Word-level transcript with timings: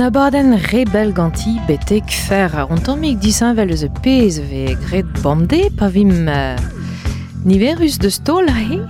An 0.00 0.06
abaden 0.06 0.54
rebel 0.72 1.10
ganti 1.12 1.58
betek 1.68 2.08
fer 2.08 2.48
a 2.56 2.62
ontomik 2.72 3.18
disanvel 3.20 3.68
eus 3.68 3.82
e 3.84 4.44
ve 4.48 4.72
gret 4.86 5.10
bande 5.20 5.68
pa 5.76 5.90
vim 5.92 6.24
uh, 6.26 6.56
niverus 7.44 7.98
de 8.00 8.08
stol 8.08 8.48
a 8.48 8.54
he 8.56 8.80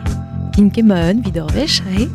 in 0.63 0.71
kemen 0.71 1.25
vid 1.25 1.41
ur 1.43 1.51
vech 1.51 1.81
a 1.83 1.91
he 1.97 2.07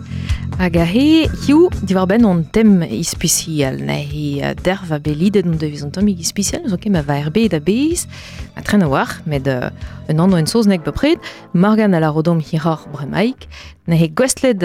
hag 0.59 0.77
a 0.77 0.85
he 0.85 1.27
hiu 1.43 1.67
diwar 1.83 2.07
ben 2.07 2.23
on 2.23 2.45
tem 2.55 2.83
ispecial 2.87 3.83
na 3.83 3.99
he 3.99 4.39
uh, 4.39 4.55
derv 4.63 4.89
a 4.89 4.99
belidet 5.03 5.43
on 5.43 5.59
deviz 5.59 5.83
ontomik 5.83 6.23
ispecial 6.23 6.63
zo 6.69 6.77
kem 6.77 6.95
a 6.95 7.01
va 7.03 7.19
erbe 7.19 7.49
da 7.51 7.59
a 8.55 8.61
tren 8.61 8.81
a 8.81 8.87
war 8.87 9.11
uh, 9.27 9.69
un 10.07 10.19
an 10.21 10.39
en 10.39 10.47
soz 10.47 10.67
nek 10.67 10.85
bepred 10.85 11.19
a 11.51 11.99
la 11.99 12.09
rodom 12.15 12.39
bremaik 12.95 13.49
na 13.87 13.95
he 13.95 14.07
gwestled 14.07 14.63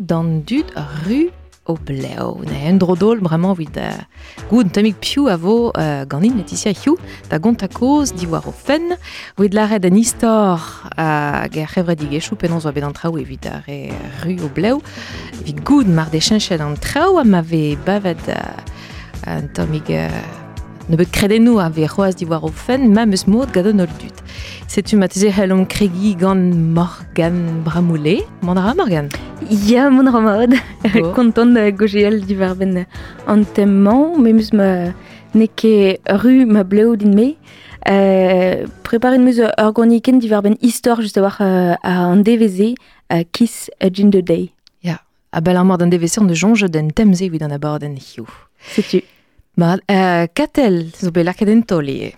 dan 0.00 0.40
dud 0.48 0.72
ru 1.04 1.43
o 1.66 1.76
bleo. 1.76 2.40
Ne 2.44 2.68
en 2.68 2.78
drodol 2.78 3.20
vraiment 3.22 3.54
vid 3.54 3.76
uh, 3.76 4.04
goud 4.50 4.72
tamik 4.72 5.04
a 5.30 5.36
vo 5.36 5.70
uh, 5.70 6.04
ganin 6.06 6.36
Laetitia 6.36 6.72
hiu 6.72 6.96
da 7.30 7.38
gont 7.38 7.62
a 7.62 7.68
koz 7.68 8.12
diwar 8.12 8.46
o 8.46 8.52
fen 8.52 8.96
vid 9.38 9.54
la 9.54 9.66
red 9.66 9.84
an 9.84 9.96
istor 9.96 10.60
uh, 10.98 11.48
ger 11.50 11.68
chevre 11.68 11.96
penons 12.36 12.64
oa 12.64 12.72
bet 12.72 12.84
an 12.84 12.92
trao 12.92 13.16
evit 13.18 13.46
a 13.46 13.62
re 13.66 13.92
ru 14.24 14.36
o 14.44 14.48
bleo 14.48 14.80
vid 15.44 15.64
goud 15.64 15.88
mar 15.88 16.10
de 16.10 16.20
chenchet 16.20 16.60
an 16.60 16.76
tamik 19.54 19.88
uh, 19.88 20.43
ne 20.88 20.96
bet 20.96 21.10
kredennou 21.12 21.58
a 21.58 21.68
ve 21.68 21.86
c'hoaz 21.86 22.16
diwar 22.16 22.44
o 22.44 22.48
fen 22.48 22.92
ma 22.92 23.06
meus 23.06 23.26
mod 23.26 23.52
gadon 23.52 23.80
ol 23.80 23.92
dut. 24.00 24.18
Setu 24.68 24.96
ma 24.96 25.08
teze 25.08 25.30
helom 25.30 25.66
kregi 25.66 26.16
gant 26.16 26.54
Morgan. 26.76 27.62
Mandara 28.42 28.74
Morgan? 28.74 29.08
Ya, 29.50 29.88
an 33.26 33.44
temman, 33.54 34.18
mais 34.18 34.32
mus 34.32 34.52
ma 34.52 34.92
ru 35.34 36.46
ma 36.46 36.64
bleu 36.64 36.96
din 36.96 37.14
me. 37.14 37.34
Euh, 37.88 38.66
juste 41.00 41.18
avoir 41.18 41.36
euh, 41.40 41.74
à 41.82 42.04
un 42.04 42.16
DVZ 42.16 42.74
uh, 43.12 43.24
Kiss 43.32 43.70
a 43.80 43.90
Day. 43.90 44.52
Ya, 44.82 45.00
a 45.32 45.40
bel 45.40 45.58
on 45.58 45.76
de 45.76 46.34
jonge 46.34 46.70
den 46.70 46.90
temze 46.92 47.28
vid 47.28 47.42
an 47.42 47.50
abord 47.50 47.80
den 47.80 47.96
hiu. 47.96 48.24
C'est 48.58 49.04
tu. 49.54 49.60
Ma, 49.60 49.76
uh, 49.88 50.26
katel, 50.32 50.90
zo 50.96 51.10
be 51.10 51.22
lakaden 51.22 51.64
toli. 51.64 52.14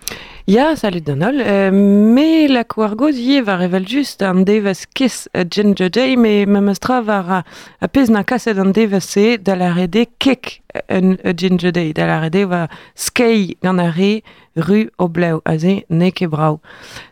Ja, 0.49 0.77
salut 0.77 1.05
Donald. 1.05 1.41
Euh, 1.41 1.73
mais 1.73 2.47
la 2.47 2.63
coargo 2.63 3.11
die 3.11 3.41
va 3.41 3.57
revel 3.57 3.85
just 3.85 4.23
an 4.23 4.45
devas 4.45 4.87
kiss 4.95 5.29
a 5.35 5.43
ginger 5.45 5.91
day, 5.91 6.17
mais 6.17 6.47
ma 6.47 6.61
mestra 6.61 7.01
va 7.03 7.43
a 7.81 7.89
pez 7.89 8.11
na 8.11 8.23
kaset 8.23 8.57
an 8.59 8.71
devas 8.71 9.01
se 9.01 9.39
da 9.39 9.57
la 9.57 9.73
rede 9.73 10.07
kek 10.21 10.63
un 10.89 11.17
ginger 11.37 11.73
day. 11.73 11.93
Da 11.93 12.07
la 12.07 12.21
rede 12.21 12.47
va 12.47 12.69
skei 12.95 13.57
gant 13.63 13.81
a 13.81 13.91
re 13.91 14.23
ru 14.55 14.89
o 14.99 15.09
bleu 15.09 15.43
a 15.45 15.59
ze 15.59 15.85
ne 15.91 16.13
ke 16.13 16.29
brau. 16.31 16.61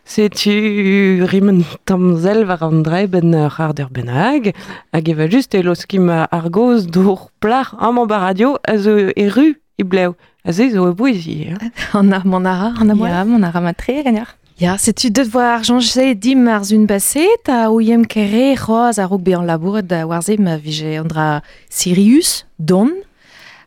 Se 0.05 0.29
tu 0.29 1.27
rimen 1.27 1.65
tamzel 1.85 2.45
var 2.45 2.63
an 2.63 2.83
dre 2.83 3.05
ben 3.07 3.35
ar 3.35 3.73
der 3.73 3.89
benag, 3.91 4.55
hag 4.93 5.09
eva 5.09 5.27
just 5.27 5.53
e 5.53 5.61
los 5.61 5.85
kim 5.85 6.07
argoz 6.09 6.87
dour 6.87 7.29
plar 7.41 7.75
am 7.79 7.99
an 7.99 8.07
ba 8.07 8.19
radio 8.19 8.57
a 8.65 8.77
zo 8.77 9.11
e 9.13 9.29
i 9.77 9.83
bleu. 9.83 10.15
A 10.45 10.51
ze 10.51 10.69
zo 10.69 10.89
e 10.89 10.93
bouezi. 10.93 11.49
Hein? 11.49 11.71
An 11.93 12.13
ar 12.13 12.25
mon 12.25 12.45
ara, 12.45 12.73
an 12.79 12.91
ar 12.91 13.09
Ya, 13.09 13.23
mon 13.25 13.43
ara 13.43 13.61
matre, 13.61 14.03
ganyar. 14.03 14.35
Ya, 14.61 14.77
setu 14.77 15.09
deut 15.09 15.27
voir 15.33 15.63
jonge 15.67 16.13
dim 16.15 16.47
ar 16.47 16.63
zun 16.63 16.85
baset, 16.87 17.49
a 17.49 17.65
ouiem 17.67 18.05
kere 18.05 18.55
c'hoaz 18.55 18.99
a 18.99 19.17
be 19.17 19.33
an 19.33 19.47
labouret 19.47 19.87
da 19.87 20.05
warze 20.05 20.37
ma 20.39 20.55
vije 20.55 20.99
an 20.99 21.07
dra 21.07 21.41
Sirius, 21.69 22.45
Don, 22.57 22.91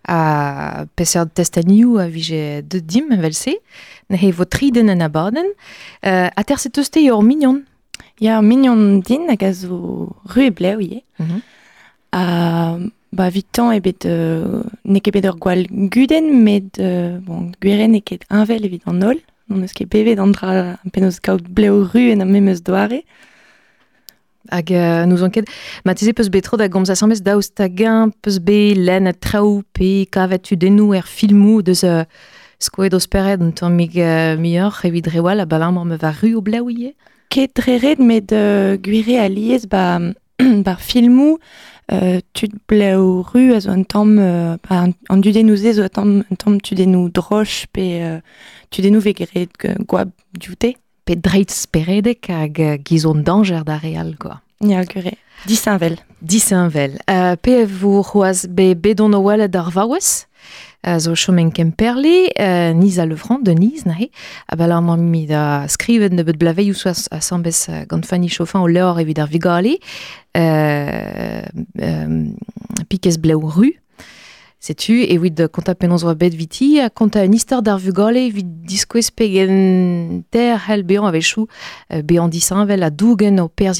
a 0.09 0.87
peser 0.97 1.27
testaniou 1.27 1.99
a 1.99 2.07
vije 2.07 2.63
de 2.63 2.81
dim 2.81 3.09
velse, 3.21 3.59
na 4.09 4.17
he 4.17 4.31
vo 4.31 4.45
tri 4.45 4.71
den 4.71 4.89
an 4.89 5.03
abaden, 5.03 5.53
uh, 6.03 6.31
a 6.35 6.45
ter 6.45 6.57
set 6.57 6.79
euste 6.79 7.03
yor 7.03 7.23
mignon. 7.23 7.65
Ya, 8.19 8.41
mignon 8.41 9.01
din 9.01 9.29
hag 9.29 9.43
a 9.43 9.53
zo 9.53 10.17
ru 10.25 10.43
e 10.43 10.51
bleu 10.51 10.81
ie. 10.81 11.03
Mhm. 11.19 11.43
A 12.13 12.79
Ba 13.13 13.31
vitan 13.33 13.73
ebet 13.73 14.05
euh, 14.05 14.63
ne 14.85 15.01
ket 15.01 15.25
ur 15.25 15.39
gwall 15.41 15.65
guden 15.93 16.43
met 16.45 16.79
euh, 16.79 17.19
bon 17.25 17.51
gweren 17.63 17.97
e 17.97 18.03
ket 18.05 18.27
invel 18.29 18.69
evit 18.69 18.85
an 18.91 19.01
ol 19.03 19.21
non 19.49 19.65
eus 19.65 19.73
ket 19.73 19.89
pevet 19.89 20.21
an 20.21 20.35
dra 20.37 20.77
an 20.77 20.93
penaos 20.93 21.21
kaout 21.25 21.47
bleu 21.49 21.87
ru 21.89 22.11
en 22.13 22.21
am 22.21 22.31
memeus 22.33 22.61
doare. 22.63 23.01
Hag 24.53 24.73
euh, 24.73 25.07
nous 25.07 25.25
an 25.25 25.33
ket 25.33 25.49
ma 25.85 25.95
tize 25.97 26.13
peus 26.17 26.29
betro 26.33 26.61
da 26.61 26.69
gomz 26.69 26.93
asamez 26.93 27.25
daoust 27.25 27.57
tagan 27.57 28.13
peus 28.23 28.39
be 28.45 28.75
len 28.77 29.09
a 29.09 29.13
traou 29.13 29.63
pe 29.73 30.05
kavet 30.13 30.45
tu 30.45 30.57
denou 30.57 30.95
er 30.97 31.09
filmou 31.09 31.63
deus 31.63 31.85
euh, 31.85 32.05
skoet 32.61 32.95
os 32.95 33.07
peret 33.07 33.41
un 33.41 33.53
tamm 33.53 33.77
mig 33.77 33.97
euh, 33.97 34.37
mior 34.37 34.81
evit 34.85 35.09
rewal 35.09 35.41
a 35.41 35.47
balamor 35.47 35.85
me 35.85 35.97
va 35.97 36.13
ru 36.13 36.35
o 36.37 36.43
bleu 36.45 36.69
ie 36.71 36.95
Ket 37.29 37.53
dre 37.61 37.77
red 37.77 38.01
met 38.01 38.33
euh, 38.33 38.79
gwire 38.81 39.19
a 39.21 39.29
liez 39.29 39.67
ba, 39.69 40.01
ba 40.65 40.77
filmou 40.81 41.37
tud 42.33 42.53
bleu 42.69 43.23
ru 43.33 43.55
a 43.55 43.61
zo 43.61 43.71
an 43.73 43.85
tamm 43.85 44.19
euh, 44.19 44.57
an, 44.69 45.21
dudenou 45.21 45.57
ze 45.57 45.73
zo 45.73 45.87
an 45.97 46.23
tamm 46.37 46.61
tudenou 46.61 47.09
droch 47.09 47.67
pe 47.73 48.03
euh, 48.03 48.21
vegeret 49.01 49.49
euh, 49.65 49.75
gwab 49.87 50.11
dioute. 50.33 50.77
Pe 51.05 51.17
dreit 51.17 51.51
speredek 51.51 52.29
hag 52.29 52.59
uh, 52.61 52.77
gizon 52.85 53.23
danger 53.25 53.65
da 53.65 53.79
real, 53.79 54.17
quoi. 54.19 54.43
Ya 54.61 54.85
gure. 54.85 55.15
Disinvel. 55.47 55.97
Disinvel. 56.21 56.99
Uh, 57.09 57.37
pe 57.41 57.65
vous 57.65 58.03
roaz 58.03 58.47
be 58.47 58.75
bedon 58.75 59.15
o 59.15 59.23
welet 59.23 59.57
ar 59.57 59.71
vaouez, 59.71 60.27
zo 60.99 61.15
chomen 61.15 61.51
kemperle, 61.53 62.31
uh, 62.33 62.73
niz 62.79 62.99
a 62.99 63.05
levran 63.05 63.43
de 63.45 63.55
niz, 63.55 63.85
na 63.85 63.97
he, 63.99 64.09
a 64.49 64.57
bel 64.57 64.73
ar 64.73 64.83
mi 64.83 65.27
da 65.29 65.67
skrivet 65.69 66.13
ne 66.17 66.25
bet 66.25 66.39
blavei 66.41 66.71
ou 66.73 66.79
soaz 66.79 67.09
a 67.13 67.21
sambez 67.21 67.67
uh, 67.69 67.85
gant 67.91 68.07
fani 68.09 68.29
chauffant 68.29 68.65
o 68.65 68.71
leor 68.71 69.01
evit 69.03 69.21
ar 69.21 69.29
vigale, 69.29 69.77
pikez 72.89 73.19
bleu 73.21 73.45
ru, 73.53 73.73
Setu, 74.59 74.97
evit 75.07 75.39
konta 75.55 75.77
penons 75.79 76.03
oa 76.03 76.17
bet 76.19 76.35
viti, 76.35 76.81
a 76.83 76.89
konta 76.91 77.23
un 77.23 77.35
istor 77.37 77.63
d'ar 77.63 77.79
vugale 77.79 78.25
evit 78.27 78.75
pegen 79.15 80.25
ter 80.33 80.59
hel 80.67 80.83
bean 80.83 81.07
a 81.07 81.13
vechou 81.13 81.47
uh, 81.47 82.03
bean 82.03 82.29
a 82.83 82.91
dougen 82.91 83.39
o 83.39 83.49
perz. 83.49 83.79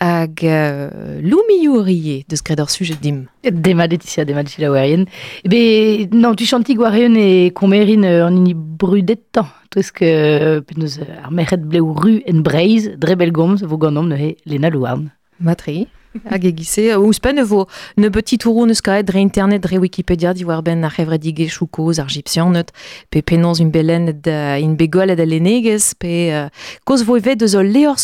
Hag 0.00 0.42
uh, 0.44 1.20
loumio 1.24 1.80
rie 1.82 2.24
deus 2.28 2.42
gred 2.44 2.60
ar 2.60 2.68
sujet 2.68 3.00
dim. 3.00 3.26
Dema 3.42 3.86
Laetitia, 3.86 4.26
dema 4.28 4.42
de 4.44 4.50
Chilawarien. 4.50 5.06
Ebe, 5.44 6.08
non, 6.12 6.36
tu 6.36 6.44
chanti 6.44 6.76
gwarien 6.76 7.16
e 7.16 7.50
komerin 7.56 8.04
euh, 8.04 8.26
an 8.26 8.36
ini 8.36 8.54
brudet 8.54 9.24
tan. 9.32 9.48
Que 9.76 10.08
euh, 10.08 10.60
penaos 10.64 10.98
ar 11.04 11.30
mechet 11.30 11.60
bleu 11.60 11.92
ru 11.92 12.22
en 12.28 12.40
breiz, 12.40 12.88
dre 12.96 13.16
bel 13.16 13.32
gomz, 13.32 13.60
vo 13.64 13.76
ganom 13.76 14.08
ne 14.08 14.16
he 14.16 14.36
Lena 14.46 14.70
Louarn. 14.70 15.10
Matri. 15.38 15.86
Hag 16.24 16.46
egise, 16.48 16.88
ou 16.96 17.12
spen 17.16 17.42
vo 17.44 17.66
ne 18.00 18.08
petit 18.12 18.38
tourou 18.42 18.66
neus 18.66 18.80
kaet 18.84 19.06
dre 19.06 19.20
internet 19.20 19.62
dre 19.62 19.78
Wikipedia 19.82 20.32
di 20.34 20.44
war 20.44 20.62
ben 20.62 20.84
ar 20.84 20.94
c'hevre 20.94 21.18
dige 21.18 21.48
choukoz 21.52 22.00
ar 22.00 22.08
gypsianet, 22.08 22.72
pe 23.10 23.22
penons 23.22 23.60
un 23.60 23.70
belen 23.70 24.12
da 24.24 24.56
in 24.62 24.76
begol 24.76 25.14
da 25.16 25.28
lenegez, 25.28 25.92
pe 25.98 26.14
uh, 26.32 26.48
koz 26.84 27.04
vo 27.06 27.16
evet 27.20 27.40
deus 27.40 27.54
o 27.54 27.62
leor 27.62 27.96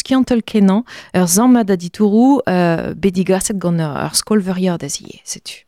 kenan, 0.44 0.84
ur 1.14 1.26
zammad 1.26 1.70
a 1.70 1.76
di 1.76 1.90
tourou 1.90 2.40
uh, 2.46 2.92
bedigaset 2.94 3.58
gant 3.58 3.80
ur, 3.80 4.14
skolveriad 4.14 4.80
da 4.80 4.88
zie, 4.88 5.20
setu. 5.24 5.64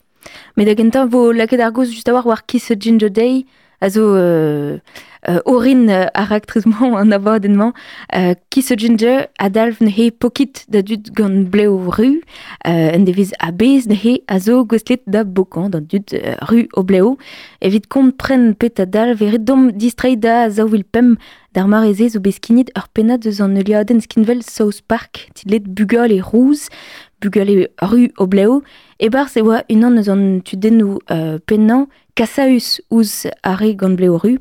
Met 0.57 0.67
da 0.67 0.75
gentañ 0.75 1.09
vo 1.11 1.33
laket 1.33 1.61
ar 1.61 1.73
goz 1.73 1.91
just 1.91 2.09
a 2.09 2.13
war 2.13 2.25
war 2.25 2.43
Kiss 2.47 2.71
a 2.71 2.77
Ginger 2.79 3.11
Day, 3.11 3.45
a 3.81 3.91
zo 3.91 4.01
euh, 4.01 4.19
euh, 4.19 4.79
orin 5.45 5.89
euh, 5.89 6.07
ar 6.15 6.33
aktrezman 6.33 6.95
an 6.95 7.11
abadenman, 7.13 7.73
euh, 8.15 8.35
Kiss 8.51 8.71
a 8.71 8.77
Ginger 8.77 9.27
a 9.39 9.49
dalv 9.51 9.81
ne 9.81 9.91
he 9.91 10.11
pokit 10.11 10.65
da 10.69 10.83
dud 10.83 11.11
gant 11.15 11.45
bleu 11.51 11.69
ru, 11.89 12.21
euh, 12.67 12.91
en 12.97 13.05
a 13.41 13.53
bez 13.53 13.87
ne 13.89 13.95
he 13.95 14.23
a 14.29 14.39
zo 14.39 14.65
goslet 14.65 15.03
da 15.07 15.25
bokan 15.25 15.71
euh, 15.75 17.15
evit 17.61 17.89
pet 18.59 18.81
e 18.81 19.39
dom 19.39 19.73
distrai 19.73 20.17
da 20.17 20.51
zaouil 20.51 20.85
pem 20.85 21.17
d'ar 21.55 21.69
mareze 21.69 22.09
zo 22.11 22.21
beskinit 22.21 22.71
ur 22.77 24.01
skinvel 24.01 24.43
South 24.43 24.83
Park, 24.87 25.31
tidlet 25.35 25.65
bugol 25.67 26.13
e 26.13 26.21
rouz, 26.21 26.69
bugol 27.23 27.49
e 27.49 27.69
ru 27.81 28.09
o 28.19 28.27
bleu, 28.27 28.63
e 28.99 29.09
bar 29.09 29.29
se 29.29 29.41
oa 29.43 29.63
unan 29.71 29.99
eus 29.99 30.09
an 30.09 30.41
tudennou 30.45 30.99
euh, 31.11 31.39
pennan 31.47 31.87
kasaus 32.15 32.81
ouz 32.91 33.27
are 33.43 33.75
gant 33.75 33.97
bleu 33.97 34.19
ru, 34.19 34.39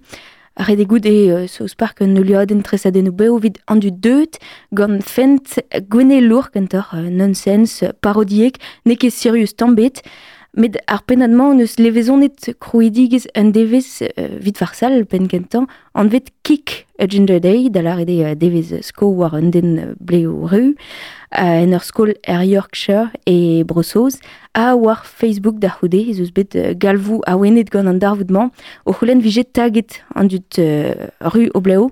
Arre 0.55 0.75
de 0.77 0.85
goud 0.85 1.05
e 1.05 1.31
uh, 1.33 1.47
South 1.47 1.75
Park 1.75 2.01
an 2.05 2.13
euliaden 2.15 2.61
tresadennou 2.61 3.15
beo 3.17 3.39
vid 3.41 3.57
an 3.65 3.79
du 3.81 3.89
deut 3.89 4.37
gant 4.77 5.01
fent 5.01 5.57
gwene 5.89 6.19
lour 6.21 6.51
kentor 6.53 6.91
uh, 6.93 7.07
nonsens 7.09 7.79
parodiek 8.05 8.59
ne 8.85 8.93
ket 8.93 9.15
serius 9.15 9.55
tambet 9.57 10.03
Met 10.53 10.75
ar 10.85 11.01
penadman 11.09 11.55
neus 11.57 11.79
levezonet 11.81 12.51
krouidigez 12.61 13.23
un 13.33 13.47
devez 13.49 13.87
uh, 14.05 14.25
vit 14.37 14.59
varsal 14.61 14.99
pen 15.09 15.25
kentan 15.25 15.63
an 15.97 16.11
vet 16.13 16.27
kik 16.45 16.83
a 17.01 17.07
Ginger 17.09 17.39
day 17.41 17.71
da 17.73 17.81
la 17.81 17.95
de 18.05 18.19
uh, 18.21 18.35
devez 18.37 18.69
sko 18.85 19.07
war 19.17 19.33
un 19.33 19.49
den 19.49 19.71
uh, 19.81 19.87
bleo 19.97 20.45
reu 20.51 20.75
uh, 20.75 21.41
en 21.41 21.73
ur 21.73 21.81
skol 21.81 22.13
er 22.21 22.43
Yorkshire 22.45 23.09
e 23.25 23.63
Brossoz 23.63 24.19
a 24.53 24.75
war 24.77 25.01
Facebook 25.01 25.57
da 25.57 25.71
houde, 25.79 26.03
ez 26.11 26.21
eus 26.21 26.29
bet 26.29 26.53
uh, 26.53 26.75
galvou 26.77 27.23
a 27.25 27.33
wenet 27.33 27.71
gant 27.73 27.89
an 27.89 27.97
darvoudman 27.97 28.51
o 28.85 28.93
c'holen 28.93 29.25
vijet 29.25 29.55
taget 29.57 30.03
an 30.13 30.29
dut 30.29 30.61
uh, 30.61 31.09
rue 31.33 31.49
o 31.57 31.63
bleo 31.65 31.89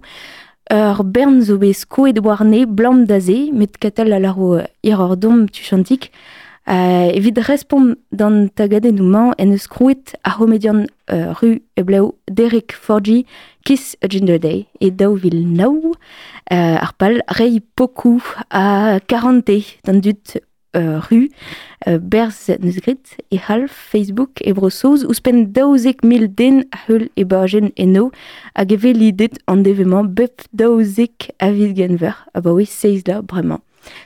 ur 0.70 1.02
bern 1.02 1.42
zo 1.42 1.58
bez 1.58 1.82
koet 1.90 2.22
war 2.22 2.46
ne 2.46 2.68
blam 2.70 3.08
da 3.10 3.18
met 3.58 3.82
katal 3.82 4.14
a 4.14 4.20
laro 4.20 4.62
ir 4.84 5.02
ur 5.02 5.18
dom 5.18 5.48
tu 5.50 5.64
chantik. 5.66 6.12
Evit 6.66 7.40
respond 7.48 7.96
dan 8.12 8.50
tagade 8.54 8.92
nouman 8.92 9.34
en 9.38 9.52
eus 9.52 9.68
krouet 9.68 10.14
a 10.22 10.36
homedian 10.38 10.86
uh, 11.12 11.34
ru 11.42 11.62
e 11.74 11.84
bleu 11.84 12.14
Derek 12.32 12.72
Forgy 12.74 13.26
Kiss 13.64 13.96
a 14.02 14.08
Ginger 14.08 14.40
Day 14.40 14.68
e 14.80 14.92
daou 14.92 15.18
vil 15.18 15.42
nou 15.46 15.94
uh, 15.94 16.78
ar 16.78 16.94
pal 16.98 17.22
rei 17.40 17.60
pokou 17.76 18.22
a 18.50 19.00
40 19.08 19.82
dan 19.86 20.02
dut 20.06 20.38
uh, 20.78 21.02
ru 21.10 21.26
uh, 21.26 21.98
berz 21.98 22.48
neus 22.62 22.80
grit 22.86 23.18
e 23.30 23.42
half 23.48 23.74
Facebook 23.92 24.42
e 24.46 24.54
brosoz 24.54 25.06
ouspen 25.08 25.50
daouzek 25.56 26.06
mil 26.06 26.28
den 26.30 26.64
a 26.72 26.86
heul 26.86 27.10
e 27.16 27.26
bargen 27.26 27.72
e 27.76 27.86
no 27.86 28.12
a 28.54 28.66
geve 28.66 28.94
lidet 28.94 29.42
an 29.48 29.66
devement 29.66 30.14
bep 30.14 30.46
daouzek 30.54 31.32
a 31.40 31.52
vid 31.52 31.76
genver 31.78 32.16
a 32.34 32.42
ba 32.42 32.54
oui 32.54 32.66
seiz 32.66 33.04
la 33.08 33.22
bremañ. 33.22 33.62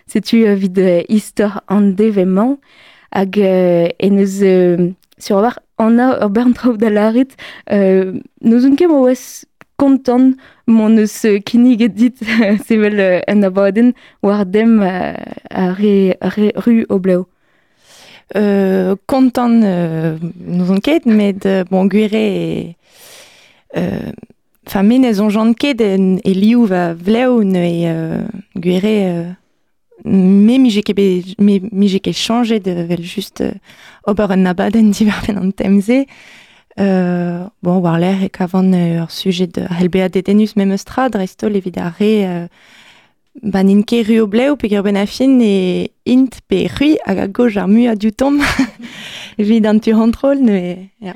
Setu 0.08 0.44
uh, 0.46 0.56
vid 0.56 0.78
uh, 0.78 1.04
istor 1.10 1.62
an 1.68 1.94
devement 1.96 2.60
hag 3.12 3.38
uh, 3.38 3.90
en 4.00 4.20
eus 4.20 4.42
uh, 4.44 4.92
sur 5.18 5.42
war 5.42 5.60
an 5.78 6.00
a 6.00 6.08
ur 6.24 6.30
bern 6.30 6.54
traoù 6.54 6.78
nous 8.42 8.66
un 8.66 8.76
kem 8.76 8.92
o 8.92 9.06
wes 9.06 9.46
kontant 9.78 10.36
mon 10.68 10.98
eus 10.98 11.26
kinig 11.46 11.82
et 11.82 11.90
dit 11.90 12.16
sevel 12.68 13.00
uh, 13.00 13.22
en 13.28 13.44
abaden 13.44 13.94
war 14.24 14.46
dem 14.46 14.82
uh, 14.82 15.16
a 15.50 15.74
re. 15.74 17.26
Euh, 18.36 18.96
euh, 19.64 20.18
nous 20.48 20.72
on 20.72 20.80
ket 20.80 21.06
met 21.06 21.46
euh, 21.46 21.64
bon 21.70 21.86
gwire 21.86 22.16
e 22.16 22.76
euh, 23.78 24.12
Fa 24.68 24.82
va 24.82 24.88
vleo 26.94 27.44
ne 27.44 27.60
e 27.60 27.86
euh, 27.86 28.24
euh, 28.66 29.32
me 30.06 30.58
mi 30.60 30.70
ket 30.70 30.98
mi, 31.40 31.60
mi 31.72 32.00
ket 32.00 32.14
changé 32.14 32.60
de 32.60 32.72
vel 32.72 33.04
just 33.04 33.42
euh, 33.42 33.52
ober 34.06 34.32
un 34.32 34.38
nabaden 34.38 34.92
diverfen 34.98 35.38
an 35.38 35.52
temze 35.52 36.06
euh, 36.80 37.46
bon 37.64 37.80
war 37.80 37.98
l'air 37.98 38.24
e 38.24 38.30
kavan 38.30 38.74
euh, 38.74 39.02
ur 39.02 39.12
sujet 39.12 39.48
de 39.48 39.66
helbea 39.80 40.10
detenus 40.10 40.56
mem 40.56 40.72
eustra 40.72 41.10
drestol 41.10 41.56
evit 41.56 41.78
a 41.78 41.90
re 41.90 42.12
euh, 42.26 42.48
ban 43.42 43.68
in 43.68 43.82
ket 43.82 44.08
ru 44.08 44.28
bleu 44.28 44.56
pe 44.56 44.70
ben 44.70 44.96
a 44.96 45.06
fin 45.06 45.40
e 45.42 45.90
int 46.06 46.42
pe 46.48 46.68
hag 46.68 47.20
a 47.20 47.28
gauche 47.28 47.58
ar 47.58 47.68
mu 47.68 47.88
a 47.88 47.96
du 47.96 48.12
tom 48.12 48.42
evit 49.40 49.66
an 49.66 49.80
tu 49.80 49.94
rentrol 49.94 50.38
ne 50.38 50.90
ja. 51.02 51.16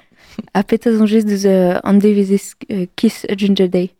A 0.53 0.63
peta 0.63 0.91
zon 0.95 1.05
gest 1.05 1.27
deus 1.27 1.43
uh, 1.45 1.79
an 1.83 1.99
devezez 1.99 2.55
uh, 2.69 2.85
Kiss 2.95 3.25
Ginger 3.35 3.67
Day 3.67 3.91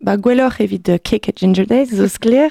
Ba 0.00 0.16
gwelloc'h 0.16 0.60
evit 0.60 0.98
Cake 1.04 1.28
a 1.28 1.32
Ginger 1.36 1.66
Day, 1.66 1.84
zo 1.84 2.08
skler. 2.08 2.50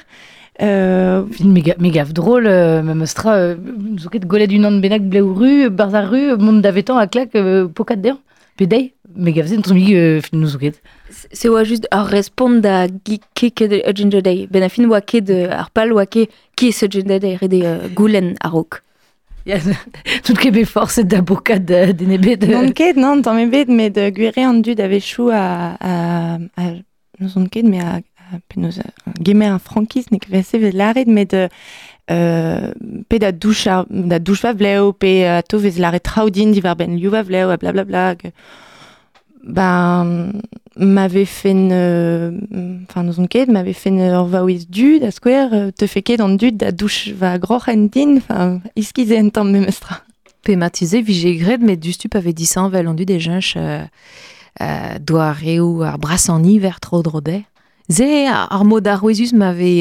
Euh, 0.61 1.25
Fin 1.31 1.47
mega, 1.47 1.75
mega 1.79 2.03
drôle, 2.05 2.47
euh, 2.47 2.81
même 2.81 3.01
Ostra, 3.01 3.35
euh, 3.35 3.55
zo 3.97 4.09
ket 4.09 4.25
golet 4.27 4.51
un 4.51 4.65
an 4.65 4.79
benak 4.83 5.03
bleu 5.07 5.23
ru, 5.23 5.69
barza 5.69 6.01
ru, 6.03 6.35
mont 6.37 6.59
davetan 6.59 6.97
a 6.97 7.07
klak 7.07 7.35
euh, 7.35 7.69
pokat 7.69 8.01
der, 8.03 8.17
pedei, 8.57 8.91
mega 9.15 9.43
vzen, 9.43 9.61
tron 9.63 9.75
mi 9.75 9.93
euh, 9.95 10.19
fin 10.19 10.35
nou 10.35 10.51
zo 10.51 10.59
ket. 10.59 10.81
Se 11.31 11.47
oa 11.47 11.63
just 11.63 11.87
ar 11.95 12.09
respond 12.11 12.59
da 12.65 12.87
Cake 13.35 13.63
a 13.85 13.93
Ginger 13.93 14.21
Day 14.21 14.47
Ben 14.51 14.63
a 14.63 14.69
fin 14.69 14.85
oa 14.89 14.99
ket 15.01 15.29
uh, 15.31 15.47
ar 15.55 15.69
pal 15.73 15.91
oa 15.95 16.05
ket 16.05 16.29
Kiss 16.55 16.83
a 16.83 16.89
Ginger 16.91 17.19
Day? 17.19 17.37
Rede 17.39 17.63
uh, 17.63 17.87
goulen 17.95 18.35
a 18.41 18.49
rok 18.49 18.81
Yeah, 19.49 19.63
tout 20.23 20.35
ket 20.37 20.53
be 20.53 20.65
forset 20.67 21.07
da 21.09 21.21
bokat 21.21 21.65
de, 21.65 21.93
de 21.93 22.05
nebet. 22.05 22.43
Non 22.51 22.69
ket, 22.75 22.99
non, 22.99 23.23
ebet, 23.39 23.71
met 23.71 23.95
de 23.95 24.09
gwire 24.11 24.43
an 24.45 24.59
dud 24.61 24.79
ave 24.83 24.99
chou 24.99 25.31
a, 25.31 25.73
a, 25.79 26.37
a 26.59 26.67
nous 27.19 27.37
on 27.37 27.47
ket, 27.47 27.63
mais 27.63 27.79
a 27.79 28.01
gemer 29.23 29.53
an 29.53 29.59
frankis, 29.59 30.05
nek 30.11 30.27
vese 30.29 30.57
vez 30.57 30.71
laret, 30.71 31.05
met 31.05 31.25
de 31.25 31.47
euh, 32.11 32.71
pe 33.09 33.19
da 33.19 33.31
douche 33.31 33.67
da 33.89 34.19
douche 34.19 34.43
va 34.43 34.53
vleo, 34.53 34.93
pe 34.93 35.41
to 35.47 35.59
vez 35.59 35.79
laret 35.79 35.99
traoudin 35.99 36.51
di 36.51 36.61
var 36.61 36.75
ben 36.75 36.95
liou 36.97 37.11
va 37.11 37.23
vleo, 37.23 37.49
m'avait 40.75 41.25
fait 41.25 41.51
une, 41.51 42.85
enfin, 42.89 43.03
nous 43.03 43.19
on 43.19 43.27
m'avait 43.47 43.73
fait 43.73 43.89
une 43.89 44.01
orvaouis 44.01 44.65
du, 44.69 44.99
da 44.99 45.11
square, 45.11 45.71
te 45.75 45.87
fait 45.87 46.03
dud 46.37 46.57
da 46.57 46.71
douche 46.71 47.09
va 47.09 47.37
groch 47.37 47.67
en 47.67 47.87
din, 47.91 48.17
enfin, 48.17 48.61
iskize 48.75 49.13
en 49.13 49.29
gred, 51.37 51.61
met 51.61 51.77
du 51.77 51.91
stup 51.91 52.15
avait 52.15 52.33
dit 52.33 52.45
ça 52.45 52.63
en 52.63 52.93
du 52.93 53.05
des 53.05 53.19
ar 54.59 55.97
bras 55.97 56.29
en 56.29 56.43
hiver 56.43 56.79
tro 56.79 57.01
drode. 57.01 57.43
Ze 57.89 58.27
ar 58.29 58.63
mod 58.65 58.85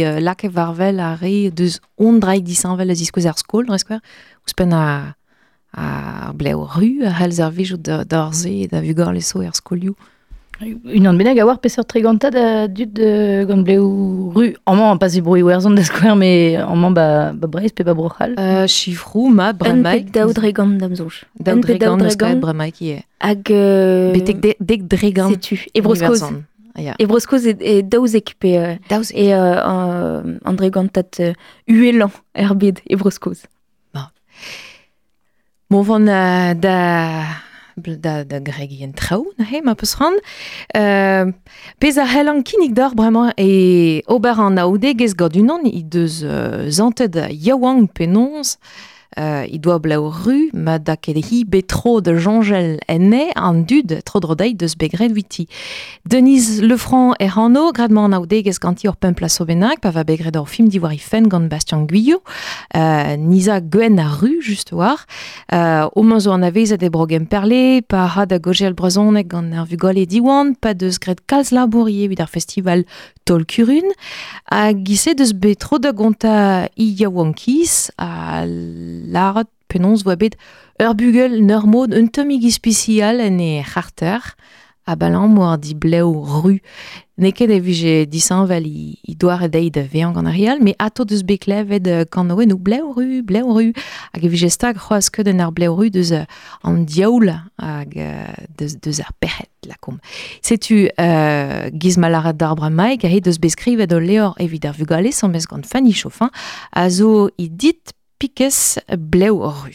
euh, 0.03 0.19
lak 0.21 0.43
e 0.45 0.49
varvel 0.49 0.99
a 1.01 1.15
re 1.21 1.51
deus 1.51 1.79
on 1.99 2.19
draig 2.19 2.43
dis 2.43 2.65
an 2.65 2.77
vel 2.77 2.91
a 2.91 2.95
ziskoz 2.95 3.27
ar 3.27 3.37
skol, 3.37 3.67
ouspen 3.69 4.73
a, 4.73 5.15
a 5.77 6.33
bleu 6.33 6.65
ru, 6.65 7.05
a 7.05 7.11
halz 7.21 7.39
ar 7.41 7.53
vijou 7.53 7.77
d'ar 7.77 8.33
ze, 8.33 8.67
da 8.71 8.81
vugor 8.81 9.13
leso 9.13 9.43
ar 9.45 9.53
skolioù. 9.53 9.93
An 10.59 11.19
benag 11.21 11.39
a 11.39 11.45
war 11.47 11.59
peseurt 11.61 11.87
treganta 11.87 12.31
da 12.35 12.67
dud 12.67 12.95
de 12.97 13.45
gant 13.47 13.63
bleu 13.63 14.33
ru, 14.35 14.55
amman 14.65 14.97
pas 14.99 15.15
e 15.15 15.21
broi 15.21 15.43
werzon 15.45 15.77
da 15.77 15.85
skwer, 15.85 16.17
me 16.17 16.57
amman 16.65 16.95
ba, 16.97 17.07
ba 17.37 17.47
breiz 17.47 17.73
pe 17.77 17.85
ba 17.85 17.93
brochal. 17.95 18.33
Euh, 18.41 18.67
chifrou, 18.67 19.29
ma, 19.29 19.51
Un 19.51 19.55
bremaik. 19.61 20.11
daou 20.17 20.33
Daou 21.39 21.57
un 21.57 21.61
dregan, 21.61 21.99
daou 21.99 22.09
eus 22.09 22.17
dregan. 22.17 22.33
kaet 22.33 22.41
bremaik 22.41 22.81
ie. 22.81 23.03
Hag 23.21 23.51
euh, 23.53 24.13
Betek 24.17 24.41
de- 24.41 24.57
dek 24.59 24.89
dregan. 24.89 25.37
setu 25.37 25.61
E 25.75 25.81
broskoz 25.85 26.25
Ya. 26.79 26.95
E 26.99 27.07
broskoz 27.07 27.45
e, 27.47 27.57
e 27.59 27.79
uh, 27.79 27.83
Daouz 27.83 28.15
E 28.15 29.35
uh, 29.35 29.59
an, 29.67 30.39
an 30.45 30.57
dregantat 30.57 31.19
uh, 31.21 31.35
uelan 31.67 32.13
er 32.35 32.55
bed 32.55 32.83
e 32.87 32.97
broskoz 32.97 33.47
Mo 35.69 35.83
van 35.83 36.09
uh, 36.09 36.55
da 36.57 37.45
da, 37.77 38.25
da 38.25 38.41
na 38.41 39.45
he, 39.45 39.61
ma 39.61 39.75
peus 39.75 39.95
ran. 40.01 40.17
Uh, 40.75 41.33
pez 41.79 41.99
a 41.99 42.07
hel 42.07 42.29
an 42.29 42.43
kinig 42.43 42.73
d'ar 42.75 42.95
bremañ 42.97 43.33
e 43.37 44.03
ober 44.07 44.41
an 44.41 44.57
aoude 44.59 44.97
gez 44.97 45.15
gant 45.15 45.37
unan 45.37 45.67
i 45.67 45.83
deus 45.85 46.23
uh, 46.25 46.65
zanted 46.71 47.15
yaouang 47.31 47.87
i 49.19 49.59
doa 49.59 49.79
blau 49.83 50.11
ru, 50.11 50.51
ma 50.53 50.79
da 50.79 50.97
betro 51.47 52.01
de 52.01 52.19
Jean-Gel 52.19 52.79
enne 52.89 53.33
an 53.35 53.65
dud 53.65 54.01
tro 54.05 54.21
drodei 54.21 54.55
deus 54.55 54.77
begred 54.77 55.13
witi. 55.13 55.49
Denise 56.05 56.61
Lefranc 56.63 57.15
e 57.19 57.27
hanno, 57.27 57.73
gradman 57.73 58.13
an 58.13 58.21
aoude 58.21 58.43
gez 58.45 58.59
ganti 58.59 58.89
ur 58.89 58.97
pemp 58.97 59.21
la 59.21 59.29
sobenak, 59.29 59.81
pa 59.81 59.91
va 59.91 60.05
begred 60.05 60.37
ur 60.37 60.47
film 60.47 60.71
fen 60.99 61.29
gant 61.29 61.49
Bastien 61.49 61.87
Guyot, 61.87 62.23
uh, 62.75 63.17
niza 63.17 63.61
gwen 63.61 63.99
a 63.99 64.09
ru, 64.21 64.41
just 64.41 64.73
war, 64.73 64.99
Uh, 65.51 65.89
o 65.97 66.03
man 66.03 66.21
zo 66.21 66.33
an 66.33 66.43
avez 66.43 66.73
e 66.77 66.89
brogem 66.89 67.27
perle, 67.27 67.81
pa 67.89 68.07
ha 68.07 68.27
da 68.27 68.39
gojel 68.39 68.75
brezonek 68.75 69.29
gant 69.33 69.55
ar 69.57 69.65
vugol 69.65 69.97
e 69.97 70.05
diwan, 70.05 70.53
pa 70.61 70.75
deus 70.75 70.99
gret 71.01 71.23
kalz 71.27 71.53
labourie 71.53 72.09
festival 72.29 72.85
Tolkurun, 73.25 73.93
a 74.51 74.73
gise 74.73 75.15
deus 75.17 75.33
bet 75.33 75.61
tro 75.61 75.79
da 75.79 75.93
gonta 75.93 76.69
i 76.77 76.95
yaouankis, 77.01 77.91
a 77.97 78.45
larat 79.09 79.51
penons 79.69 80.05
voa 80.07 80.17
bet 80.17 80.37
ur 80.81 80.95
bugel 80.95 81.41
un 81.43 82.09
tomig 82.09 82.45
ispicial 82.45 83.21
en 83.21 83.41
e 83.41 83.63
charter, 83.65 84.23
a 84.89 84.97
balan 84.97 85.29
mo 85.29 85.45
ar 85.45 85.59
di 85.61 85.75
bleu 85.75 86.25
ru. 86.25 86.57
Neket 87.19 87.51
e 87.51 87.59
vije 87.61 88.07
disanvel 88.09 88.65
i, 88.65 88.95
i 89.11 89.15
doar 89.19 89.43
e 89.45 89.49
deid 89.53 89.77
vean 89.93 90.15
gant 90.15 90.31
ar 90.31 90.37
real, 90.37 90.63
me 90.65 90.73
ato 90.81 91.05
deus 91.05 91.25
beklev 91.27 91.75
ed 91.77 91.89
kan 92.15 92.31
oen 92.33 92.55
ou 92.55 92.63
bleu 92.63 92.95
ru, 92.97 93.21
bleu 93.27 93.53
ru, 93.53 93.67
hag 94.15 94.25
e 94.25 94.31
vije 94.33 94.49
stag 94.55 94.79
c'hoaz 94.81 95.11
ket 95.13 95.29
en 95.29 95.43
bleu 95.53 95.77
ru 95.77 95.91
deus 95.93 96.15
an 96.15 96.87
diaoul 96.89 97.29
hag 97.29 97.93
deus, 98.57 98.79
deus 98.81 99.03
ar 99.05 99.13
perret 99.21 99.51
la 99.69 99.77
kom. 99.83 99.99
Setu 100.41 100.87
euh, 100.89 101.69
giz 101.75 101.99
malaret 102.01 102.39
d'arbre 102.39 102.71
maig 102.73 103.05
a 103.05 103.13
he 103.13 103.21
deus 103.21 103.43
beskrivet 103.43 103.93
o 103.93 104.01
vugale 104.79 105.13
bez 105.35 105.47
gant 105.47 105.67
Fanny 105.67 105.93
Chauffin 105.93 106.31
a 106.73 106.89
zo 106.89 107.29
i 107.37 107.49
dit 107.51 107.93
pikes 108.19 108.79
bleu 108.99 109.43
ar 109.47 109.65
ru. 109.65 109.73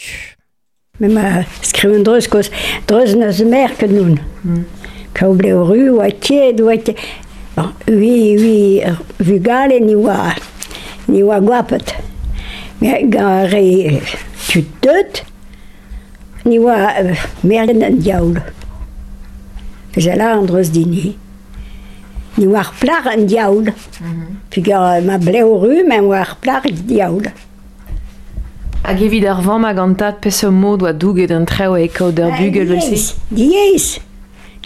Me 1.00 1.08
ma 1.10 1.44
skriven 1.64 2.04
dreus 2.04 2.28
koz, 2.28 2.50
dreus 2.90 3.16
na 3.16 3.32
ze 3.32 3.46
merket 3.48 3.92
nun. 3.92 4.18
Mm. 4.44 4.64
Ka 5.16 5.30
o 5.32 5.36
bleu 5.40 5.64
ru, 5.70 5.78
oa 5.96 6.10
tied, 6.12 6.60
oa 6.62 6.76
tied. 6.78 7.00
Bon, 7.56 7.70
oui, 7.88 8.36
oui, 8.42 8.82
vu 9.20 9.38
gale 9.40 9.80
ni 9.80 9.96
oa, 9.96 10.34
ni 11.08 11.22
oa 11.24 11.40
gwapet. 11.40 11.94
Ga 12.84 13.30
re 13.48 14.02
tu 14.50 14.66
teut, 14.84 15.24
ni 16.44 16.60
oa 16.60 16.92
euh, 17.00 17.16
an 17.62 18.00
diaoul. 18.02 18.42
Jala 19.96 20.34
an 20.36 20.50
dreus 20.50 20.74
dini. 20.74 21.16
Ni 22.38 22.48
oa 22.48 22.60
ar 22.66 22.74
plar 22.82 23.08
an 23.08 23.26
diaoul. 23.26 23.72
Mm 24.02 24.38
-hmm. 24.52 25.06
Ma 25.06 25.18
bleu 25.18 25.58
rue, 25.64 25.84
men 25.88 26.04
oa 26.04 26.20
ar 26.20 26.38
plar 26.42 26.62
diaoul. 26.68 27.32
Hag 28.84 29.00
evit 29.00 29.24
ar 29.24 29.40
vamm 29.40 29.64
hag 29.64 29.78
an 29.80 29.94
tad 29.96 30.18
pes 30.20 30.42
o 30.44 30.50
mod 30.52 30.82
oa 30.84 30.92
douget 30.92 31.32
an 31.32 31.46
treo 31.48 31.78
e 31.80 31.88
kaout 31.88 32.18
d'ar 32.18 32.34
bugel 32.36 32.66
vel 32.68 32.82
se? 32.84 33.16
Diez, 33.32 33.86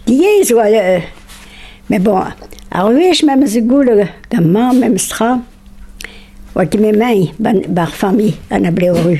diez 0.08 0.50
oa... 0.56 0.64
Euh, 0.66 1.02
mais 1.88 2.00
bon, 2.00 2.24
ar 2.72 2.88
vech 2.96 3.22
mem 3.28 3.46
se 3.46 3.62
goul 3.62 3.92
mam 4.42 4.80
mem 4.82 4.96
stra, 4.98 5.36
oa 6.56 6.66
ki 6.66 6.80
me 6.82 6.96
main 6.98 7.30
ban, 7.38 7.62
bar 7.70 7.94
fami 7.94 8.32
an 8.50 8.66
a 8.66 8.72
bleo 8.74 8.96
ru. 9.04 9.20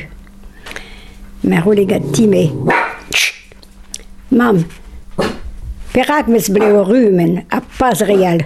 Ma 1.44 1.62
roule 1.62 1.86
gat 1.86 2.08
time. 2.18 2.48
Mam, 4.32 4.63
perak 5.94 6.25
mes 6.27 6.50
bleo 6.50 6.82
ru 6.89 7.12
men 7.12 7.44
a 7.51 7.62
pas 7.62 8.01
real. 8.01 8.42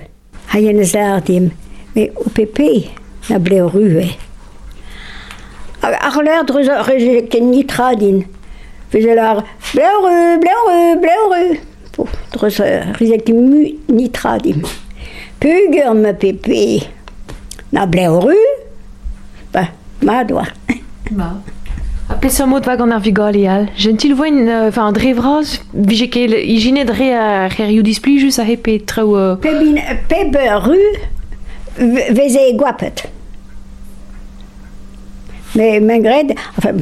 Ha 0.51 0.59
yen 0.59 0.83
eus 0.83 0.97
ar 0.99 1.23
dim, 1.23 1.47
me 1.95 2.09
o 2.11 2.27
pepe 2.27 2.91
na 3.29 3.39
bleo 3.39 3.71
ru 3.71 3.87
e. 4.01 4.09
Eh. 4.09 4.30
Ar 5.81 6.85
reze 6.87 7.27
ken 7.29 7.49
nitra 7.51 7.93
din. 7.97 8.23
Feze 8.91 9.13
l'ar 9.15 9.43
bleu 9.73 10.01
rue, 10.03 10.37
bleu 10.43 10.61
rue, 10.67 10.95
bleu 11.01 11.23
rue. 11.31 11.59
Po, 11.95 12.05
dreuz 12.35 12.59
a 12.61 12.93
reze 12.99 13.17
ken 13.25 13.39
mu 13.49 13.63
nitra 13.95 14.37
din. 14.43 14.61
Pugur 15.41 15.93
me 15.95 16.13
pepe 16.13 16.83
na 17.73 17.85
bleu 17.85 18.19
rue, 18.19 18.43
ba, 19.53 19.69
ma 20.03 20.23
doa. 20.23 20.45
Ba. 21.11 21.31
A 22.11 22.15
pes 22.19 22.37
o 22.43 22.45
mod 22.47 22.65
vag 22.67 22.81
an 22.83 22.91
ar 22.91 22.99
vigol 23.03 23.35
eal. 23.39 23.65
Gentil 23.79 24.13
voen, 24.19 24.41
enfin, 24.67 24.83
an 24.89 24.95
dre 24.95 25.13
vraz, 25.15 25.57
vije 25.73 26.09
ket 26.11 26.33
igine 26.35 26.83
dre 26.87 27.07
a 27.15 27.25
c'herioù 27.51 27.83
displijus 27.87 28.37
a 28.39 28.45
hepe 28.47 28.77
treo... 28.85 29.15
euh, 29.15 29.35
Pe 29.39 29.53
bin, 29.57 29.79
pe 30.11 30.25
be 30.31 30.43
rue, 30.65 30.91
ve- 31.79 32.09
veze 32.15 32.43
e 32.51 32.53
gwapet. 32.59 33.05
Mais 35.55 35.79
ma 35.79 35.99
gred, 35.99 36.35
enfin, 36.57 36.79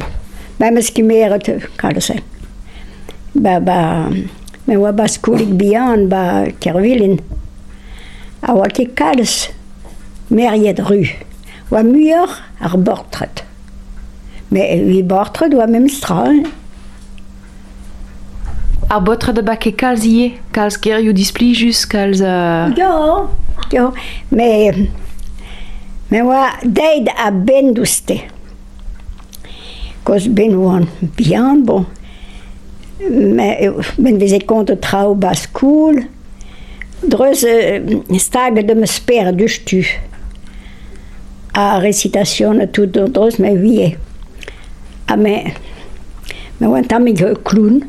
ba 0.58 0.70
mes 0.70 0.90
kimeret 0.94 1.48
kalse. 1.76 2.20
Ba 3.34 3.58
ba 3.60 4.10
me 4.66 4.76
oa 4.76 4.92
ba 4.92 5.08
skoulik 5.08 5.56
bihan 5.58 6.06
ba 6.08 6.46
kervilin. 6.62 7.18
A 8.46 8.54
oa 8.54 8.68
ket 8.70 8.94
kalz 8.94 9.50
meriet 10.30 10.78
ru. 10.86 11.02
Oa 11.72 11.82
muioc'h 11.82 12.38
ar 12.60 12.78
bortret. 12.78 13.42
Mais 14.50 14.78
vi 14.86 15.02
bortret 15.02 15.54
oa 15.54 15.66
mem 15.66 15.88
stral. 15.90 16.44
Ar 18.90 19.02
bortret 19.02 19.34
da 19.34 19.42
bak 19.42 19.66
e 19.66 19.74
kalz 19.74 20.06
ie? 20.06 20.32
Kalz 20.54 20.78
kerioù 20.78 21.14
displijus, 21.14 21.84
kalz... 21.90 22.22
Uh... 22.22 22.70
Jo, 22.78 23.30
jo, 23.74 23.90
mais... 24.30 24.86
Me 26.10 26.22
oa 26.26 26.52
deid 26.62 27.10
a 27.14 27.30
ben 27.30 27.74
douste. 27.74 28.18
Kos 30.04 30.28
ben 30.28 30.54
oan 30.56 30.88
bihan, 31.16 31.64
bon. 31.66 31.86
Me, 33.00 33.48
ben 33.98 34.18
kont 34.46 34.70
o 34.70 34.76
trao 34.76 35.14
bas 35.14 35.46
koul. 35.52 36.02
Dreuz 37.00 37.44
uh, 37.44 38.18
stag 38.18 38.60
de 38.66 38.74
me 38.74 38.86
sper 38.86 39.32
du 39.32 39.48
stu. 39.48 39.84
A 41.54 41.80
recitation 41.80 42.60
a 42.60 42.66
tout 42.66 42.96
o 42.96 43.08
dreuz 43.08 43.38
me 43.38 43.56
wie. 43.56 43.96
A 45.08 45.16
me, 45.16 45.54
me 46.60 46.66
oan 46.66 46.86
tamig 46.88 47.24
kloun. 47.44 47.82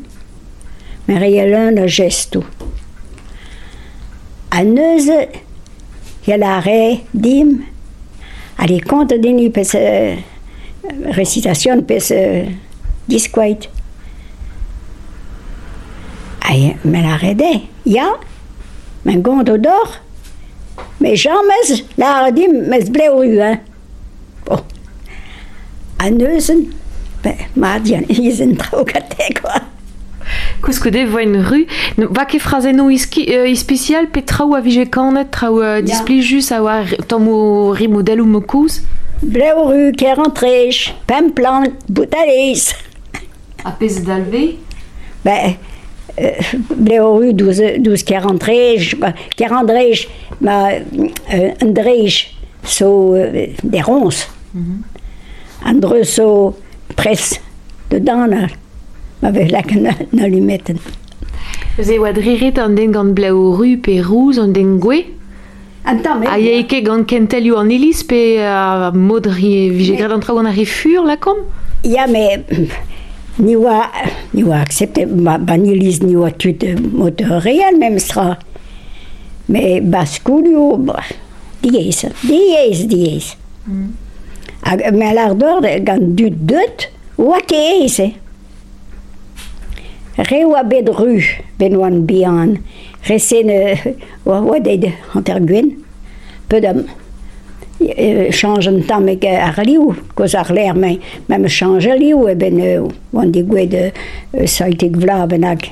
Me 1.06 1.18
reielen 1.18 1.78
a 1.78 1.88
gesto. 1.88 2.44
A 4.52 4.62
neuze, 4.64 5.28
ya 6.26 6.36
la 6.36 6.60
re, 6.60 7.00
dim, 7.10 7.62
ali 8.58 8.80
konta 8.84 9.16
dini 9.16 9.48
pes 9.48 9.72
recitazion 11.10 11.82
pez 11.82 12.10
euh, 12.12 12.44
diskoait. 13.08 13.68
Ay, 16.42 16.76
men 16.84 17.06
a 17.06 17.16
rede, 17.16 17.62
ya, 17.86 18.08
men 19.06 19.22
gond 19.22 19.48
o 19.48 19.58
dor, 19.58 19.98
me 21.00 21.14
jamais 21.14 21.84
la 21.98 22.16
ar 22.22 22.32
dim, 22.34 22.64
mez 22.68 22.90
ble 22.90 23.08
o 23.12 23.20
ru, 23.22 23.38
hein. 23.40 23.60
Bon. 24.46 24.62
A 26.02 26.10
neuzen, 26.10 26.66
ben, 27.22 27.46
ma 27.56 27.78
dian, 27.80 28.04
izen 28.10 28.56
trao 28.58 28.84
kate, 28.88 29.30
quoi. 29.38 29.62
Kouskoude 30.62 31.06
voa 31.10 31.22
en 31.24 31.38
ru, 31.46 31.64
va 31.98 32.26
ket 32.26 32.42
fraze 32.42 32.70
no 32.74 32.88
euh, 32.90 33.48
ispecial 33.50 34.10
pe 34.10 34.22
trao 34.26 34.54
a 34.54 34.60
vije 34.60 34.88
kanet, 34.90 35.30
trao 35.34 35.62
uh, 35.62 35.80
displejus 35.82 36.50
a 36.52 36.60
oa 36.62 36.82
tammo 37.08 37.72
rimodel 37.78 38.22
ou 38.22 38.30
mokouz? 38.30 38.82
Bleuru, 39.22 39.92
ker 39.94 40.18
antrech, 40.18 40.90
pem 41.06 41.30
plant, 41.32 41.76
boutaliz. 41.86 42.72
A 43.62 43.70
pez 43.70 44.00
dalve 44.02 44.56
Ben, 45.22 45.54
euh, 46.18 46.40
bleuru, 46.74 47.32
douz, 47.32 47.60
douz 47.78 48.02
ker 48.02 48.26
antrech, 48.26 48.96
ker 49.38 49.54
antrech, 49.54 50.08
ma, 50.40 50.72
euh, 50.72 51.52
andrech, 51.62 52.34
so, 52.64 53.14
euh, 53.14 53.46
des 53.62 53.80
ronces. 53.80 54.28
Mm 54.54 54.62
-hmm. 54.62 55.68
Andre 55.68 56.04
so, 56.04 56.56
pres, 56.96 57.40
de 57.88 57.98
danar, 57.98 58.50
ma 59.20 59.30
vez 59.30 59.50
lak 59.50 59.70
na, 60.10 60.26
lumetten. 60.26 60.78
Ze 61.78 61.98
oa 61.98 62.12
driret 62.12 62.58
an 62.58 62.74
den 62.74 62.92
gant 62.92 63.14
bleuru 63.14 63.78
pe 63.78 64.00
rouz 64.02 64.38
an 64.38 64.52
den 64.52 64.78
gwe 64.80 65.04
Aie 65.82 66.62
ket 66.70 66.84
gant 66.86 67.04
kentelio 67.10 67.58
an 67.58 67.70
iliz 67.74 68.04
pe 68.06 68.38
a 68.38 68.90
uh, 68.90 68.94
modri 68.94 69.70
vije 69.74 69.96
grad 69.98 70.12
an 70.14 70.22
traoù 70.22 70.38
an 70.38 70.46
ar 70.46 70.58
fur 70.66 71.02
la 71.04 71.16
kom 71.16 71.42
Ya, 71.82 72.06
me... 72.06 72.44
Ni 73.38 73.56
oa, 73.56 73.88
ni 74.36 74.44
oa 74.44 74.60
accepte, 74.60 75.06
ba, 75.08 75.38
ba 75.40 75.56
ni 75.56 75.72
liz 75.74 76.02
ni 76.02 76.14
oa 76.14 76.30
tut 76.30 76.62
mot 76.92 77.18
real 77.42 77.78
mem 77.80 77.96
stra. 77.98 78.36
Me 79.48 79.80
baskulio, 79.80 80.76
ba, 80.76 81.00
diez, 81.64 82.04
diez, 82.20 82.84
diez. 82.86 83.32
Mm. 83.66 83.88
Hag, 84.62 84.84
me 84.94 85.14
l'ar 85.16 85.34
d'or 85.34 85.64
gant 85.82 86.12
dut 86.14 86.36
dut, 86.46 86.86
oa 87.16 87.40
te 87.48 87.58
eise. 87.72 88.12
Re 90.28 90.42
oa 90.44 90.62
bet 90.68 90.92
ru, 90.92 91.16
ben 91.58 91.80
oan 91.80 92.02
bihan. 92.06 92.58
resen 93.08 93.52
oa 94.26 94.40
oa 94.40 94.58
deid 94.60 94.90
an 95.14 95.24
ter 95.26 95.40
gwen, 95.46 95.74
peu 96.48 96.60
d'am. 96.60 96.84
change 98.30 98.68
un 98.68 98.80
tamm 98.86 99.08
ket 99.18 99.38
ar 99.40 99.58
liou, 99.64 99.94
koz 100.14 100.34
ar 100.34 100.52
l'air 100.52 100.74
me, 100.74 100.98
me 101.28 101.38
me 101.38 101.48
change 101.48 101.86
ar 101.88 101.98
liou, 101.98 102.28
e 102.28 102.34
ben 102.34 102.60
oan 103.12 103.32
di 103.32 103.42
gwed 103.42 103.74
saitik 104.46 104.96
vla 104.96 105.26
ben 105.26 105.44
ag, 105.44 105.70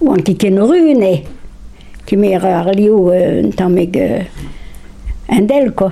oan 0.00 0.22
ti 0.22 0.36
ken 0.36 0.58
rune, 0.60 1.24
ki 2.06 2.16
mer 2.16 2.44
ar 2.46 2.72
liou 2.74 3.10
un 3.14 3.52
tamm 3.56 3.78
ket 3.90 4.30
un 5.28 5.46
del, 5.46 5.72
ko. 5.74 5.90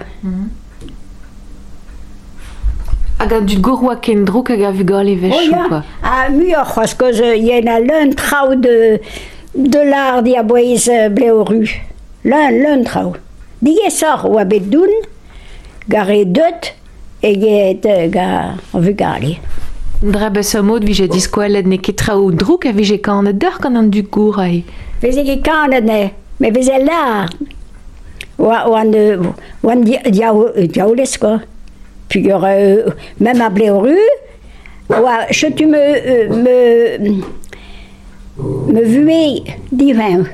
Hag 3.18 3.32
a 3.32 3.40
dud 3.40 3.60
gorwa 3.62 3.96
ken 4.02 4.24
drouk 4.26 4.50
hag 4.50 4.64
a 4.66 4.72
vugol 4.74 5.10
e 5.10 5.16
vechou, 5.16 5.68
ko. 5.70 5.82
A 6.02 6.28
mu 6.30 6.48
c'hoaz 6.52 6.96
koz 6.98 7.22
yen 7.22 7.70
a 7.70 7.78
leun 7.80 8.14
traoù 8.18 8.58
de... 8.60 9.00
de 9.54 9.82
l'art 9.90 10.22
di 10.22 10.36
a 10.36 10.42
boez 10.42 10.88
bleoru. 11.10 11.66
L'un, 12.24 12.50
l'un 12.50 12.84
trao. 12.84 13.16
Digez 13.62 13.98
sor 13.98 14.26
oa 14.30 14.44
bet 14.44 14.68
doun, 14.70 14.90
gare 15.88 16.24
deut, 16.24 16.72
eget 17.22 17.86
ga 18.14 18.56
vugale. 18.72 19.36
Dra 20.02 20.30
beus 20.34 20.54
ar 20.58 20.64
mod 20.66 20.84
vije 20.86 21.06
diskoalet 21.10 21.66
ne 21.66 21.78
ket 21.78 22.00
trao 22.02 22.30
drouk 22.30 22.66
a 22.66 22.72
vije 22.74 22.98
kanet 23.02 23.38
d'ar 23.38 23.60
kan 23.62 23.76
an 23.78 23.90
du 23.90 24.02
gourei. 24.02 24.64
Veze 25.02 25.22
ket 25.26 25.44
kanet 25.46 25.86
ne, 25.86 26.00
me 26.38 26.50
veze 26.50 26.78
l'art. 26.82 27.34
Oa, 28.38 28.64
oa, 28.66 28.82
oa, 29.62 29.74
diaoulez 29.76 31.18
ko. 31.20 31.36
Puis 32.12 32.20
y 32.20 32.32
aurait, 32.32 32.84
même 33.20 33.40
à 33.40 33.48
Bléoru, 33.48 33.96
ouais, 34.90 35.26
je, 35.30 35.46
tu 35.46 35.64
me, 35.64 36.28
me 36.28 37.22
me 38.38 38.82
vué 38.82 39.42
divin. 39.70 40.24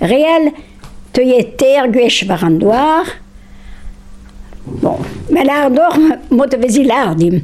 Réel, 0.00 0.50
te 1.12 1.22
y 1.22 1.38
ter 1.56 1.88
gwech 1.92 2.24
var 2.28 2.44
an 2.44 2.58
doar. 2.58 3.10
Bon, 4.64 4.98
mais 5.30 5.44
l'ardor, 5.44 5.96
mo 6.30 6.46
te 6.50 6.58
vezi 6.58 6.84
lardim. 6.88 7.42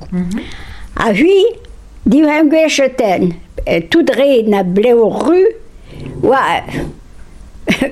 A 0.97 1.13
hui, 1.13 1.45
divin 2.07 2.49
gwech 2.51 2.81
ten, 2.99 3.35
euh, 3.69 3.81
tout 3.91 4.03
dre 4.03 4.43
na 4.49 4.65
Bléoru, 4.65 5.45
oa, 6.23 6.63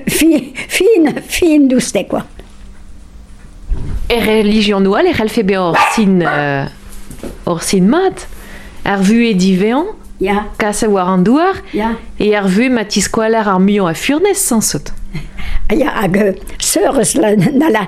fin, 0.07 0.51
fin, 0.67 1.13
fin 1.27 1.69
douste, 1.69 2.03
quoi. 2.09 2.25
E 4.09 4.17
religion 4.25 4.81
noual 4.81 5.07
e 5.07 5.13
c'hell 5.13 5.29
febe 5.29 5.55
or 5.61 5.77
sin, 5.93 6.23
uh, 6.25 6.65
or 7.45 7.61
sin 7.61 7.85
mat. 7.87 8.25
Ar 8.83 9.03
vu 9.05 9.19
e 9.21 9.35
divean, 9.37 9.91
Ja, 10.19 10.47
Kase 10.57 10.91
war 10.91 11.07
an 11.07 11.23
douar, 11.23 11.55
ja. 11.71 11.95
e 12.17 12.33
er 12.35 12.43
vu 12.51 12.69
ma 12.69 12.83
ti 12.83 12.99
skoaler 12.99 13.47
ar 13.47 13.59
mion 13.63 13.87
a 13.87 13.93
furnez 13.95 14.35
sans 14.35 14.67
saut. 14.67 14.91
Ja, 15.71 15.93
hag 16.01 16.17
seurus 16.59 17.13
la, 17.15 17.35
na 17.37 17.69
la, 17.71 17.85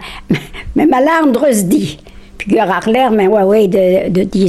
me 0.75 0.85
ma 0.87 1.01
larn 1.03 1.33
dreus 1.35 1.65
di. 1.67 1.97
Pugur 2.39 2.71
ar 2.71 2.87
oa 3.27 3.43
oe 3.43 3.67
de, 3.67 3.83
de 4.09 4.23
di. 4.23 4.47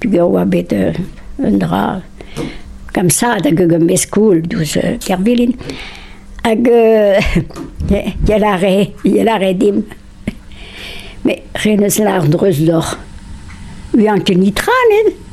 Pugur 0.00 0.26
oa 0.26 0.44
bet 0.44 0.72
euh, 0.72 0.92
un 1.38 1.58
dra. 1.58 2.02
Comme 2.92 3.10
ça, 3.10 3.38
da 3.38 3.50
douz 3.50 4.76
euh, 4.76 4.98
kervilin. 4.98 5.52
Hag, 6.42 6.68
euh, 6.68 7.20
ya 8.28 8.38
ya 9.06 9.52
dim. 9.54 9.84
Me 11.24 11.34
d'or. 12.66 12.98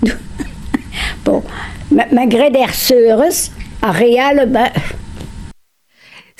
Bon, 1.24 1.44
ma, 1.92 2.06
ma 2.12 2.26
greder 2.26 2.74
seurus, 2.74 3.52
a 3.82 3.92
real, 3.92 4.46
ba, 4.48 4.72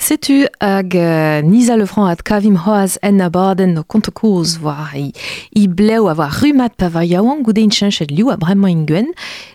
Setu 0.02 0.48
hag 0.58 0.96
uh, 0.98 1.40
Nisa 1.46 1.76
Lefranc 1.78 2.10
ad 2.10 2.22
kavim 2.26 2.56
hoaz 2.64 2.96
en 3.06 3.20
abaden 3.22 3.76
no 3.76 3.84
kontekoz 3.84 4.56
war 4.58 4.90
i, 4.98 5.12
i 5.54 5.68
bleu 5.68 6.08
a 6.10 6.14
war 6.18 6.34
rumat 6.40 6.74
pa 6.74 6.88
var 6.90 7.06
yaouan 7.06 7.44
goude 7.46 7.62
in 7.62 7.70
liou 8.10 8.32
a 8.32 8.36
bremañ 8.36 8.72
ingwen, 8.82 9.12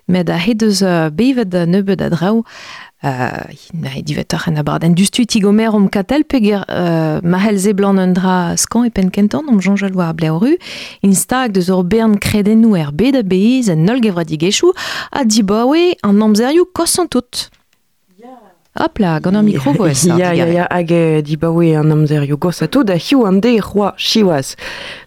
met 0.08 0.30
a 0.30 0.38
he 0.38 0.54
deus 0.54 0.82
uh, 0.82 1.10
bevet 1.10 1.54
a 1.54 1.66
nebeud 1.66 2.00
a 2.00 2.10
draou 2.10 2.46
uh, 3.04 3.46
na 3.74 3.94
e 3.96 4.02
divet 4.04 4.34
ar 4.34 4.48
en 4.48 4.58
abaden. 4.58 4.96
Dustu 4.96 5.26
tigomer 5.26 5.74
om 5.74 5.90
katel 5.90 6.24
peger 6.24 6.66
un 7.24 8.14
dra 8.14 8.56
skan 8.58 8.86
e 8.86 8.90
pen 8.90 9.10
kenton 9.10 9.48
om 9.48 9.60
jonjal 9.60 9.94
war 9.94 10.14
bleu 10.14 10.38
ru, 10.40 10.58
in 11.02 11.16
stag 11.16 11.54
deus 11.54 11.70
ur 11.70 11.84
bern 11.84 12.18
kredennou 12.18 12.76
er 12.76 12.92
bet 12.94 13.16
a 13.16 13.24
bez 13.24 13.70
en 13.70 13.86
nol 13.86 14.02
gevra 14.02 14.24
digechou, 14.24 14.74
a 15.12 15.24
di 15.24 15.44
bawe 15.44 15.96
an 16.04 16.22
amzerioù 16.22 16.66
kosan 16.74 17.08
tout. 18.78 18.84
Hop 18.84 19.00
là, 19.00 19.20
gant 19.20 19.36
an 19.36 19.44
micro 19.44 19.72
voez. 19.74 20.08
Ya, 20.18 20.34
ya, 20.34 20.48
ya, 20.48 20.68
hag 20.70 20.92
e 20.92 21.22
di 21.22 21.38
baoe 21.38 21.76
an 21.76 21.92
amzer 21.92 22.24
yo 22.24 22.38
gos 22.38 22.62
a 22.62 22.68
to 22.68 22.84
da 22.84 22.96
hiu 22.96 23.26
an 23.26 23.40
de 23.40 23.60
roi 23.60 23.92
chiwaz. 23.98 24.56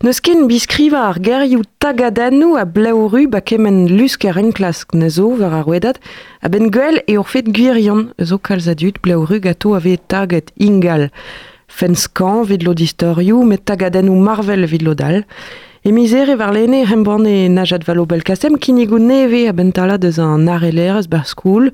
Neus 0.02 0.20
ken 0.20 0.46
biskriva 0.48 1.08
ar 1.08 1.18
gerioù 1.20 1.62
tagadanou 1.80 2.56
a 2.56 2.64
blaoru 2.64 3.28
ba 3.28 3.40
kemen 3.40 3.88
lusk 3.88 4.24
ar 4.24 4.38
enklask 4.38 4.94
na 4.94 5.08
zo 5.08 5.28
war 5.38 5.52
ar 5.54 5.66
wedat, 5.66 5.98
a 6.42 6.48
ben 6.48 6.70
gwell 6.70 7.00
e 7.06 7.18
ur 7.18 7.24
fet 7.24 7.50
gwirion 7.50 8.12
zo 8.22 8.38
kalz 8.38 8.68
adut 8.68 9.00
blaoru 9.02 9.40
gato 9.40 9.74
ave 9.74 9.96
taget 10.08 10.52
ingal. 10.58 11.08
Fen 11.68 11.94
skan 11.94 12.44
vid 12.44 12.62
lo 12.62 12.74
distorioù 12.74 13.44
met 13.44 13.64
tagadanou 13.64 14.18
marvel 14.20 14.66
vid 14.66 14.82
lo 14.82 14.94
dal. 14.94 15.24
E 15.82 15.92
mizer 15.92 16.28
e 16.28 16.36
var 16.36 16.52
lene 16.52 16.84
hemban 16.84 17.24
e 17.26 17.48
najad 17.48 17.86
valo 17.86 18.04
belkasem 18.04 18.58
kinigou 18.58 18.98
neve 18.98 19.48
a 19.48 19.52
bentala 19.52 19.96
deus 19.96 20.18
an 20.18 20.48
arelerez 20.48 21.08
bar 21.08 21.24
skoul 21.24 21.70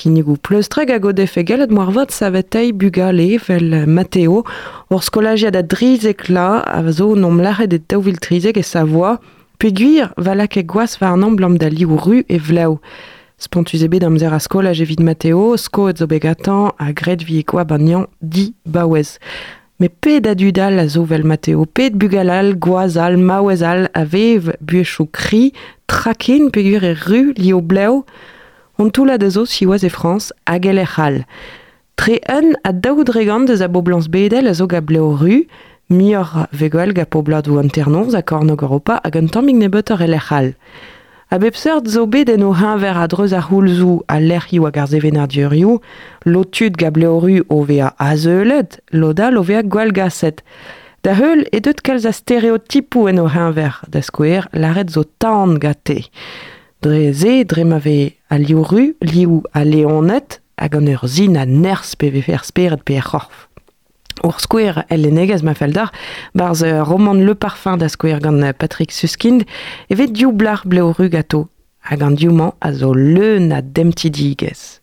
kinigou 0.00 0.38
pleustreg 0.40 0.90
a 0.94 0.98
gode 0.98 1.26
fegelet 1.28 1.72
moarvat 1.76 2.14
savetei 2.14 2.72
bugale 2.72 3.36
vel 3.46 3.84
Matteo 3.86 4.40
ur 4.90 5.02
skolagiad 5.04 5.58
a 5.60 5.62
drizek 5.62 6.30
la 6.32 6.48
a 6.64 6.80
nom 7.20 7.42
lachet 7.44 7.76
e 7.76 7.80
daouvil 7.84 8.16
trizek 8.24 8.56
e 8.56 8.64
sa 8.64 8.86
voix 8.88 9.20
peguir 9.60 10.08
valak 10.16 10.56
e 10.56 10.64
an 11.12 11.24
e 12.28 12.38
vleu. 12.38 12.80
Spontus 13.40 13.82
ebe 13.84 14.00
d'amzer 14.00 14.32
a 14.32 14.40
skolaj 14.40 14.80
evit 14.80 15.00
Matteo, 15.00 15.56
sko 15.56 15.88
et 15.88 16.00
a 16.78 16.92
gred 16.92 17.22
vi 17.22 17.38
e 17.40 17.44
di 18.20 18.54
bawez. 18.66 19.18
Me 19.80 19.88
pe 19.88 20.20
da 20.20 20.34
vel 21.04 21.24
Matteo, 21.24 21.64
pe 21.64 21.90
bugalal, 21.90 22.54
gwazal, 22.56 23.16
mawezal, 23.16 23.88
a 23.94 24.04
vev, 24.04 24.52
buechou 24.60 25.08
kri, 25.12 25.52
trakin 25.86 26.50
pegur 26.50 26.84
e 26.84 26.94
li 27.36 27.52
o 27.52 27.60
on 28.80 28.90
toula 28.90 29.18
da 29.18 29.28
zo 29.28 29.44
siwaz 29.44 29.82
e 29.84 29.90
Frans 29.90 30.30
hagel 30.48 30.78
e 30.78 30.86
c'hall. 30.86 31.24
Tre 32.00 32.16
un 32.36 32.54
a 32.64 32.72
daou 32.72 33.04
dregan 33.04 33.44
deus 33.44 33.60
a 33.60 33.68
boblans 33.68 34.08
bedel 34.08 34.48
a 34.48 34.54
zo 34.54 34.66
ga 34.66 34.80
bleo 34.80 35.16
ru, 35.20 35.42
mior 35.92 36.46
vegoel 36.52 36.94
ga 36.96 37.04
poblad 37.04 37.48
ou 37.48 37.58
anternoz 37.60 38.14
a 38.14 38.22
korno 38.22 38.56
goropa 38.56 39.00
hag 39.04 39.16
an 39.16 39.28
tammig 39.28 39.58
nebet 39.60 39.92
ur 39.92 40.00
el 40.00 40.16
c'hall. 40.16 40.54
A 41.30 41.38
bepsert 41.38 41.88
zo 41.92 42.06
bet 42.06 42.30
en 42.32 42.42
o 42.42 42.52
ver 42.52 42.96
a 42.96 43.06
dreuz 43.06 43.32
ar 43.32 43.50
houlzou 43.50 44.02
a 44.08 44.18
lerioù 44.18 44.64
hag 44.64 44.78
ar 44.78 44.88
zevenar 44.88 45.28
diurioù, 45.28 45.80
lotud 46.24 46.76
ga 46.76 46.90
bleoru 46.90 47.44
o 47.48 47.62
vea 47.64 47.92
a 47.98 48.16
zeulet, 48.16 48.80
loda 48.92 49.30
lo 49.30 49.42
vea 49.42 49.62
gwal 49.62 49.92
gaset. 49.92 50.42
Da 51.02 51.12
heul 51.14 51.44
e 51.52 51.60
deut 51.60 51.82
kalz 51.82 52.06
a 52.06 52.12
stereotipou 52.12 53.08
en 53.08 53.20
o 53.20 53.28
hin 53.28 53.52
ver, 53.52 53.76
da 53.88 54.00
skouer 54.00 54.48
laret 54.52 54.90
zo 54.90 55.04
taant 55.18 55.60
gate. 55.60 56.08
Dre 56.80 57.12
ze, 57.12 57.44
dre 57.44 57.64
ma 57.64 57.78
ve 57.78 58.19
a 58.30 58.38
liou 58.38 58.62
ru, 58.62 58.94
liou 59.02 59.42
a 59.52 59.64
leonet, 59.64 60.40
hag 60.56 60.76
an 60.78 60.88
ur 60.88 61.06
zin 61.08 61.36
a 61.36 61.44
ners 61.46 61.96
pe 61.98 62.10
ve 62.14 62.22
fer 62.22 62.44
speret 62.46 62.82
pe 62.86 63.00
c'horf. 63.02 63.48
Ur 64.22 64.36
e 64.90 64.96
ma 65.42 65.54
roman 66.84 67.24
Le 67.24 67.34
Parfum 67.34 67.76
da 67.78 67.88
Patrick 68.52 68.92
Suskind, 68.92 69.42
evet 69.88 70.12
diou 70.12 70.32
blar 70.32 70.62
bleo 70.64 70.92
ru 70.92 71.08
gato, 71.08 71.48
hag 71.80 72.02
an 72.02 72.14
diouman 72.14 72.52
a 72.60 72.72
zo 72.72 72.92
leun 72.94 73.50
a 73.50 73.62
demtidigez. 73.62 74.80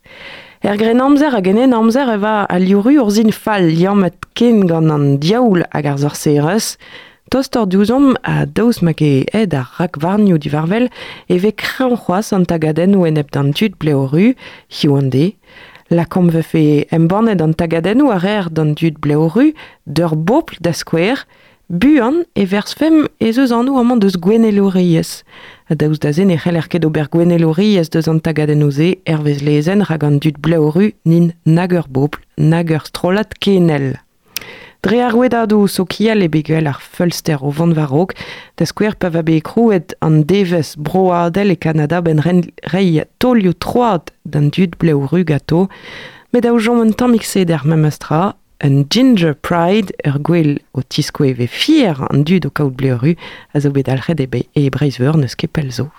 Er 0.60 0.76
gren 0.76 1.00
a 1.00 1.40
genen 1.40 1.72
eva 1.72 2.44
a 2.44 2.58
liou 2.58 2.82
ru 2.82 2.98
ur 2.98 3.32
fal 3.32 3.62
liamet 3.62 4.16
ken 4.34 4.66
gant 4.66 4.90
an 4.90 5.18
diaoul 5.18 5.62
hag 5.72 5.86
ar 5.86 5.98
Tostor 7.28 7.66
douzom 7.68 8.14
a 8.22 8.46
daouz 8.46 8.78
mag 8.80 9.02
e 9.04 9.26
ed 9.36 9.52
ar 9.52 9.68
rakvarnio 9.76 10.38
di 10.40 10.48
varvel 10.48 10.86
e 11.28 11.36
ve 11.42 11.50
krean 11.52 11.92
c'hoaz 11.92 12.32
an 12.32 12.46
tagaden 12.48 12.96
ou 12.96 13.04
en 13.04 13.20
dan 13.20 13.52
tud 13.52 13.76
bleo 13.76 14.06
ru, 14.08 14.32
hiu 14.72 14.96
an 14.96 15.10
de. 15.12 15.34
La 15.90 16.06
kom 16.06 16.30
vefe 16.30 16.86
embannet 16.88 17.42
an 17.44 17.52
tagaden 17.52 18.00
ou 18.00 18.14
ar 18.16 18.24
er 18.24 18.48
dan 18.48 18.72
tud 18.74 18.96
bleo 19.04 19.28
ru, 19.28 19.52
d'ur 19.84 20.16
bopl 20.16 20.56
da 20.60 20.72
skwer, 20.72 21.26
buan 21.68 22.24
e 22.32 22.46
vers 22.46 22.72
fem 22.72 23.04
e 23.20 23.32
zeus 23.32 23.52
an 23.52 23.68
ou 23.68 23.76
amant 23.76 24.00
deus 24.00 24.16
gweneloriez. 24.16 25.20
A 25.68 25.76
daouz 25.76 26.00
da 26.00 26.14
zen 26.16 26.32
e 26.32 26.40
c'hel 26.40 26.56
er 26.56 26.72
ket 26.72 26.88
ober 26.88 27.12
gweneloriez 27.12 27.92
deus 27.92 28.08
an 28.08 28.24
tagaden 28.24 28.64
ouze 28.64 28.94
ervez 29.04 29.44
lezen 29.44 29.84
rag 29.84 30.04
an 30.04 30.16
dud 30.16 30.40
bleo 30.40 30.72
ru 30.72 30.92
nin 31.04 31.34
nager 31.44 31.84
bopl, 31.92 32.24
nager 32.40 32.88
strolat 32.88 33.36
kenel. 33.36 33.98
Dre 34.78 35.00
ar 35.02 35.16
wedadoù 35.18 35.66
so 35.66 35.82
kiel 35.90 36.22
e 36.22 36.28
begell 36.30 36.68
ar 36.70 36.78
fölster 36.78 37.42
o 37.42 37.50
vant 37.50 37.74
varok, 37.74 38.12
da 38.54 38.66
skwer 38.68 38.94
pa 38.94 39.10
va 39.10 39.24
be 39.26 39.40
krouet 39.42 39.96
an 40.06 40.20
devez 40.30 40.76
broadel 40.78 41.50
e 41.50 41.56
Kanada 41.58 41.98
ben 42.06 42.22
rei 42.22 43.02
tolio 43.18 43.56
troad 43.58 44.12
d'an 44.22 44.52
dud 44.54 44.78
bleu 44.78 45.02
rugato, 45.10 45.66
met 46.30 46.46
da 46.46 46.54
oujom 46.54 46.78
un 46.84 46.94
tammik 46.94 47.26
sed 47.26 47.50
ar 47.50 47.66
memestra, 47.66 48.36
un 48.62 48.84
ginger 48.86 49.34
pride 49.34 49.94
ur 50.06 50.22
gwell 50.22 50.56
o 50.70 50.86
tiskoe 50.86 51.34
ve 51.34 51.50
fier 51.50 51.98
an 52.06 52.22
dud 52.22 52.46
o 52.46 52.54
kaout 52.54 52.78
bleu 52.78 53.02
ru, 53.02 53.16
a 53.54 53.58
zo 53.58 53.74
bet 53.74 53.90
alched 53.90 54.22
e, 54.22 54.44
e 54.54 54.68
breizveur 54.70 55.18
neus 55.18 55.34
kepel 55.34 55.74
zo. 55.74 55.90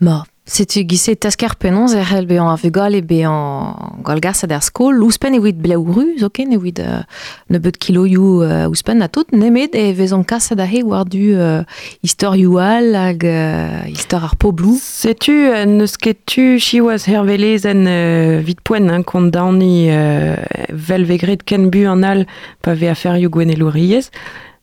Mort. 0.00 0.33
Setu 0.44 0.82
gise 0.84 1.14
tasker 1.16 1.54
penons 1.56 1.94
er 1.96 2.04
hel 2.10 2.26
bean 2.28 2.50
a 2.52 2.56
vugal 2.60 2.94
e 2.94 3.00
bean 3.00 4.00
golgas 4.04 4.44
a 4.44 4.46
der 4.46 4.60
skol, 4.60 5.00
ouspen 5.02 5.34
evit 5.38 5.56
bleu 5.56 5.80
ru, 5.80 6.04
zo 6.20 6.28
evit 6.36 6.80
uh, 6.84 7.02
ne 7.48 7.58
beut 7.58 7.78
kiloioù 7.78 8.44
uh, 8.44 8.68
ouspen 8.68 9.00
tout, 9.08 9.26
e 9.32 9.92
vezon 9.92 10.24
kas 10.24 10.52
da 10.54 10.64
he 10.64 10.82
war 10.82 11.04
du 11.04 11.34
uh, 11.34 11.64
historiou 12.02 12.58
al 12.58 12.94
hag 12.94 13.24
uh, 13.24 13.88
histor 13.88 14.24
ar 14.24 14.36
poblou. 14.36 14.76
Setu 14.80 15.32
euh, 15.32 15.64
neus 15.64 15.96
ket 15.96 16.20
tu 16.26 16.58
chiwaz 16.58 17.06
hervelezen 17.08 17.86
euh, 17.88 18.40
vit 18.44 18.60
poen 18.62 18.90
hein, 18.90 19.02
kont 19.02 19.30
euh, 19.90 20.36
vel 20.70 21.04
vegret 21.04 21.42
ken 21.44 21.70
bu 21.70 21.86
an 21.88 22.04
al 22.04 22.26
pa 22.62 22.74
ve 22.74 22.92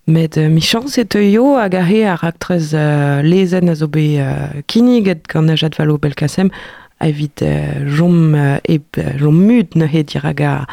gwenelo 0.06 0.10
riez, 0.10 0.12
Met 0.12 0.36
uh, 0.38 0.50
mi 0.50 0.62
chans 0.62 0.98
e 0.98 1.06
teuio 1.06 1.58
hag 1.58 1.76
a 1.76 1.84
he 1.86 2.04
ar 2.04 2.20
aktrez 2.24 2.74
uh, 2.74 3.22
lezen 3.22 3.70
a 3.70 3.76
zo 3.76 3.88
be 3.88 4.18
uh, 4.18 4.62
kiniget 4.66 5.28
gant 5.28 5.50
a 5.50 5.56
jad 5.56 5.76
valo 5.78 6.00
belkasem 6.00 6.50
uh, 7.42 7.86
jom 7.98 8.34
uh, 8.34 8.58
e 8.68 8.80
uh, 8.98 9.18
jom 9.20 9.46
mut 9.46 9.76
ne 9.76 9.86
he 9.86 10.04
dir 10.04 10.22
hag 10.26 10.42
ar 10.42 10.66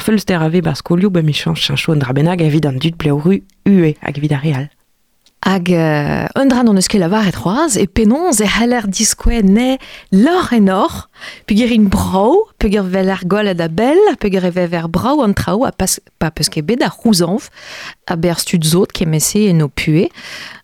fölster 0.00 0.40
a 0.40 0.48
ve 0.48 0.62
bar 0.62 0.76
skolioù 0.76 1.10
be 1.10 1.20
chancho 1.58 1.92
an 1.92 2.00
drabenag 2.00 2.40
evit 2.40 2.66
an 2.66 2.80
ue 3.66 3.94
hag 4.00 4.18
real. 4.40 4.70
Hag 5.40 5.70
uh, 5.72 6.28
un 6.36 6.50
dra 6.52 6.60
non 6.62 6.76
eus 6.76 6.88
ket 6.92 7.00
lavar 7.00 7.24
et 7.24 7.32
c'hoaz, 7.32 7.78
e 7.80 7.86
penons 7.88 8.42
e 8.44 8.46
c'heller 8.46 8.84
diskwe 8.92 9.40
ne 9.40 9.78
lor 10.12 10.50
en 10.52 10.68
or, 10.68 10.98
peogwir 11.48 11.72
in 11.72 11.86
brau, 11.88 12.42
peogwir 12.60 12.84
vel 12.92 13.08
ar 13.08 13.24
golet 13.24 13.62
a 13.64 13.70
bel, 13.72 13.96
peogwir 14.20 14.44
e 14.44 14.52
vev 14.52 14.76
er 14.76 14.90
brau 14.92 15.22
an 15.24 15.32
trao, 15.32 15.64
a 15.64 15.72
pas, 15.72 15.96
pa 16.20 16.28
peus 16.28 16.52
ket 16.52 16.68
bet 16.68 16.84
ar 16.84 16.92
c'houzanf, 16.92 17.48
a 18.04 18.18
ber 18.20 18.36
stud 18.36 18.68
zot 18.68 18.92
ke 18.92 19.08
mese 19.08 19.46
en 19.48 19.64
o 19.64 19.70
pue, 19.72 20.10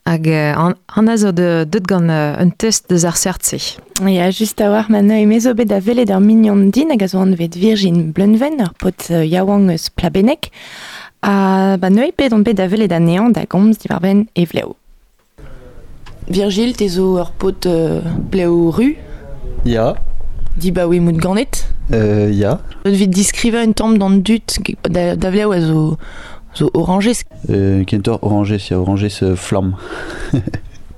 hag 0.05 0.29
uh, 0.29 0.53
an, 0.61 0.77
an 0.93 1.09
a 1.09 1.17
zo 1.25 1.33
de, 1.33 1.65
deut 1.65 1.89
gant 1.89 2.13
uh, 2.13 2.37
un 2.45 2.53
test 2.53 2.91
deus 2.93 3.09
ar 3.09 3.17
sertse. 3.17 3.79
Ja, 4.05 4.29
just 4.29 4.61
a 4.61 4.69
war 4.69 4.93
man 4.93 5.09
e 5.09 5.25
mezo 5.25 5.57
bet 5.57 5.73
a 5.73 5.81
velet 5.81 6.13
ar 6.13 6.21
mignon 6.21 6.69
din 6.69 6.93
hag 6.93 7.01
a 7.01 7.09
zo 7.09 7.25
an 7.25 7.33
vet 7.41 7.57
Virgin 7.57 8.13
Blunven, 8.13 8.61
ar 8.61 8.77
pot 8.77 9.09
yaouang 9.09 9.71
eus 9.73 9.89
plabenek, 9.89 10.53
a 11.23 11.77
ba 11.77 11.91
neuiñ 11.91 12.13
bet 12.17 12.33
on 12.33 12.41
bet 12.41 12.61
a 12.61 12.67
velet 12.67 12.93
a 12.93 13.01
neant 13.01 13.31
da 13.33 13.45
gomz 13.45 13.79
di 13.79 13.89
varben 13.89 14.27
e 14.35 14.45
vleo. 14.45 14.77
Virgile, 16.29 16.75
te 16.75 16.89
zo 16.89 17.19
ur 17.21 17.31
pot 17.39 17.67
euh, 17.67 18.01
bleu 18.31 18.71
ru, 18.71 18.97
Ya. 19.65 19.95
Di 20.57 20.71
ba 20.73 20.87
oui 20.87 21.01
mout 21.01 21.17
ganet 21.17 21.67
Euh, 21.93 22.31
ya. 22.33 22.61
Vais 22.85 23.07
discriver 23.07 23.63
une 23.63 23.75
tombe 23.75 23.99
dans 23.99 24.09
le 24.09 24.19
dut 24.19 24.43
d'avlea 24.89 25.47
ou 25.47 25.53
a 25.53 25.61
zo, 25.61 25.97
zo. 26.55 26.71
Euh, 27.51 27.85
kentor 27.85 28.19
orangé 28.23 28.59
se 28.59 29.35
flamme. 29.37 29.77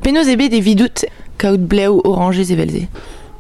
Penaos 0.03 0.29
ebe 0.29 0.49
vidout 0.61 1.05
kaout 1.37 1.59
zevelze. 2.45 2.89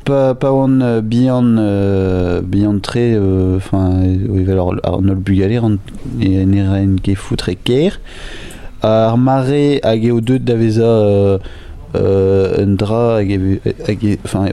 Pa, 0.08 0.34
pa 0.34 0.52
on 0.52 0.80
euh, 0.80 1.02
bihan, 1.02 1.58
euh, 1.58 2.40
bihan 2.40 2.78
tre, 2.78 3.14
enfin, 3.58 3.90
euh, 3.92 4.16
oui, 4.30 4.50
alors, 4.50 4.74
ar 4.82 5.02
nol 5.02 5.16
bugaler, 5.16 5.58
an, 5.60 5.76
e 6.16 6.46
neren 6.48 6.94
ke 7.04 7.12
foutre 7.12 7.52
ker. 7.60 7.98
Ar 8.80 9.18
mare 9.20 9.82
hag 9.84 10.06
eo 10.08 10.22
deut 10.22 10.38
daveza 10.38 10.88
euh, 10.88 11.36
euh, 11.94 12.64
un 12.64 12.72
dra 12.80 13.18
hag 13.18 13.60
hag 13.84 14.06
e, 14.06 14.16
enfin, 14.24 14.46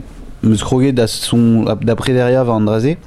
son, 1.08 1.64
d'après 1.84 2.12
derrière 2.12 2.44
va 2.44 2.52
andraze. 2.52 2.98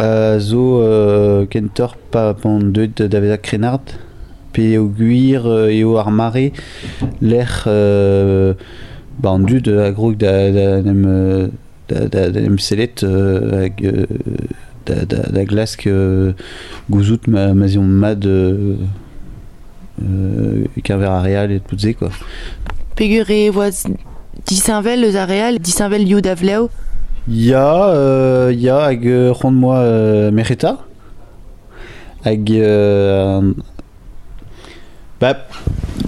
Euh, 0.00 0.38
zo 0.38 0.80
euh, 0.80 1.44
kentor 1.44 1.96
pa 2.10 2.32
pan 2.32 2.58
deut 2.58 3.02
daveza 3.02 3.36
krenard. 3.36 3.84
Pe 4.54 4.78
o 4.78 4.88
guir 4.88 5.44
euh, 5.44 5.68
eo 5.68 5.98
ar 5.98 6.10
mare 6.10 6.52
l'air 7.20 7.64
euh, 7.66 8.54
ba 9.18 9.34
an 9.34 9.46
dud 9.46 9.68
a 9.68 9.90
grog 9.92 10.16
da, 10.16 10.50
da, 10.50 10.82
nem, 10.82 11.04
euh, 11.06 11.48
da, 11.88 12.06
da, 12.06 12.28
da 12.30 12.40
nem 12.40 12.58
selet 12.58 13.02
euh, 13.02 13.64
hag 13.64 13.82
euh, 13.84 14.06
da, 14.86 15.04
da, 15.04 15.22
da 15.30 15.44
glask 15.44 15.86
euh, 15.86 16.32
gouzout 16.90 17.26
ma, 17.26 17.52
ma 17.54 17.68
zion 17.68 17.82
mad 17.84 18.24
euh, 18.26 18.76
euh, 20.02 20.64
kerver 20.84 21.06
a 21.06 21.20
real 21.20 21.52
et 21.52 21.60
tout 21.60 21.76
quoi. 21.98 22.10
Pegur 22.96 23.30
e 23.30 23.50
voaz 23.50 23.84
disinvel 24.46 25.04
eus 25.04 25.16
a 25.16 25.24
real, 25.26 25.58
disinvel 25.58 26.04
liou 26.04 26.20
d'avleo. 26.20 26.70
Ya, 27.28 27.90
euh, 27.90 28.52
ya 28.52 28.86
hag 28.86 29.06
euh, 29.06 29.32
rond 29.32 29.50
moi 29.50 29.78
euh, 29.78 30.30
mereta 30.30 30.78
hag 32.24 32.50
euh, 32.50 33.52
bah 35.20 35.36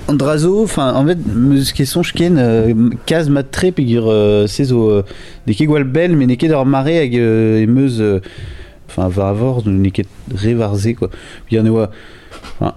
Andrazo, 0.08 0.62
enfin 0.62 0.92
en 0.94 1.06
fait 1.06 1.18
meus 1.34 1.72
ket 1.72 1.86
sonj 1.86 2.12
ken 2.18 2.38
euh, 2.38 2.90
kaz 3.06 3.28
mat 3.30 3.46
tre 3.50 3.70
pegur 3.70 4.08
euh, 4.10 4.46
se 4.50 4.64
zo 4.66 4.88
euh, 4.90 5.02
ne 5.46 5.54
ket 5.54 5.66
gwal 5.70 5.84
bel 5.84 6.16
mais 6.16 6.26
ne 6.26 6.34
ket 6.34 6.50
ur 6.50 6.64
mare 6.66 6.96
hag 6.96 7.14
euh, 7.16 7.64
euh, 8.00 8.20
enfin 8.88 9.08
va 9.08 9.28
avor 9.28 9.62
ne 9.66 10.54
varze 10.54 10.94
quoi. 10.98 11.10
Puis 11.46 11.58
an 11.58 11.66
oa 11.66 11.90
enfin 12.58 12.74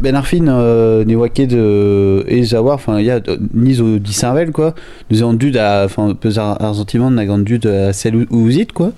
ben 0.00 0.14
ar 0.14 0.26
fin 0.26 0.46
euh, 0.46 1.04
ne 1.04 1.16
oa 1.16 1.28
ket 1.28 1.52
euh, 1.52 2.22
e 2.28 2.42
zawar 2.42 2.76
enfin 2.76 3.00
ya 3.00 3.20
euh, 3.26 3.38
ni 3.52 3.74
zo 3.74 3.98
disinvel 3.98 4.52
quoi. 4.52 4.74
Nous 5.10 5.22
an 5.22 5.32
dud 5.34 5.56
a 5.56 5.84
enfin 5.84 6.14
peus 6.14 6.38
ar, 6.38 6.62
ar 6.62 6.74
sentiment 6.74 7.10
nag 7.10 7.30
an 7.30 7.38
dud 7.38 7.66
a 7.66 7.92
sel 7.92 8.16
ou 8.16 8.26
ouzit 8.30 8.72
quoi. 8.72 8.92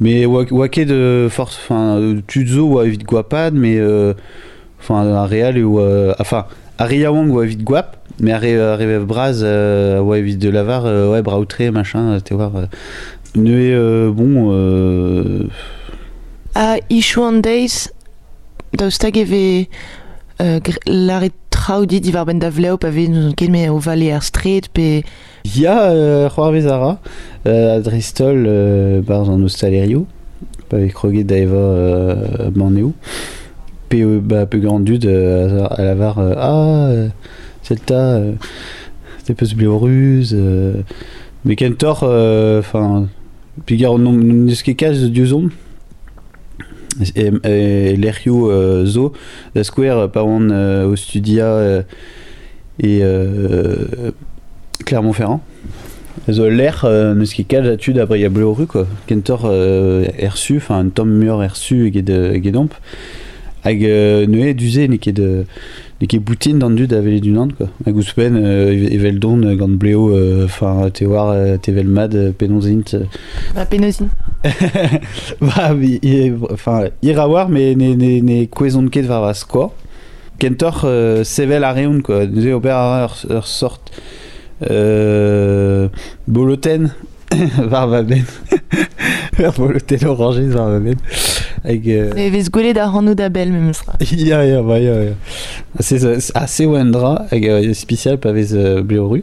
Mais 0.00 0.26
oa, 0.26 0.44
oa 0.50 0.68
ket 0.68 0.86
de 0.86 1.28
force 1.30 1.58
enfin 1.64 1.98
euh, 1.98 2.20
tuzo 2.26 2.68
oa 2.74 2.86
evit 2.86 3.04
guapad 3.04 3.54
mais 3.54 3.78
euh, 3.78 4.14
enfin 4.84 5.14
a 5.16 5.26
real 5.26 5.58
ou 5.64 5.80
euh, 5.80 6.14
enfin 6.20 6.44
a 6.78 6.84
riawang 6.84 7.30
oa 7.30 7.44
evit 7.44 7.64
guap 7.64 7.96
mais 8.20 8.32
a 8.32 8.38
re, 8.38 8.54
a 8.60 8.76
revev 8.76 9.04
braz 9.06 9.40
euh, 9.42 9.98
oa 10.00 10.18
evit 10.18 10.36
de 10.36 10.50
lavar 10.50 10.84
euh, 10.86 11.10
ouais 11.10 11.22
braoutre 11.22 11.62
machin 11.72 12.12
euh, 12.12 12.20
te 12.20 12.34
war 12.34 12.52
euh, 12.56 12.66
ne 13.34 13.50
euh, 13.50 14.10
bon 14.12 14.52
euh, 14.52 15.48
A 16.54 16.76
ishu 16.90 17.18
an 17.20 17.40
days 17.42 17.90
daoust 18.78 19.02
hag 19.04 19.16
eve 19.16 19.66
euh, 20.40 20.60
gr- 20.60 20.78
lare 20.86 21.30
traoudi 21.50 22.00
di 22.00 22.12
var 22.12 22.26
ben 22.26 22.38
d'avleo 22.38 22.76
pa 22.76 22.90
vez 22.90 23.08
nous 23.08 23.32
ket 23.34 23.48
me 23.48 23.68
o 23.70 23.78
vale 23.78 24.12
ar 24.12 24.22
street 24.22 24.68
pe 24.72 25.02
Ya 25.56 25.90
euh, 25.90 26.28
c'hoar 26.30 26.52
vez 26.52 26.66
ara 26.66 26.98
euh, 27.46 27.76
a 27.76 27.80
Dristol 27.80 28.46
barz 29.06 29.28
an 29.28 29.42
Ostalerio 29.42 30.06
pa 30.68 30.78
vez 30.78 30.90
kroget 30.90 31.24
da 31.24 31.36
eva 31.38 31.56
euh, 31.56 32.50
Borneo 32.50 32.92
pe 33.88 33.98
euh, 34.02 34.20
ba 34.20 34.46
pe 34.46 34.58
grandud 34.58 35.04
euh, 35.06 35.66
a 35.70 35.82
lavar 35.82 36.18
euh, 36.18 36.34
ah 36.36 36.86
euh, 36.88 37.08
Celta 37.62 37.94
euh, 37.94 38.32
te 39.24 39.32
peus 39.32 39.54
bleuruz 39.54 40.32
euh, 40.34 40.74
mais 41.44 41.56
kentor 41.56 42.02
enfin 42.04 43.08
pe 43.66 43.74
gar 43.74 43.98
non 43.98 44.12
neus 44.12 44.62
ket 44.62 44.74
kaz 44.74 45.04
diozon 45.10 45.48
et, 47.16 47.30
et 47.44 47.96
l'Erio 47.96 48.50
euh, 48.50 48.84
zo 48.86 49.12
da 49.54 49.64
square 49.64 50.10
pa 50.10 50.22
on 50.24 50.50
euh, 50.50 50.86
au 50.86 50.96
studia 50.96 51.46
euh, 51.46 51.82
et 52.80 53.00
euh, 53.02 54.10
Clermont-Ferrand. 54.84 55.40
L'air 56.26 56.84
euh, 56.84 57.14
neus 57.14 57.34
ket 57.34 57.44
kal 57.44 57.68
atud 57.68 57.98
après 57.98 58.20
ya 58.20 58.28
bleuru 58.28 58.66
quoi. 58.66 58.86
Kentor 59.06 59.42
euh, 59.44 60.06
ersu, 60.18 60.56
enfin 60.56 60.88
tom 60.88 61.10
mur 61.10 61.42
ersu 61.42 61.90
et 61.94 62.02
de 62.02 62.34
gedomp. 62.42 62.74
Hag 63.64 63.84
euh, 63.84 64.26
neue 64.26 64.52
duze 64.54 64.78
ne 64.88 64.96
ket 64.96 65.12
de 65.16 65.44
ne 66.00 66.06
ket 66.06 66.18
boutine 66.18 66.58
dans 66.58 66.70
dud 66.70 66.92
avele 66.92 67.20
du 67.20 67.32
quoi. 67.56 67.68
Hag 67.86 67.96
ouspen 67.96 68.36
euh, 68.36 68.72
evel 68.90 69.18
don 69.18 69.42
euh, 69.42 69.54
gant 69.56 69.68
bleo 69.68 70.10
euh, 70.14 70.44
enfin 70.44 70.90
te 70.92 71.04
war 71.04 71.30
mad 71.88 72.14
euh, 72.14 72.32
penonzint. 72.36 72.94
euh. 72.94 73.04
ma 73.54 73.64
penozin. 73.64 74.08
bah 75.40 75.72
oui, 75.74 75.98
i- 76.02 76.32
enfin 76.50 76.84
a 77.18 77.28
war 77.28 77.48
mais 77.48 77.74
ne 77.74 77.94
ne 77.94 78.20
ne 78.20 78.44
kwezon 78.46 78.88
ket 78.88 79.06
var 79.06 79.22
va 79.22 79.32
square. 79.34 79.70
Kentor 80.38 80.82
euh, 80.84 81.24
sevel 81.24 81.64
a 81.64 81.72
quoi. 82.02 82.24
Ober 82.52 82.70
a 82.70 83.08
sort 83.46 83.80
euh, 84.70 85.88
boloten 86.26 86.92
var 87.72 87.86
va 87.92 88.02
ben. 88.02 88.24
Ur 89.38 89.52
boloten 89.56 90.04
orangez 90.08 90.52
var 90.54 90.70
va 90.74 90.80
ben. 90.84 90.98
Hag 91.64 91.88
euh, 91.88 92.12
E 92.20 92.28
vez 92.30 92.50
gwelet 92.52 92.78
ar 92.78 92.94
anno 92.98 93.14
da 93.16 93.28
bel 93.32 93.50
memes 93.52 93.80
ra. 93.86 93.96
ya 94.00 94.42
ya 94.44 94.62
ba 94.62 94.78
ya 94.78 94.94
ya. 95.10 95.14
C'est 95.80 96.04
assez 96.34 96.66
wendra 96.66 97.26
hag 97.30 97.46
euh, 97.48 97.74
spécial 97.74 98.18
pa 98.18 98.32
vez 98.32 98.52
euh, 98.54 98.82
bleoru. 98.82 99.22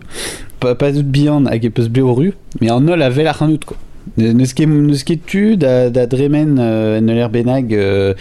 Pa 0.60 0.76
pas 0.76 0.92
dout 0.92 1.04
bihan 1.04 1.46
hag 1.48 1.64
e 1.66 1.70
peus 1.70 1.88
bleoru, 1.90 2.34
mais 2.60 2.72
an 2.72 2.88
ol 2.88 3.02
a 3.02 3.10
vel 3.10 3.28
ar 3.28 3.42
anout 3.44 3.66
quoi. 3.66 3.78
Ne- 4.18 4.34
Neus 4.34 4.54
ket, 4.58 4.66
neus 4.66 5.04
ket 5.06 5.22
tu 5.30 5.58
da, 5.62 5.92
da 5.94 6.08
dremen 6.10 6.58
euh, 6.60 6.98
en 7.00 7.08
ul 7.14 7.22
benag 7.30 7.72
euh, 7.74 8.16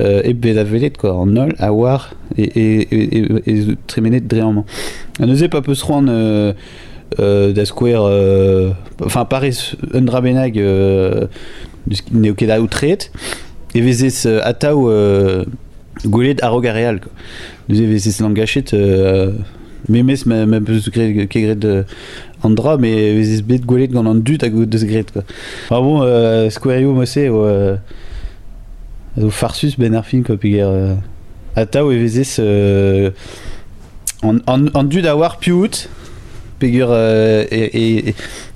euh, 0.00 0.32
bet 0.34 0.56
a 0.56 0.62
velet 0.64 0.94
quoi, 0.96 1.10
an 1.10 1.34
ol 1.36 1.52
a 1.58 1.72
war 1.74 2.12
e, 2.36 2.44
e, 2.46 2.86
e, 2.86 3.00
e, 3.18 3.50
e 3.50 3.76
tremenet 3.90 4.28
dreamman. 4.30 4.62
An 5.18 5.28
eus 5.34 5.42
e 5.42 5.48
pa 5.50 5.60
peus 5.66 5.82
roan 5.82 6.06
euh, 6.08 6.52
euh, 7.18 7.52
da 7.52 7.64
square, 7.64 8.02
euh, 8.04 8.70
enfin 9.04 9.24
parez 9.24 9.56
un 9.94 10.02
dra 10.02 10.20
benag 10.20 10.58
euh, 10.58 11.26
deus 11.86 12.02
neo 12.12 12.34
ket 12.34 12.50
a 12.50 12.60
outret, 12.60 13.10
e 13.74 13.80
vezes 13.80 14.26
euh, 14.26 14.40
ataou 14.44 14.90
euh, 14.90 15.44
gwelet 16.04 16.42
a 16.42 16.50
rog 16.50 16.66
a 16.66 16.72
real 16.72 17.00
quoi. 17.00 17.12
Deus 17.68 17.80
e 17.80 17.86
vezes 17.86 18.20
langachet 18.20 18.74
euh, 18.74 19.32
memes 19.88 20.26
ma, 20.26 20.44
ma 20.46 20.60
peus 20.60 20.90
gret, 20.90 21.26
ket 21.26 21.42
gret 21.42 21.64
euh, 21.64 21.82
an 22.42 22.50
dra, 22.50 22.76
mais 22.76 23.14
vezes 23.14 23.42
bet 23.42 23.64
gwelet 23.64 23.88
gant 23.88 24.06
an 24.06 24.14
dut 24.20 24.44
a 24.44 24.50
go 24.50 24.66
deus 24.66 24.84
gret 24.84 25.10
quoi. 25.12 25.24
Enfin 25.70 25.80
bon, 25.80 26.02
euh, 26.02 26.50
squareio 26.50 26.92
mo 26.92 27.06
se 27.06 27.28
o, 27.30 27.44
euh, 27.46 27.76
farsus 29.30 29.78
ben 29.78 29.94
ar 29.94 30.06
fin 30.06 30.22
quoi, 30.22 30.36
peger 30.36 30.62
euh, 30.62 30.94
ataou 31.56 31.90
e 31.90 31.96
vezes 31.98 32.36
euh, 32.38 33.10
an, 34.22 34.38
an 34.46 34.84
dud 34.84 35.06
a 35.06 35.16
war 35.16 35.38
piout, 35.38 35.88
peger 36.58 36.88
euh, 36.90 37.44
e, 37.50 37.70
e, 37.72 38.14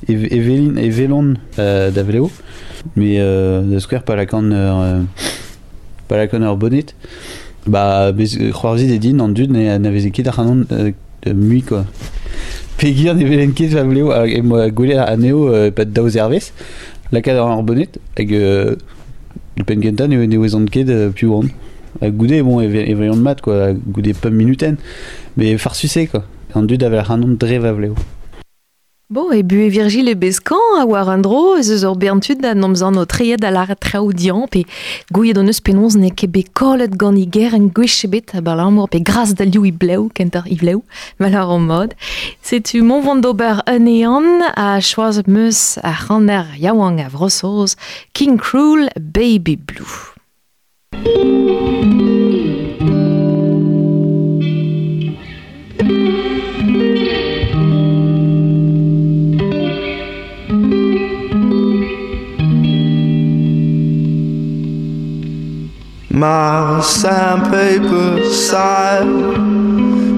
e, 0.08 0.12
e, 0.12 0.40
velin, 0.40 0.76
e 0.76 0.88
velon 0.90 1.34
euh, 1.58 1.90
da 1.90 2.02
vleo, 2.02 2.30
mais 2.96 3.16
euh, 3.18 3.62
da 3.62 3.80
square 3.80 4.02
pa 4.02 4.16
la 4.16 4.26
kan 4.26 4.50
ur, 4.50 4.80
euh, 4.82 5.00
pa 6.08 6.16
la 6.16 6.26
ur 6.26 6.56
bonnet, 6.56 6.94
ba 7.66 8.12
bez 8.12 8.38
c'hoarzi 8.52 8.88
de 8.88 8.96
din 8.96 9.20
an 9.20 9.28
dud 9.28 9.50
ne, 9.50 9.78
na 9.78 9.90
veze 9.90 10.10
ket 10.10 10.28
ar 10.28 10.40
hanon 10.40 10.64
euh, 10.72 10.90
euh, 11.26 11.34
mui 11.34 11.62
quoi. 11.62 11.84
Pegir 12.78 13.14
ne 13.18 13.24
velen 13.24 13.54
ket 13.54 13.74
va 13.76 13.84
vleo 13.84 14.10
hag 14.10 14.34
e 14.34 14.42
moa 14.42 14.70
gole 14.70 14.98
a 14.98 15.16
neo 15.16 15.48
euh, 15.48 15.70
pat 15.70 15.92
daou 15.92 16.10
zervez, 16.10 16.52
la 17.12 17.22
kad 17.22 17.36
ar 17.38 17.62
bonnet, 17.62 18.00
hag 18.18 18.34
euh, 18.34 18.76
le 19.56 19.64
pen 19.64 19.82
genta 19.82 20.08
ne 20.08 20.24
ne 20.26 20.38
wezant 20.38 20.66
ket 20.66 20.88
euh, 20.88 21.10
piou 21.10 21.42
an. 21.42 21.50
Hag 22.00 22.16
goude, 22.16 22.38
bon, 22.42 22.58
e 22.60 22.66
e 22.66 22.94
veion 22.98 23.20
mat 23.20 23.40
quoi, 23.40 23.68
hag 23.68 23.78
goude 23.86 24.14
pum 24.20 24.34
minuten, 24.34 24.76
mais 25.36 25.56
farsusé 25.58 26.08
quoi. 26.08 26.24
An 26.54 26.66
dud 26.66 26.82
avel 26.82 27.00
ar 27.00 27.08
hanon 27.08 27.38
dre 27.40 27.58
va 27.58 27.72
vleo. 27.72 27.96
Bo, 29.12 29.30
e 29.32 29.42
bu 29.42 29.54
e 29.54 29.68
Virgil 29.68 30.08
e 30.08 30.14
bezkan 30.14 30.80
a 30.80 30.86
war 30.86 31.08
an 31.12 31.20
dro, 31.20 31.56
ez 31.60 31.68
eus 31.68 31.82
ur 31.84 31.98
berntud 32.00 32.40
da 32.40 32.54
nomzan 32.54 32.96
o 32.96 33.04
treiet 33.04 33.44
a 33.44 33.50
lar 33.52 33.68
traoudian, 33.76 34.46
pe 34.48 34.62
gouiet 35.12 35.36
an 35.36 35.52
eus 35.52 35.60
penons 35.60 35.98
ne 36.00 36.08
ket 36.08 36.32
be 36.32 36.42
kollet 36.56 36.96
gant 36.96 37.20
i 37.20 37.26
ger 37.28 37.52
en 37.52 37.68
gwech 37.76 38.06
ebet 38.08 38.32
a 38.32 38.40
balamour, 38.40 38.88
pe 38.88 39.02
gras 39.04 39.34
da 39.36 39.44
liou 39.44 39.68
i 39.68 39.72
bleu, 39.82 40.08
kentar 40.16 40.48
i 40.48 40.56
bleu, 40.56 40.80
malar 41.20 41.52
an 41.52 41.68
mod. 41.68 41.92
Setu 42.40 42.80
mon 42.80 43.04
vant 43.04 43.20
d'ober 43.20 43.60
un 43.68 43.84
ean 43.84 44.48
a 44.56 44.80
choaz 44.80 45.20
meus 45.26 45.76
a 45.84 45.92
c'haner 45.92 46.56
yaouang 46.56 47.04
a 47.04 47.10
vrosoz, 47.12 47.76
King 48.16 48.40
Cruel 48.40 48.88
Baby 48.96 49.56
Blue. 49.56 49.92
My 66.14 66.83
sandpaper 66.83 68.22
side 68.29 69.07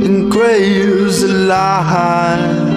engraves 0.03 1.23
a 1.23 1.29
line 1.29 2.75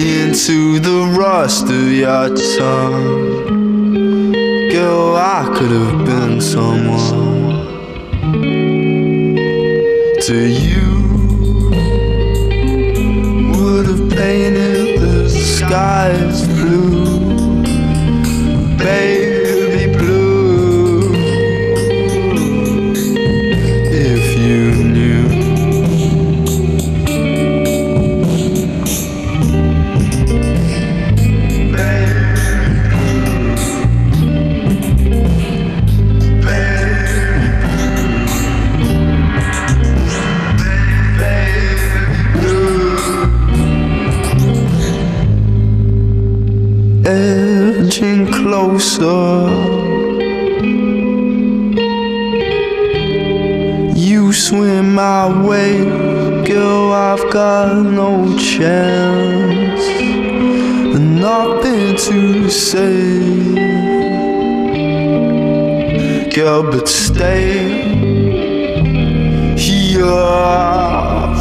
into 0.00 0.80
the 0.80 1.16
rust 1.16 1.66
of 1.66 1.92
your 1.92 2.36
tongue. 2.58 3.46
Girl, 4.72 5.14
I 5.14 5.44
could 5.56 5.70
have 5.70 6.04
been 6.04 6.40
someone 6.40 7.68
to 10.22 10.48
you. 10.48 10.90
Would 13.54 13.86
have 13.86 14.10
painted 14.10 14.98
the 15.00 15.30
skies 15.30 16.48
blue, 16.48 17.22
baby 18.76 19.29
edging 48.00 48.26
closer. 48.32 49.48
You 53.94 54.32
swim 54.32 54.94
my 54.94 55.46
way, 55.46 55.84
girl. 56.46 56.92
I've 56.92 57.30
got 57.30 57.74
no 57.74 58.36
chance, 58.38 59.84
nothing 60.98 61.96
to 61.96 62.50
say, 62.50 63.54
girl. 66.30 66.62
But 66.70 66.88
stay 66.88 67.68
here 69.56 70.04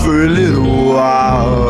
for 0.03 0.23
a 0.23 0.29
little 0.29 0.93
while. 0.93 1.68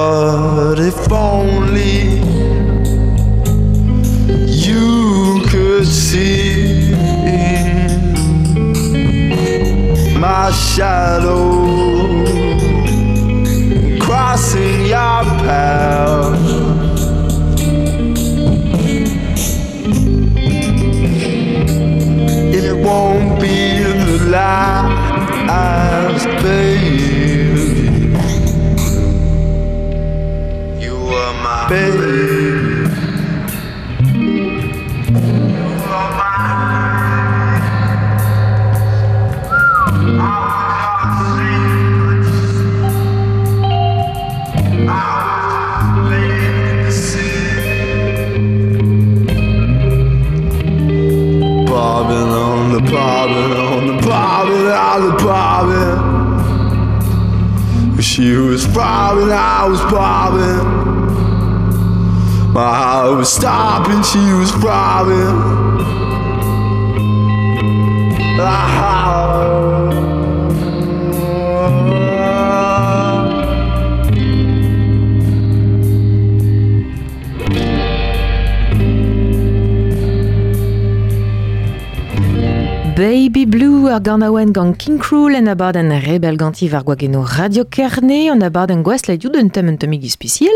But 0.00 0.78
if 0.78 1.12
only 1.12 2.20
you 4.66 5.42
could 5.50 5.86
see 5.86 6.94
my 10.16 10.50
shadow 10.52 11.44
crossing 14.00 14.86
your 14.86 15.22
path. 15.44 16.40
It 22.58 22.74
won't 22.86 23.38
be 23.38 23.82
the 23.82 24.30
last, 24.30 26.24
baby. 26.42 26.89
Bobbing 31.70 31.86
on 52.34 52.72
the 52.72 52.80
bobbing 52.90 53.52
on 53.56 53.86
the 53.86 53.94
bobbing 54.04 54.66
on 54.66 55.00
the 55.06 55.12
bobbing. 55.22 56.20
She 58.02 58.32
was 58.32 58.66
bobbing, 58.66 59.30
I 59.30 59.68
was 59.68 59.80
bobbing. 59.82 60.69
My 62.52 62.74
heart 62.74 63.16
was 63.16 63.32
stopping, 63.32 64.02
she 64.02 64.32
was 64.32 64.50
bobbing. 64.52 65.70
Baby 83.00 83.46
Blue 83.46 83.88
ar 83.88 84.02
ganaouen 84.04 84.50
gant 84.52 84.76
King 84.76 84.98
Cruel 85.00 85.38
en 85.38 85.46
abad 85.48 85.78
an 85.80 85.88
rebel 86.04 86.36
ganti 86.36 86.66
var 86.68 86.82
gwageno 86.84 87.22
Radio 87.24 87.64
Kerne 87.64 88.28
an 88.28 88.42
abad 88.44 88.74
an 88.74 88.82
gwest 88.84 89.08
la 89.08 89.14
diou 89.16 89.32
d'un 89.32 89.48
tem 89.48 89.70
un 89.72 89.78
temig 89.80 90.04
ispiciel 90.04 90.52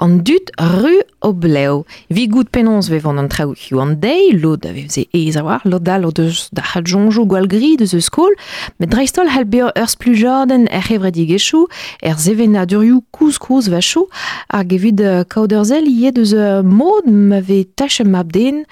an 0.00 0.14
dut 0.24 0.48
ru 0.56 1.02
o 1.20 1.32
bleo. 1.36 1.82
Vi 2.08 2.24
gout 2.32 2.48
penons 2.48 2.88
ve 2.88 3.02
vant 3.04 3.20
an 3.20 3.28
traoù 3.28 3.52
hiu 3.66 3.82
an 3.84 3.98
dei, 4.00 4.32
lod 4.32 4.64
a 4.64 4.72
veze 4.72 5.04
eiz 5.12 5.36
a 5.36 5.44
war, 5.44 5.60
lod 5.68 5.84
dal 5.84 6.06
o 6.08 6.12
deus 6.16 6.46
da 6.56 6.64
had 6.70 6.88
jonjou 6.88 7.26
gwal 7.28 7.50
gri 7.52 7.74
deus 7.76 7.92
eus 7.92 8.08
skol, 8.08 8.32
met 8.80 8.88
dreistol 8.88 9.28
hal 9.34 9.44
beo 9.44 9.68
urs 9.76 9.98
plus 10.00 10.16
jordan 10.22 10.64
er 10.72 10.88
hevredi 10.88 11.26
gechou, 11.34 11.68
er 12.00 12.16
zevena 12.16 12.64
durioù 12.64 13.02
kouz 13.12 13.36
kouz 13.36 13.68
vachou, 13.68 14.08
ar 14.48 14.64
gevid 14.72 15.04
uh, 15.04 15.20
kauderzel 15.28 15.84
ie 15.92 16.16
deus 16.16 16.32
uh, 16.32 16.62
mod 16.64 17.12
ma 17.12 17.44
ve 17.44 17.66
tache 17.76 18.08
map 18.08 18.32
den, 18.32 18.64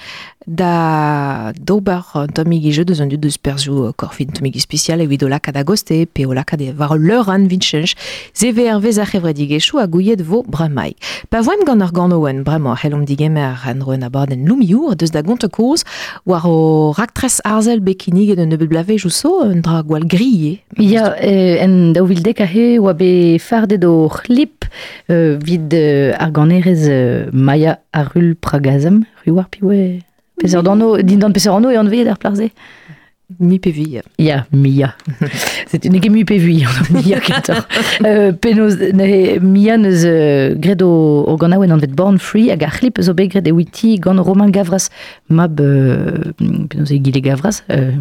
da 0.47 1.53
d'ober 1.59 2.03
tomig 2.35 2.65
ije 2.67 2.85
deus 2.85 3.01
an 3.01 3.09
dut 3.09 3.21
deus 3.21 3.39
perzou 3.39 3.89
uh, 3.89 3.93
korfin 3.97 4.33
tomig 4.35 4.59
spécial 4.61 5.01
e 5.01 5.07
vido 5.07 5.29
laka 5.29 5.53
d'agoste 5.53 6.07
pe 6.07 6.27
o 6.27 6.33
laka 6.33 6.57
de 6.57 6.73
var 6.73 6.97
leur 6.97 7.29
an 7.29 7.47
er 7.49 8.79
vez 8.81 8.99
a 8.99 9.05
chevredi 9.05 9.49
gechou 9.49 9.79
a 9.79 9.87
gouillet 9.87 10.21
vo 10.23 10.43
bramai. 10.43 10.95
Pa 11.31 11.41
voem 11.41 11.65
gant 11.65 11.81
ar 11.81 11.93
ganouen 11.93 12.43
bremañ 12.43 12.77
helom 12.83 13.05
digemer 13.05 13.57
an 13.67 14.03
abad 14.03 14.33
en 14.33 14.47
lumiour 14.47 14.97
deus 14.97 15.11
da 15.11 15.23
gont 15.23 15.47
koz 15.51 15.85
war 16.27 16.47
o 16.47 16.93
raktres 16.93 17.41
arzel 17.45 17.81
bekinig 17.81 18.37
de 18.37 18.45
nebeud 18.47 18.69
blavej 18.69 19.07
ou 19.07 19.43
un 19.45 19.61
dra 19.61 19.83
gwal 19.83 20.07
grille. 20.07 20.61
Ya, 20.79 21.15
euh, 21.23 21.63
en 21.65 21.93
daouvildek 21.93 22.41
a 22.41 22.47
he 22.47 22.79
oa 22.79 22.95
be 22.95 23.39
fardet 23.39 23.85
o 23.85 24.09
c'hlip 24.09 24.65
euh, 25.11 25.39
vid 25.43 25.73
euh, 25.75 26.15
ar 26.19 26.31
euh, 26.35 27.75
Arul 27.93 28.35
Pragazem, 28.37 29.05
piwe 29.25 30.03
peser 30.41 30.63
d'anno, 30.63 30.97
din 31.03 31.19
d'an 31.19 31.33
peser 31.33 31.53
anno 31.53 31.71
e 31.71 31.77
an 31.77 31.91
veet 31.91 32.09
ar 32.09 32.19
plarze. 32.19 32.51
Mi 33.39 33.59
pevi. 33.59 34.01
Ya, 34.19 34.47
Mia. 34.53 34.95
C'est 35.67 35.85
une 35.85 35.99
game 35.99 36.17
UPV, 36.17 36.65
Mia 36.91 37.21
kentor. 37.21 37.67
euh, 38.05 38.33
Penoz, 38.33 38.79
ne, 38.79 39.39
Mia 39.39 39.79
neus 39.79 40.05
euh, 40.05 40.55
gred 40.55 40.83
o, 40.83 41.25
o 41.27 41.37
ganaouen 41.37 41.73
an 41.73 41.81
vet 41.81 41.95
Born 41.97 42.19
Free 42.19 42.51
hag 42.51 42.65
ar 42.65 42.75
c'hlip 42.77 43.01
zo 43.01 43.15
e 43.17 43.53
witi 43.53 43.99
gant 43.99 44.21
Romain 44.21 44.51
Gavras 44.51 44.91
mab 45.29 45.61
euh, 45.61 46.33
penoz 46.69 46.91
e 46.91 46.99
gile 46.99 47.23
Gavras 47.23 47.63
euh, 47.71 47.93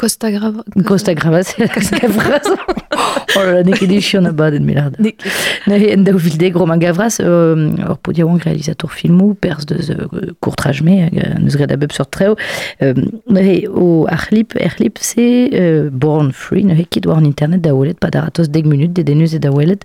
Costa 0.00 0.30
Grava. 0.30 0.64
Costa 0.86 1.12
Gravas 1.14 1.54
Gavras 1.58 2.46
Oh 3.36 3.40
là 3.40 3.52
là, 3.52 3.62
ne 3.62 3.76
ket 3.76 3.90
echu 3.92 4.16
an 4.18 4.26
abadenn 4.30 4.64
melard. 4.64 4.96
Ne 4.98 5.76
en 5.92 6.06
daou 6.06 6.18
vilde 6.18 6.48
Romain 6.56 6.80
Gavras 6.80 7.18
euh, 7.20 7.68
ur 7.84 7.98
podiaouan 7.98 8.40
realizator 8.40 8.90
filmou 8.90 9.34
perz 9.34 9.66
deus 9.68 9.92
euh, 9.92 10.32
courtrage 10.40 10.82
me 10.82 10.96
hag 11.04 11.20
euh, 11.20 11.36
neus 11.38 11.58
gred 11.60 11.70
a 11.72 11.76
bep 11.76 11.92
sur 11.92 12.08
treo 12.08 12.34
euh, 12.82 12.94
ne 13.28 13.68
o 13.68 14.06
ar 14.08 14.24
c'hlip 14.24 14.56
er 14.56 14.72
c'hlip 14.74 14.98
se 15.04 15.20
euh, 15.52 15.90
Born 15.92 16.32
Free 16.32 16.64
ne 16.64 16.82
kit 16.82 17.06
war 17.06 17.20
an 17.20 17.28
internet 17.28 17.60
da 17.60 17.76
welet 17.76 18.00
pa 18.00 18.10
daratos 18.10 18.48
deg 18.48 18.66
minut 18.66 18.96
de 18.96 19.04
denus 19.04 19.36
e 19.36 19.38
da 19.38 19.52
welet 19.52 19.84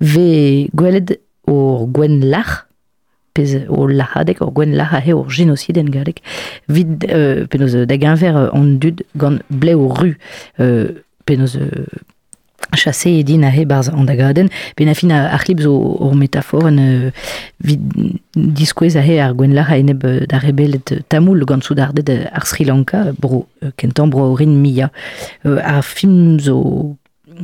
ve 0.00 0.68
gwelet 0.72 1.18
o 1.46 1.86
gwen 1.92 2.22
lach 2.32 2.64
pez 3.34 3.64
o 3.68 3.86
lahadek 3.86 4.42
o 4.42 4.50
gwen 4.50 4.76
laha 4.76 5.00
he 5.00 5.12
génocide 5.28 5.78
en 5.78 5.90
galek 5.90 6.22
vid 6.68 7.06
euh, 7.10 7.46
penoz 7.46 7.76
da 7.86 7.98
genver 7.98 8.36
euh, 8.36 8.48
an 8.52 8.78
dud 8.78 9.04
gant 9.16 9.38
ble 9.50 9.74
o 9.74 9.88
ru 9.88 10.16
euh, 10.60 11.02
penoz 11.24 11.56
euh, 11.56 11.86
chassé 12.74 13.10
et 13.10 13.24
din 13.24 13.42
a 13.42 13.50
he 13.50 13.64
barz 13.64 13.90
an 13.90 14.04
da 14.04 14.16
gaden 14.16 14.48
ben 14.76 14.88
a 14.88 14.94
fin 14.94 15.10
a 15.10 15.38
ur 15.48 16.66
euh, 16.66 17.10
vid 17.60 17.80
diskwez 18.36 18.96
a 18.96 19.02
he 19.02 19.18
ar 19.20 19.34
gwen 19.34 19.54
lar 19.54 19.70
a 19.70 19.78
eneb 19.78 20.04
euh, 20.04 20.26
da 20.26 20.38
rebelet 20.38 20.92
euh, 20.92 21.00
tamoul 21.08 21.44
gant 21.44 21.60
sou 21.62 21.74
dardet 21.74 22.08
euh, 22.10 22.24
ar 22.32 22.46
Sri 22.46 22.64
Lanka 22.64 23.12
bro 23.18 23.46
euh, 23.62 23.70
kentan 23.76 24.08
bro 24.08 24.32
orin 24.32 24.46
mia. 24.46 24.90
Euh, 25.46 25.58
ar 25.62 25.82
zo 26.40 26.96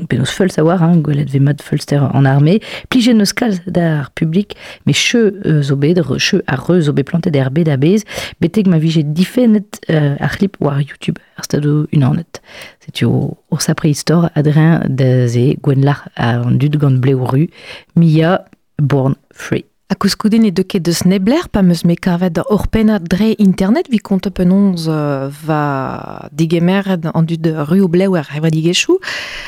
penos 0.09 0.31
feul 0.31 0.51
savoir 0.51 0.83
hein, 0.83 1.01
gwelet 1.05 1.31
ve 1.33 1.41
mat 1.41 1.63
feulster 1.63 2.03
en 2.15 2.25
armée. 2.25 2.61
Plije 2.89 3.15
neus 3.15 3.33
kalz 3.33 3.61
d'ar 3.67 4.11
public 4.11 4.57
mais 4.87 4.95
che 4.95 5.19
euh, 5.47 5.63
zo 5.63 5.77
bet 5.77 6.01
che 6.19 6.43
ar 6.47 6.65
re 6.69 6.81
zo 6.81 6.93
bet 6.93 7.05
plantet 7.05 7.33
d'ar 7.33 7.51
bet 7.51 7.69
a 7.69 7.77
bez. 7.77 8.05
Beteg 8.41 8.69
ma 8.69 8.79
vije 8.79 9.03
difenet 9.05 9.81
euh, 9.91 10.17
ar 10.21 10.37
clip 10.37 10.57
war 10.61 10.81
YouTube 10.81 11.19
ar 11.37 11.45
stado 11.45 11.87
un 11.93 12.03
anet 12.03 12.43
c'est 12.81 13.05
au 13.05 13.37
au 13.51 13.59
sa 13.59 13.75
préhistoire 13.75 14.31
adrien 14.35 14.83
de 14.89 15.27
ze 15.27 15.57
gwenlar 15.63 16.09
a 16.17 16.43
dud 16.45 16.77
gant 16.77 17.01
bleu 17.01 17.17
rue 17.17 17.51
Mia 17.97 18.45
born 18.79 19.15
free 19.33 19.65
A 19.89 19.97
kouskouden 19.97 20.45
e 20.45 20.51
deuket 20.53 20.85
deus 20.85 20.99
nebler, 21.09 21.47
pa 21.49 21.63
meus 21.65 21.81
me 21.89 21.95
kavet 21.97 22.35
da 22.37 22.43
orpena 22.53 22.99
dre 23.01 23.31
internet, 23.41 23.87
vi 23.89 23.97
kont 24.05 24.27
penonz 24.37 24.85
uh, 24.85 25.31
va 25.49 26.29
digemeret 26.29 27.07
an 27.09 27.25
dud 27.25 27.49
rue 27.71 27.81
o 27.81 27.89
bleu 27.89 28.19
ar 28.21 28.29
heva 28.29 28.51
digechou. 28.53 28.99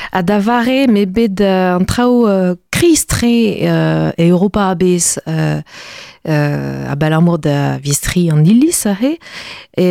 A 0.09 0.23
da 0.25 0.39
vare 0.41 0.87
me 0.89 1.05
uh, 1.05 1.77
an 1.77 1.85
trao 1.85 2.25
uh, 2.25 2.55
kristre 2.73 3.29
uh, 3.29 4.09
e 4.17 4.25
Europa 4.33 4.71
abez 4.71 5.19
uh, 5.27 5.61
uh, 5.61 5.61
a 6.23 6.95
balamour 6.95 7.39
da 7.39 7.77
vistri 7.81 8.29
an 8.31 8.43
illis 8.45 8.85
a 8.85 8.93
he, 8.99 9.15
e 9.77 9.87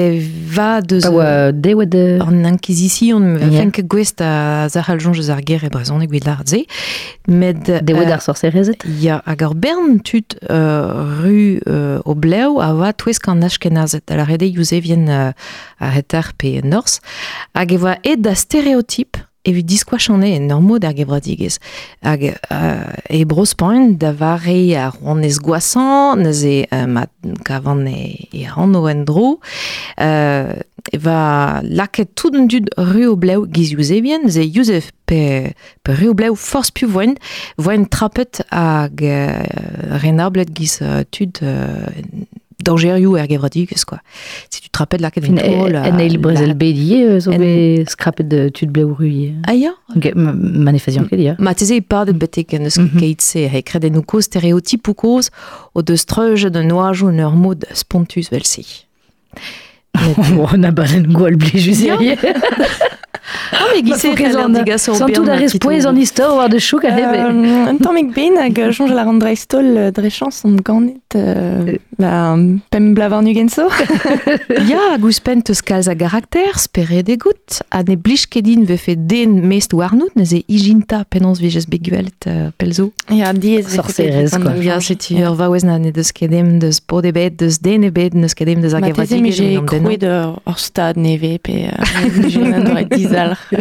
va 0.55 0.81
deus... 0.81 1.03
pa 1.03 1.11
oa 1.11 1.53
dewa 1.53 1.87
de 1.87 2.19
An 2.23 2.45
inquisition, 2.47 3.21
me 3.35 3.49
Ja. 3.51 3.61
fenk 3.61 3.81
gwest 3.91 4.21
a 4.21 4.69
zahal 4.69 5.01
jonge 5.01 5.27
ar 5.31 5.43
ger 5.47 5.65
e 5.65 5.71
brezon 5.73 6.03
e 6.03 6.07
gwed 6.07 6.27
lar 6.29 6.43
ze. 6.47 6.65
Med... 7.27 7.65
dewa 7.83 8.05
euh, 8.05 8.09
d'ar 8.09 8.23
sorcerezet 8.23 8.85
Ya 9.01 9.21
hag 9.27 9.43
ar 9.43 9.55
bern 9.55 9.99
tud 10.07 10.37
uh, 10.49 11.23
ru 11.23 11.59
o 12.05 12.15
bleu 12.15 12.61
a 12.61 12.73
va 12.79 12.93
twez 12.93 13.19
kan 13.19 13.43
ashkenazet. 13.43 14.11
Ala 14.11 14.25
rede 14.29 14.47
youze 14.51 14.81
vien 14.81 15.09
a 15.11 15.33
hetar 15.81 16.33
pe 16.39 16.61
nors. 16.63 17.01
Hag 17.55 17.75
e 17.75 17.81
va 17.81 17.99
ed 18.05 18.23
da 18.27 18.35
stéréotype 18.39 19.30
evit 19.45 19.67
diskouachanne 19.67 20.29
en 20.37 20.47
normo 20.51 20.77
ar 20.83 20.95
gebradigez. 20.97 21.59
Hag 22.05 22.23
uh, 22.23 22.93
e 23.09 23.25
bros 23.25 23.55
poen 23.55 23.97
da 23.99 24.13
vare 24.13 24.59
a 24.77 24.91
ronez 24.91 25.39
gwasan, 25.41 26.21
nez 26.25 26.43
e 26.45 26.57
uh, 26.69 26.87
mat 26.87 27.11
kavan 27.47 27.87
e, 27.89 28.29
e 28.33 28.45
ranno 28.49 28.87
en 28.89 29.05
dro, 29.09 29.39
uh, 29.97 30.53
e 30.93 31.01
va 31.01 31.61
laket 31.65 32.13
tout 32.15 32.37
an 32.37 32.49
dud 32.51 32.69
reo 32.93 33.17
bleu 33.17 33.47
giz 33.49 33.73
Youzevien, 33.73 34.29
ze 34.29 34.45
Youzef 34.45 34.91
pe, 35.09 35.55
pe 35.83 35.97
reo 35.97 36.15
bleu 36.15 36.37
forz 36.37 36.73
pu 36.75 36.89
voen, 36.91 37.17
voen 37.57 37.89
trapet 37.89 38.43
hag 38.51 39.01
uh, 39.01 39.97
renablet 40.05 40.53
giz 40.57 40.81
uh, 40.85 41.01
tud 41.13 41.41
uh, 41.45 41.89
dangerioù 42.63 43.17
er 43.17 43.27
gevradigez, 43.29 43.85
quoi. 43.85 43.99
Si 44.51 44.61
tu 44.63 44.69
te 44.71 44.79
rappelles 44.79 45.03
laket 45.03 45.25
fin 45.25 45.35
vin 45.35 45.43
tro, 45.43 45.67
la- 45.69 45.87
en 45.89 45.99
eil 45.99 46.19
brezel 46.19 46.49
la- 46.49 46.55
bedie 46.55 47.05
euh, 47.07 47.21
zo 47.21 47.33
en- 47.33 47.39
be 47.39 47.85
skrapet 47.89 48.29
de 48.29 48.51
bleu 48.67 48.93
rue 48.93 49.33
Ah 49.47 49.55
ya 49.55 49.71
Ok, 49.97 50.13
manifestation 50.15 51.07
ke 51.09 51.17
dia. 51.17 51.37
Ma 51.39 51.55
teze 51.55 51.77
e 51.77 51.81
padet 51.81 52.17
betek 52.19 52.53
en 52.55 52.65
eus 52.65 52.77
Mhm. 52.79 52.99
keit 52.99 53.21
se 53.23 53.47
he 53.49 53.63
kreden 53.63 53.93
nou 53.93 54.03
koz 54.03 54.25
stereotyp 54.25 54.89
ou 54.89 54.95
koz 54.95 55.31
o 55.75 55.83
deus 55.83 56.05
treuge 56.05 56.51
de 56.51 56.63
noajou 56.63 57.09
en 57.11 57.19
ur 57.25 57.33
mod 57.37 57.65
spontus 57.73 58.29
vel 58.31 58.45
se. 58.45 58.63
On 60.39 60.65
a 60.65 60.71
balen 60.71 61.09
gwal 61.13 61.37
blejus 61.37 61.81
Ya. 63.53 63.59
erie. 63.59 63.61
Ah, 63.61 63.67
mais 63.75 63.83
gise 63.85 64.01
Faut 64.09 64.15
qu'elles 64.15 64.33
fel 64.33 64.41
en- 64.41 64.55
ar 64.55 64.65
digas 64.65 64.89
o 64.89 64.95
Sans 64.95 65.07
tout 65.07 65.23
bern 65.25 65.27
da 65.27 65.35
respoez 65.37 65.87
an 65.87 65.97
istor 65.97 66.37
war 66.37 66.49
de 66.49 66.59
chouk 66.59 66.85
a 66.85 66.91
hebe. 66.91 67.17
Euh, 67.17 67.73
ben 68.15 68.37
hag 68.39 68.59
euh, 68.59 68.73
jonge 68.73 68.93
la 68.93 69.05
euh, 69.77 69.91
dre 69.91 70.11
chans 70.11 70.45
an 70.45 70.57
ganet 70.65 71.01
euh, 71.15 71.77
ba, 71.99 72.37
pem 72.71 72.95
blavar 72.95 73.23
nu 73.23 73.35
genso. 73.35 73.69
Ya, 74.71 74.97
teus 75.43 75.63
kalz 75.63 75.89
a 75.89 75.95
garakter, 75.95 76.59
spere 76.59 77.03
de 77.03 77.17
gout, 77.17 77.61
a 77.71 77.83
ne 77.83 77.97
blij 77.97 78.27
kedin 78.29 78.65
ve 78.67 78.77
fe 78.79 78.95
den 78.97 79.47
mest 79.49 79.73
warnout, 79.73 80.15
ne 80.17 80.25
ze 80.25 80.43
ijinta 80.47 81.05
penons 81.09 81.41
vijez 81.41 81.67
beguelt 81.67 82.27
uh, 82.27 82.49
pelzo. 82.57 82.91
Ya, 83.09 83.33
diez. 83.33 83.67
Sorcerez, 83.75 84.31
quoi. 84.31 84.63
Ya, 84.65 85.31
ur 85.31 85.37
vaouez 85.37 85.65
na 85.65 85.79
ne 85.79 85.91
deus 85.93 86.13
kedem 86.13 86.59
deus 86.59 86.81
bod 86.87 87.05
e 87.05 87.13
deus 87.31 87.59
e 87.85 87.91
kedem 88.35 88.61
Ma 88.81 88.91
teze 88.93 89.17
me 89.21 89.31
gevradigez. 89.31 89.37
j'ai 89.37 89.57
en 89.59 89.61
den 89.63 89.67
croué 89.67 89.97
de 89.97 90.11
hor 90.45 90.59
stad 90.59 90.97
neve 90.97 91.39
pe 91.43 91.53
euh, 91.69 92.29
j'ai 92.29 92.43
un 92.43 92.65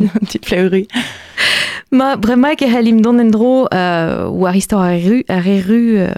un 0.00 0.20
petit 0.20 0.44
fleuru. 0.44 0.86
Ma 1.90 2.16
bremaik 2.16 2.62
e 2.62 2.68
c'hellim 2.70 3.00
don 3.00 3.20
en 3.22 3.30
dro 3.30 3.66
uh, 3.70 4.26
war 4.30 4.56
istor 4.58 4.82
ar 4.82 4.96
eru, 4.98 5.22
ar 5.30 5.46
eru 5.46 5.82
uh, 6.02 6.14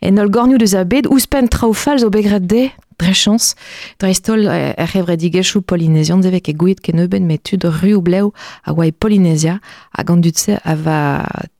en 0.00 0.20
ol 0.20 0.30
gornioù 0.32 0.58
deus 0.58 0.74
a 0.74 0.84
bet, 0.88 1.06
ouspen 1.06 1.48
traoù 1.48 1.74
zo 1.74 2.08
begret 2.10 2.48
de, 2.48 2.70
dre 3.00 3.14
chans, 3.16 3.54
dre 4.00 4.12
istol 4.14 4.46
uh, 4.46 4.72
er 4.76 4.90
c'hevre 4.90 5.16
digechou 5.20 5.62
Polynésian 5.62 6.22
zevek 6.24 6.50
e 6.52 6.54
gouet 6.58 6.80
ken 6.84 7.02
euben 7.02 7.26
met 7.28 7.42
tud 7.46 7.66
ru 7.80 8.00
bleu 8.04 8.32
a 8.64 8.74
oa 8.74 8.88
e 8.88 8.92
Polynésia, 8.92 9.58
a 9.92 10.04
gant 10.04 10.22
dud 10.24 10.38
se 10.38 10.58
a 10.62 10.74
va 10.74 11.00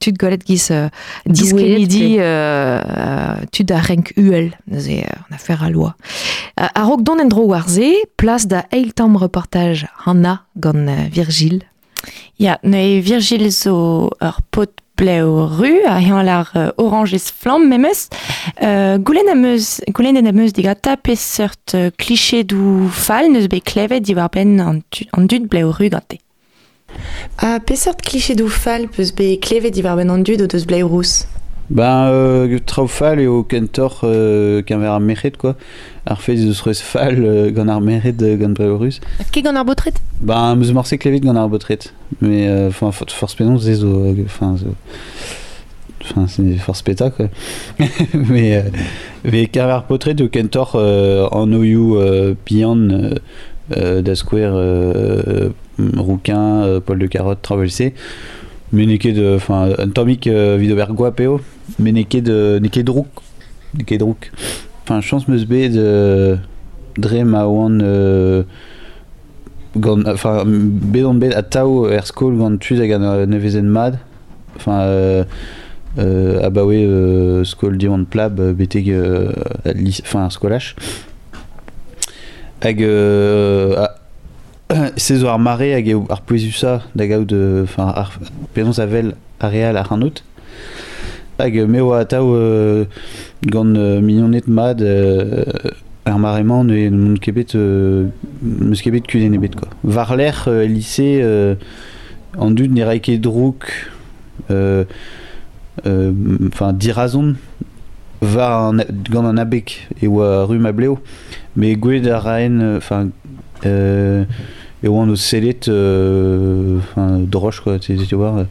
tud 0.02 0.18
golet 0.20 0.44
giz 0.46 0.70
uh, 0.74 0.88
diskenidi 1.26 2.16
uh, 2.18 2.80
uh, 2.80 3.44
tud 3.50 3.74
a 3.74 3.82
renk 3.84 4.14
uel, 4.20 4.52
uh, 4.70 4.88
an 5.28 5.38
afer 5.38 5.62
a 5.62 5.70
loa. 5.70 5.94
Uh, 6.56 6.70
a 6.70 6.86
rok 6.88 7.04
don 7.06 7.22
en 7.22 7.30
dro 7.32 7.46
war 7.50 7.68
ze, 7.68 7.94
plas 8.16 8.46
da 8.46 8.64
eil 8.70 8.92
Hanna 10.04 10.46
gant 10.56 10.88
uh, 10.88 11.08
Virgile, 11.10 11.64
Ya, 12.38 12.58
ne 12.62 13.00
Virgil 13.00 13.50
zo 13.52 14.10
ur 14.20 14.40
pot 14.50 14.83
bleu 14.96 15.46
ru 15.58 15.72
a 15.86 15.98
hean 15.98 16.24
lar 16.26 16.50
uh, 16.54 16.70
oranges 16.76 17.30
flam 17.30 17.68
memes 17.68 18.08
uh, 18.62 18.96
goulen 19.06 19.30
am 19.32 19.44
eus 19.50 19.80
goulen 19.96 20.20
en 20.20 20.30
am 20.30 20.42
eus 20.44 20.54
diga 20.54 20.74
tape 20.74 21.16
seurt 21.18 21.74
uh, 21.74 21.90
kliché 21.98 22.44
dou 22.46 22.88
fal 22.88 23.30
neus 23.32 23.48
be 23.50 23.60
klevet 23.60 24.06
di 24.06 24.14
war 24.14 24.30
ben 24.30 24.60
an, 24.62 24.82
an 25.12 25.26
dud 25.30 25.48
bleu 25.50 25.72
ru 25.78 25.90
gante 25.90 26.20
a 27.42 27.56
uh, 27.56 27.58
pe 27.58 27.78
seurt 27.78 28.04
kliché 28.06 28.38
dou 28.38 28.48
fal 28.48 28.86
peus 28.88 29.10
be 29.12 29.34
klevet 29.42 29.74
di 29.74 29.82
war 29.86 29.96
ben 29.98 30.14
an 30.14 30.22
dud 30.26 30.44
o 30.44 30.50
deus 30.50 30.66
bleu 30.68 30.86
rous 30.86 31.24
Ben, 31.70 32.08
euh, 32.08 32.58
traufal 32.64 33.20
et 33.20 33.26
au 33.26 33.42
kentor 33.42 34.00
euh, 34.04 34.62
verre 34.68 35.00
mérite 35.00 35.36
quoi. 35.36 35.56
Ar 36.06 36.20
fez 36.20 36.34
eus 36.34 36.60
reus 36.60 36.82
fal 36.82 37.24
euh, 37.24 37.50
gant 37.50 37.68
ar 37.68 37.80
mérite 37.80 38.20
euh, 38.22 38.36
gant 38.36 38.50
breurus. 38.50 39.00
Ke 39.32 39.40
gant 39.40 39.56
ar 39.56 39.64
botret? 39.64 39.94
Ben, 40.20 40.56
meus 40.56 40.72
morse 40.72 40.94
klevet 40.98 41.20
gant 41.20 41.36
ar 41.36 41.48
botret. 41.48 41.78
Mais, 42.20 42.46
euh, 42.48 42.68
enfin, 42.68 42.92
for, 42.92 43.06
force 43.08 43.34
pénon, 43.34 43.58
c'est 43.58 43.74
zo, 43.74 43.88
euh, 43.88 44.14
enfin. 44.26 44.56
Enfin, 46.02 46.26
c'est 46.28 46.56
force 46.56 46.82
péta, 46.82 47.08
quoi. 47.10 47.28
mais, 48.14 48.56
euh, 48.56 48.62
mais 49.24 49.50
potret 49.88 50.20
au 50.20 50.28
kentor 50.28 50.74
en 50.74 51.52
oyu 51.52 51.96
euh, 51.96 52.34
pian 52.44 52.76
da 53.70 54.14
square 54.14 54.52
euh, 54.54 55.48
rouquin, 55.96 56.80
Paul 56.84 56.98
de 56.98 57.06
carotte, 57.06 57.40
traversé. 57.40 57.94
Mais 58.74 58.86
neke 58.86 59.14
de, 59.14 59.36
enfin, 59.36 59.70
un 59.78 59.88
tomic 59.88 60.26
euh, 60.26 60.58
de, 60.58 60.74
neke 62.58 62.82
drouk, 62.82 63.06
neke 63.78 63.98
drouk. 63.98 64.32
Enfin, 64.82 65.00
chance 65.00 65.28
meus 65.28 65.46
bet 65.46 65.68
de, 65.68 66.36
dre 66.98 67.24
ma 67.24 67.46
oan, 67.46 67.80
euh, 67.82 68.42
enfin, 70.06 70.42
bet 70.44 71.04
on 71.04 71.14
bet 71.14 71.34
a 71.34 71.42
tao 71.42 71.86
er 71.86 72.06
skol 72.06 72.36
gant 72.38 72.58
tud 72.58 72.82
hag 72.82 72.92
an 72.98 73.06
euh, 73.06 73.26
nevezen 73.30 73.70
mad, 73.70 73.98
enfin, 74.56 74.80
euh, 74.82 75.24
skol 77.46 77.78
diwan 77.78 78.06
plab 78.10 78.40
enfin, 80.02 80.30
skolach. 80.30 80.74
Hag, 82.60 82.82
euh, 82.82 83.86
se 84.96 85.16
zo 85.16 85.28
ar 85.28 85.38
mare 85.38 85.72
hag 85.74 85.88
eo 85.88 86.06
ar 86.10 86.22
poezusa 86.26 86.82
da 86.94 87.06
gaout 87.06 87.32
enfin, 87.62 87.88
ar 87.88 88.18
euh, 92.34 92.84
euh, 93.46 94.00
euh, 94.06 94.40
mad 94.46 94.82
euh, 94.82 95.44
ar 96.04 96.18
marement 96.18 96.64
e 96.68 96.90
moun 96.90 97.18
kebet 97.18 97.54
euh, 97.54 98.08
meus 98.42 98.82
kebet 98.82 99.02
quoi. 99.56 99.68
Var 99.84 100.16
l'air 100.16 100.44
euh, 100.48 100.66
euh, 101.00 101.54
dud 102.50 102.72
ne 102.74 102.84
euh, 104.50 104.84
euh, 105.86 106.12
dirazon 106.72 107.34
var 108.20 108.70
an, 108.70 108.78
gant 109.10 109.24
an 109.24 109.36
abek 109.36 109.88
e 110.02 110.06
euh, 110.06 110.44
enfin 112.76 113.08
euh, 114.84 114.86
e 114.86 114.88
oan 114.88 115.10
o 115.10 115.16
selet 115.16 115.68
euh, 115.68 116.78
enfin 116.78 117.26
quoi 117.62 117.78
tu 117.78 117.96
tu 117.96 118.14
vois. 118.14 118.46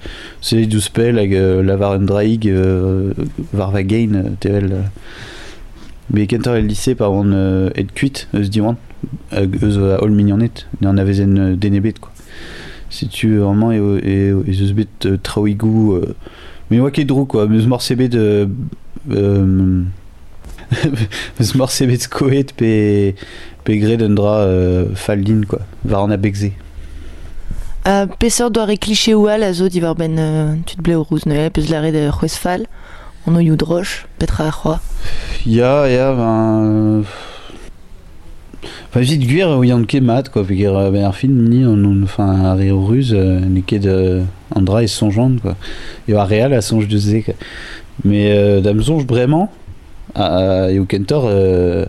Dous 0.68 0.82
spell 0.82 1.20
hag 1.20 1.34
euh, 1.34 1.62
lavar 1.64 1.94
un 1.94 2.00
draig 2.00 2.48
euh, 2.48 3.14
var 3.54 3.72
va 3.72 3.84
gain 3.84 4.14
euh, 4.16 4.24
tevel 4.40 4.74
euh. 4.74 6.56
el 6.58 6.68
lycée 6.68 6.96
par 6.96 7.12
euh, 7.14 7.70
et 7.76 7.86
kuit 7.86 8.28
eus 8.34 8.50
diwan 8.50 8.76
eus 9.32 9.78
a 9.78 10.02
ol 10.04 10.12
mignonnet 10.12 10.66
ne 10.82 10.88
an 10.88 10.98
avezen 10.98 11.38
euh, 11.38 11.56
denebet 11.56 12.00
quoi. 12.00 12.12
Si 12.90 13.08
tu 13.08 13.38
vraiment 13.38 13.72
et 13.72 13.80
et 14.04 14.28
et 14.30 14.62
eus 14.62 14.74
bet 14.74 15.18
traoigou 15.24 16.00
mais 16.70 16.80
oa 16.80 16.92
ket 16.92 17.06
drou 17.06 17.26
quoi. 17.26 17.48
Bet 17.48 18.10
de 18.10 18.50
euh, 19.12 19.84
meus 21.40 21.56
morse 21.56 21.84
bet 21.86 22.02
skoet 22.02 22.54
pe 22.56 23.14
pe 23.64 23.78
gred 23.80 24.02
un 24.02 24.16
dra 24.16 24.40
euh, 24.42 24.86
faldin 24.96 25.42
quoi 25.48 25.62
var 25.86 26.04
an 26.04 26.12
a 26.12 26.18
begze 26.18 26.52
Uh, 27.86 28.08
Pesor 28.18 28.50
doa 28.50 28.64
re 28.64 28.78
kliché 28.80 29.12
oual 29.14 29.44
a 29.44 29.50
zo 29.52 29.68
diwar 29.68 29.98
ben 30.00 30.16
uh, 30.16 30.54
tud 30.64 30.80
ble 30.80 30.96
o 30.96 31.02
rouz 31.04 31.26
neue, 31.28 31.50
peus 31.52 31.68
lare 31.68 31.90
de 31.92 32.06
c'hwez 32.16 32.38
fall, 32.40 32.64
an 33.28 33.36
o 33.36 33.42
youd 33.44 33.66
roch, 33.68 34.06
petra 34.20 34.48
a 34.48 34.54
c'hoa. 34.56 34.78
ya 35.46 35.84
ya 35.92 36.14
ben 36.16 37.04
Enfin, 38.96 39.02
vite 39.02 39.26
guir 39.28 39.50
ket 39.88 40.00
mat 40.02 40.30
quoi 40.30 40.46
fait 40.46 40.56
guir 40.56 40.92
ben 40.92 41.04
ar 41.04 41.16
film 41.16 41.50
ni 41.50 41.66
on 41.66 41.84
on 41.84 42.04
enfin 42.04 42.46
ar 42.46 42.62
eo 42.62 42.80
ruz 42.80 43.12
euh, 43.12 43.40
ne 43.40 43.60
ket 43.60 43.80
de 43.80 44.22
Andra 44.56 44.84
et 44.84 44.88
son 44.88 45.10
genre 45.10 45.32
quoi 45.42 45.58
et 46.08 46.14
ar 46.16 46.28
real 46.28 46.54
a 46.54 46.62
songe 46.62 46.88
de 46.88 46.98
zé 46.98 47.24
quoi. 47.24 47.34
mais 48.06 48.32
euh, 48.32 48.62
dam 48.62 48.82
songe 48.82 49.06
vraiment 49.06 49.52
à 50.16 50.70
et 50.72 50.80
au 50.80 50.86
kentor 50.86 51.26
euh, 51.28 51.86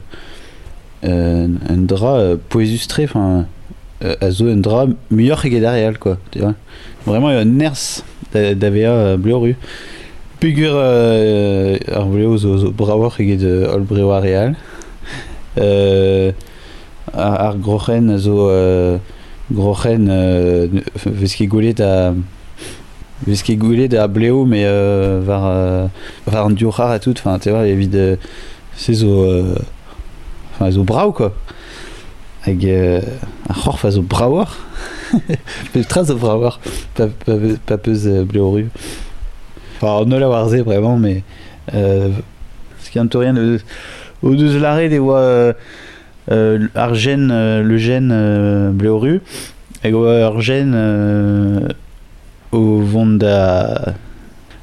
euh, 1.05 1.49
un 1.69 1.77
drap 1.77 2.17
euh, 2.17 2.37
poésustré 2.49 3.05
enfin 3.05 3.47
euh, 4.05 4.15
a 4.21 4.31
zo 4.31 4.49
un 4.49 4.57
drap 4.57 4.89
meilleur 5.11 5.43
que 5.43 5.49
real 5.49 5.99
quoi 5.99 6.19
tu 6.31 6.41
vois. 6.41 6.55
Vraiment 7.07 7.29
un 7.29 7.45
ners 7.45 8.03
d'avea 8.33 8.91
euh, 8.91 9.17
bleu 9.17 9.37
rue 9.37 9.57
Pigur 10.41 10.73
euh, 10.75 11.79
ar 11.93 12.07
bleu 12.07 12.37
zo, 12.37 12.59
zo 12.59 12.71
brawar 12.71 13.15
eget 13.21 13.41
de 13.41 13.67
ol 13.73 13.83
breo 13.83 14.11
a 14.11 14.21
real 14.21 14.55
euh, 15.59 16.33
ar, 17.15 17.57
grochen 17.57 18.11
a 18.11 18.19
zo 18.19 18.51
euh, 18.51 18.99
grochen 19.53 20.09
euh, 20.11 20.69
ket 20.99 21.47
goulet 21.47 21.81
a 21.81 22.13
vez 23.27 23.43
ket 23.43 23.57
goulet 23.57 23.95
a 23.97 24.09
bleo 24.09 24.45
mais 24.45 24.65
euh, 24.65 25.21
var 25.25 25.47
euh, 25.47 25.87
var 26.27 26.51
diochar 26.51 26.91
a 26.91 26.99
tout 26.99 27.15
enfin 27.17 27.39
tu 27.39 27.51
vois 27.51 27.67
evit 27.67 27.91
euh, 27.95 28.17
se 28.77 28.93
zo 28.93 29.25
euh, 29.25 29.55
enfin 30.55 30.71
zo 30.71 30.85
brau 30.85 31.13
quoi. 31.13 31.35
Hag 32.47 32.65
euh, 32.67 33.01
ar 33.49 33.63
c'horf 33.63 33.85
a 33.85 33.91
zo 33.91 34.03
brawar 34.03 34.57
pe 35.73 35.83
tra 35.83 36.05
zo 36.05 36.17
brawar 36.17 36.61
pa, 36.95 37.07
pa, 37.07 37.33
pa 37.67 37.79
peus 37.79 38.07
euh, 38.07 38.25
bleo 38.25 38.51
rue. 38.51 38.69
Enfin 39.77 40.03
on 40.03 40.07
ne 40.07 40.19
l'a 40.19 40.29
war 40.29 40.49
ze 40.49 40.57
vraiment 40.59 40.97
mais 40.97 41.23
euh, 41.75 42.11
ce 42.81 42.91
qui 42.91 43.01
en 43.01 43.09
rien 43.13 43.33
de 43.33 43.61
au 44.23 44.35
deus 44.35 44.59
l'arrêt 44.59 44.89
des 44.89 44.99
voix 44.99 45.19
euh, 45.19 45.53
euh, 46.31 46.69
argène 46.75 47.31
euh, 47.33 47.63
le 47.63 47.77
gène 47.77 48.11
euh, 48.13 48.71
bleoru 48.71 49.21
et 49.83 49.93
oa 49.93 50.27
argène 50.27 50.73
euh, 50.75 51.69
au 52.53 52.81
vont 52.81 53.07
da 53.07 53.95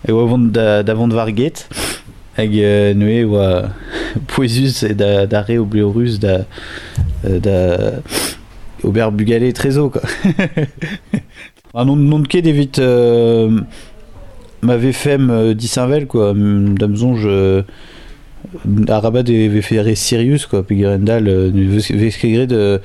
et 0.07 0.11
au 0.11 0.25
vont 0.25 0.39
da 0.39 0.83
da 0.83 0.93
vont 0.93 1.07
varget 1.07 1.53
hag 2.37 2.51
euh, 2.57 2.93
noe 2.93 3.23
oa 3.25 3.69
poesus 4.27 4.83
et 4.83 4.93
da 4.93 5.25
d'arrêt 5.27 5.57
au 5.57 5.65
bleorus 5.65 6.19
da 6.19 6.45
euh, 7.25 7.39
da 7.39 7.91
Aubert 8.83 9.11
Bugalet 9.11 9.53
Trézo 9.53 9.89
quoi. 9.89 10.01
Un 11.73 11.85
nom 11.85 11.95
nom 11.95 12.19
de 12.19 12.27
quai 12.27 12.41
d'évite 12.41 12.79
euh, 12.79 13.59
m'avait 14.61 14.91
fait 14.91 15.19
euh, 15.19 15.53
dissinvel 15.53 16.07
quoi. 16.07 16.33
d'Amzonge 16.35 17.23
euh, 17.25 17.61
Arabat 18.87 19.19
avait 19.19 19.61
fait 19.61 19.95
Sirius 19.95 20.45
quoi. 20.47 20.63
Puis 20.63 20.81
Gerendal 20.81 21.25
veskegré 21.91 22.47
de 22.47 22.81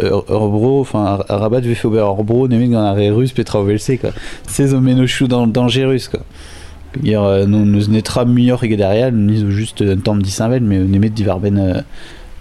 Orbro 0.00 0.80
enfin 0.80 1.04
Ar- 1.04 1.24
Arabat 1.28 1.58
avait 1.58 1.74
fait 1.74 1.88
Orbro 1.88 2.48
nemig 2.48 2.70
dans 2.70 2.82
l'arrêt 2.82 3.10
russe 3.10 3.32
Petra 3.32 3.60
Ovelse 3.60 3.90
quoi. 4.00 4.10
C'est 4.46 4.72
au 4.72 4.80
menochou 4.80 5.26
dans 5.26 5.46
dangereux 5.46 5.98
quoi 6.10 6.20
Hier, 7.02 7.22
euh, 7.22 7.46
nous 7.46 7.64
nous 7.64 7.86
netra 7.88 8.24
meilleur 8.24 8.64
et 8.64 8.76
derrière 8.76 9.12
nous 9.12 9.50
juste 9.50 9.82
un 9.82 9.96
temps 9.98 10.16
dissinvel 10.16 10.62
mais 10.62 10.78
nemet 10.78 11.08
divarben 11.10 11.58
euh, 11.58 11.80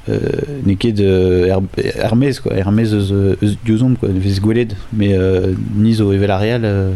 euh, 0.09 0.17
neket 0.65 0.93
de 0.93 1.45
Her- 1.47 1.61
Hermès 1.95 2.39
quoi 2.39 2.53
Hermès 2.55 2.91
eus 2.93 3.13
eus 3.43 3.57
diozom 3.63 3.95
quoi 3.95 4.09
vez 4.11 4.39
gweled 4.39 4.73
mais 4.91 5.13
euh, 5.13 5.53
nizo 5.75 6.11
evel 6.13 6.31
arial 6.31 6.61
euh, 6.65 6.93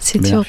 C'est 0.00 0.20
mais 0.20 0.28
sûr. 0.28 0.44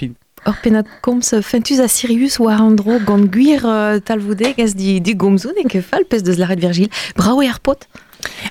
Or 0.46 0.56
penat 0.64 0.84
komz 1.02 1.36
fentus 1.42 1.80
a 1.80 1.88
Sirius 1.88 2.40
war 2.40 2.62
an 2.62 2.72
dro 2.72 2.98
gant 3.00 3.28
gwir 3.32 3.64
uh, 3.64 4.00
talvoudeg 4.04 4.60
as 4.60 4.74
di, 4.76 5.00
di 5.00 5.14
gomzoun 5.16 5.54
e 5.62 5.68
ke 5.70 5.80
fal 5.82 6.04
pez 6.04 6.24
deus 6.24 6.36
laret 6.42 6.60
Virgil. 6.60 6.90
Bravo 7.16 7.42
e 7.44 7.48
ar 7.48 7.60
pot. 7.62 7.86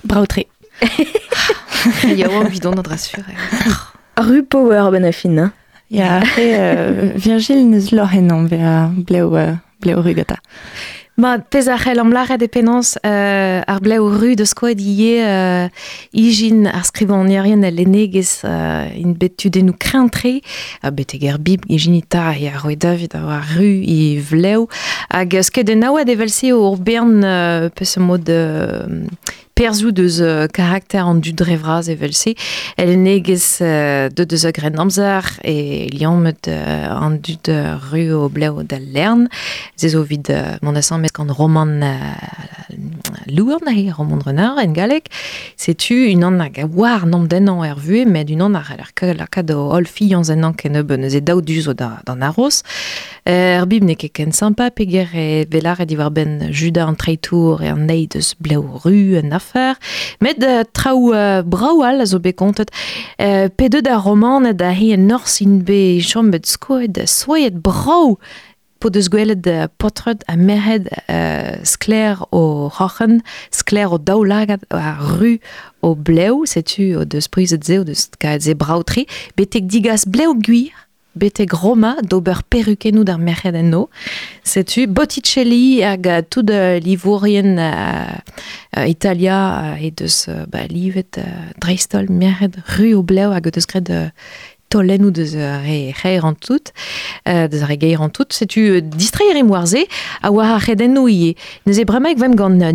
Bravo 0.05 0.24
tre. 0.26 0.47
Ya 2.16 2.30
oa 2.30 2.49
bidon 2.49 2.78
an 2.78 2.83
dra 2.87 2.97
sur. 2.97 3.20
Rue 4.16 4.43
Power 4.43 4.91
ben 4.93 5.05
a 5.05 5.12
fin, 5.12 5.37
hein. 5.37 5.53
Après, 6.01 6.59
euh, 6.59 7.12
Virgil 7.16 7.68
neus 7.68 7.90
lorhen 7.93 8.30
an 8.32 8.47
ver 8.47 8.90
bleo, 8.97 9.36
euh, 9.36 9.55
bleo 9.80 10.01
rugata. 10.01 10.36
Ma 11.18 11.38
pez 11.38 11.68
a 11.68 11.76
c'hell 11.76 12.01
am 12.01 12.11
laret 12.11 12.40
e 12.40 12.49
penans 12.49 12.97
uh, 13.05 13.61
ar 13.68 13.80
bleu 13.84 14.07
ru 14.09 14.32
de 14.34 14.47
skoet 14.49 14.80
ie 14.80 15.18
uh, 15.20 15.68
ijin 16.16 16.64
ar 16.64 16.86
skrivan 16.88 17.26
nierien 17.28 17.61
el 17.68 17.82
enegez 17.84 18.38
uh, 18.49 18.88
in 18.97 19.12
bet 19.12 19.36
tu 19.36 19.51
denou 19.53 19.76
krentre 19.76 20.38
a 20.80 20.88
bet 20.90 21.12
eger 21.12 21.36
bib 21.36 21.68
ijinita 21.68 22.30
e 22.32 22.49
a 22.49 22.57
roe 22.57 22.78
David 22.80 23.12
a 23.18 23.26
war 23.26 23.45
ru 23.59 23.68
i 23.84 24.16
vleu 24.24 24.64
hag 25.12 25.36
uh, 25.36 25.45
sket 25.45 25.68
den 25.68 25.84
aouad 25.84 26.09
evelse 26.09 26.49
ur 26.57 26.80
bern 26.80 27.20
uh, 27.20 27.68
peus 27.76 27.93
mod 28.01 28.32
uh, 28.32 28.88
perzou 29.62 29.92
deus 29.92 30.18
uh, 30.18 30.48
karakter 30.50 31.04
an 31.06 31.20
du 31.22 31.32
drevraz 31.32 31.86
evelse 31.92 32.34
el 32.82 32.88
enegez 32.96 33.44
uh, 33.62 34.08
de 34.10 34.24
deus 34.26 34.44
a 34.44 34.50
gren 34.50 34.78
amzer 34.82 35.22
e 35.46 35.86
liammet 35.92 36.48
uh, 36.50 37.04
an 37.04 37.20
du 37.22 37.36
de 37.46 37.58
ru 37.90 38.02
o 38.24 38.28
bleu 38.28 38.64
da 38.66 38.80
lern 38.80 39.28
ze 39.78 39.92
zo 39.94 40.02
vid 40.02 40.30
uh, 40.34 40.56
mon 40.62 40.74
asan 40.74 41.00
mes 41.00 41.14
gant 41.14 41.30
roman 41.38 41.78
uh, 41.78 41.92
lourd 43.30 43.62
na 43.62 43.72
roman 43.94 44.24
renard 44.26 44.58
en 44.64 44.74
galek 44.74 45.06
setu 45.56 45.94
un 46.10 46.26
an 46.26 46.40
hag 46.42 46.58
a 46.58 46.66
war 46.66 47.06
nom 47.06 47.28
den 47.28 47.48
an 47.48 47.62
er 47.62 47.78
vue 47.78 48.04
met 48.04 48.30
un 48.34 48.42
an 48.48 48.58
ar 48.58 48.80
ar 48.80 48.90
ka 48.94 49.12
la 49.14 49.26
do 49.42 49.58
ol 49.76 49.86
fi 49.86 50.10
an 50.14 50.24
zen 50.24 50.44
an 50.44 50.58
ken 50.58 50.74
eus 50.74 50.98
neus 50.98 51.14
e 51.14 51.20
daou 51.20 51.40
du 51.40 51.60
zo 51.62 51.72
da, 51.72 52.00
da 52.04 52.14
naros 52.14 52.64
er 53.25 53.66
bib 53.70 53.85
ne 53.87 53.95
ket 53.95 54.12
ken 54.16 54.33
sympa 54.35 54.70
peger 54.75 55.11
e 55.14 55.45
velar 55.51 55.79
ben 56.11 56.51
juda 56.51 56.87
an 56.87 56.97
treitour 56.97 57.62
an 57.62 57.87
bleu 58.39 58.81
ru 58.85 59.16
en 59.16 59.33
affaire. 59.33 59.79
Met 60.20 60.43
uh, 60.43 60.64
trao 60.73 61.12
uh, 61.12 62.01
a 62.01 62.07
zo 62.07 62.18
be 62.18 62.33
kontet 62.33 62.70
uh, 63.18 63.49
pe 63.55 63.68
deud 63.68 63.87
a 63.87 63.97
roman 63.97 64.53
da 64.57 64.70
hi 64.70 64.93
en 64.93 65.07
nors 65.07 65.41
in 65.41 65.62
be 65.64 66.01
chombet 66.01 66.47
skoet 66.47 66.99
soet 67.07 67.62
brau 67.62 68.18
po 68.83 68.91
deus 68.91 69.07
gwelet 69.12 69.43
de 69.47 69.68
potred 69.79 70.25
a 70.27 70.35
merhed 70.37 70.89
uh, 71.07 72.27
o 72.31 72.68
rochen, 72.79 73.20
skler 73.55 73.93
o 73.95 73.99
daoulagad 73.99 74.64
a 74.75 74.97
ru 74.99 75.39
bleu, 75.95 76.43
setu 76.47 76.97
o 76.99 77.05
deus 77.07 77.29
prizet 77.31 77.64
ze 77.64 77.79
o 77.79 77.85
deus 77.87 78.09
ze 78.43 78.55
betek 79.37 79.70
digas 79.70 80.05
bleu 80.05 80.35
guir, 80.35 80.75
betek 81.14 81.52
roma 81.52 81.96
d'ober 82.02 82.42
perukenou 82.48 83.04
d'ar 83.04 83.18
merhed 83.18 83.56
en 83.58 83.70
no, 83.74 83.82
setu 84.44 84.86
Botticelli 84.86 85.82
hag 85.84 86.06
uh, 86.06 86.20
tout 86.28 86.42
de 86.42 86.78
livourien 86.82 87.58
uh, 87.58 88.16
uh, 88.76 88.86
Italia 88.88 89.74
uh, 89.74 89.84
e 89.84 89.90
deus 89.90 90.26
uh, 90.28 90.44
ba, 90.48 90.64
livet 90.70 91.18
uh, 91.20 91.52
dreistol 91.60 92.08
merhed 92.10 92.56
ru 92.78 92.94
o 92.98 93.02
bleu 93.02 93.34
hag 93.36 93.50
deus 93.52 93.68
gret 93.68 93.90
uh, 93.92 94.08
tolen 94.72 95.04
ou 95.04 95.12
deus 95.12 95.34
uh, 95.36 95.60
re 95.62 95.92
reir 96.02 96.24
an 96.24 96.34
tout, 96.34 96.72
euh, 97.28 97.46
deus 97.48 97.64
re 97.68 97.76
geir 97.76 98.00
tout, 98.10 98.32
setu 98.32 98.64
uh, 98.78 98.80
distraer 98.80 99.36
e 99.36 99.42
moarze, 99.44 99.84
a 100.22 100.32
war 100.32 100.54
a 100.54 100.58
reden 100.58 100.94
no 100.96 101.06
ie. 101.08 101.34
E 101.68 101.84
bremaik 101.88 102.20
vem 102.22 102.36
gant 102.38 102.62
uh, 102.62 102.72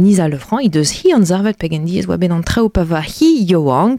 hi 1.01 1.13
an 1.15 1.25
zarvet 1.25 1.57
peg 1.57 1.73
en 1.73 1.88
diez, 1.89 2.05
oa 2.07 2.19
ben 2.21 2.35
trao 2.45 2.69
hi 3.01 3.31
yoang, 3.49 3.97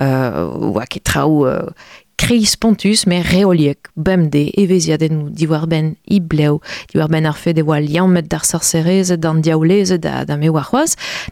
euh, 0.00 0.72
oa 0.72 0.86
trao 1.02 1.44
uh, 1.44 1.68
kreis 2.16 2.56
pontus, 2.56 3.04
me 3.06 3.20
reoliek, 3.22 3.90
bemde, 3.96 4.46
eveziadennou, 4.60 5.30
diwar 5.34 5.66
ben 5.70 5.94
i 6.10 6.20
bleu, 6.20 6.60
diwar 6.92 7.10
ben 7.12 7.26
ar 7.28 7.38
fe 7.38 7.54
de 7.56 7.64
oa 7.66 7.80
liammet 7.82 8.28
d'ar 8.30 8.44
sorcereze, 8.48 9.18
d'an 9.20 9.42
diaouleze, 9.44 9.98
da, 10.02 10.24
da 10.28 10.36
me 10.40 10.50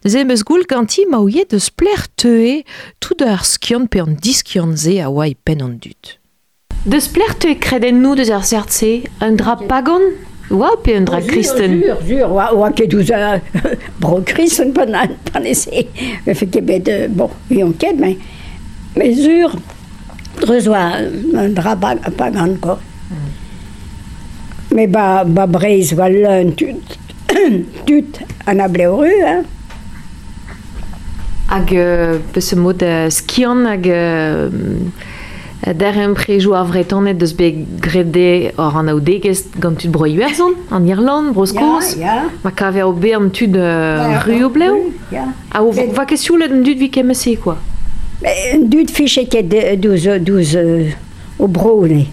deus 0.03 0.15
e 0.15 0.25
meus 0.25 0.43
goul 0.45 0.67
ganti 0.69 1.07
ma 1.07 1.21
ouie 1.23 1.45
deus 1.49 1.71
pler 1.71 2.07
teue, 2.17 2.63
tout 3.01 3.23
ar 3.23 3.43
pe 3.89 4.01
an 4.01 4.17
diskion 4.21 4.77
ze 4.77 5.01
a 5.01 5.11
oa 5.11 5.29
i 5.29 5.35
pen 5.35 5.63
an 5.63 5.79
dut. 5.79 6.19
Deus 6.85 7.09
pler 7.09 7.35
teue 7.39 7.59
kreden 7.59 8.03
nou 8.03 8.17
deus 8.17 8.31
ar 8.31 8.45
un 9.23 9.37
dra 9.37 9.57
pagon, 9.57 10.03
oa 10.51 10.77
pe 10.83 10.97
un 10.99 11.05
dra 11.05 11.21
kristen. 11.21 11.81
Jur, 11.81 12.03
jur, 12.07 12.27
oa, 12.29 12.53
oa 12.53 12.73
ket 12.73 12.95
ouz 12.95 13.11
a 13.11 13.41
bro 14.01 14.23
kristen 14.27 14.73
pan 14.73 14.95
an, 14.95 15.17
pan 15.31 15.47
ese. 15.47 15.87
Me 16.27 16.35
fe 16.35 16.49
ket 16.51 16.67
bet, 16.67 16.91
bon, 17.11 17.31
vi 17.49 17.63
an 17.63 17.73
ket, 17.73 17.99
mais, 17.99 18.19
mais 18.97 19.15
zur, 19.15 19.55
Dreus 20.41 20.67
oa 20.69 20.85
an 21.39 21.55
dra 21.55 21.77
pa 21.77 22.31
gant 22.31 22.61
ko. 22.61 22.79
Me 24.73 24.87
ba, 24.89 25.25
ba 25.25 25.47
breiz 25.47 25.93
va 25.93 26.09
leun 26.09 26.55
tut, 26.57 26.99
tut 27.87 28.21
an 28.47 28.61
a 28.65 28.69
bleu 28.69 29.03
hein. 29.05 29.45
Hag 31.53 31.75
euh, 31.77 32.19
peus 32.33 32.55
mod 32.57 32.83
euh, 32.83 33.11
skian 33.13 33.67
hag 33.69 33.89
euh, 33.93 34.49
der 35.67 35.99
en 36.01 36.11
a 36.11 36.15
vrai 36.15 36.63
vretanet 36.65 37.15
deus 37.15 37.35
be 37.35 37.53
grede 37.81 38.53
or 38.57 38.77
an 38.77 38.89
aoudegest 38.89 39.61
gant 39.61 39.77
tud 39.77 39.93
broi 39.93 40.17
uerzon 40.17 40.57
an 40.71 40.87
Irland, 40.89 41.35
broskos. 41.35 41.97
Ja, 41.99 42.07
ja. 42.07 42.31
Ma 42.43 42.51
kave 42.51 42.81
ao 42.81 42.93
be 42.93 43.15
an 43.15 43.31
tud 43.31 43.57
euh, 43.57 44.49
bleu. 44.49 44.93
Ja. 45.13 45.29
A 45.53 45.63
o 45.63 45.71
va 45.71 46.07
kesioù 46.07 46.37
let 46.37 46.51
an 46.51 46.65
dud 46.65 46.79
vi 46.79 46.91
kemese, 46.91 47.37
quoi. 47.37 47.57
Dud 48.63 48.91
fiche 48.91 49.29
ket 49.29 49.49
douz, 49.81 50.07
douz 50.21 50.57
euh, 50.57 50.91
o 51.39 51.49
brone. 51.49 52.07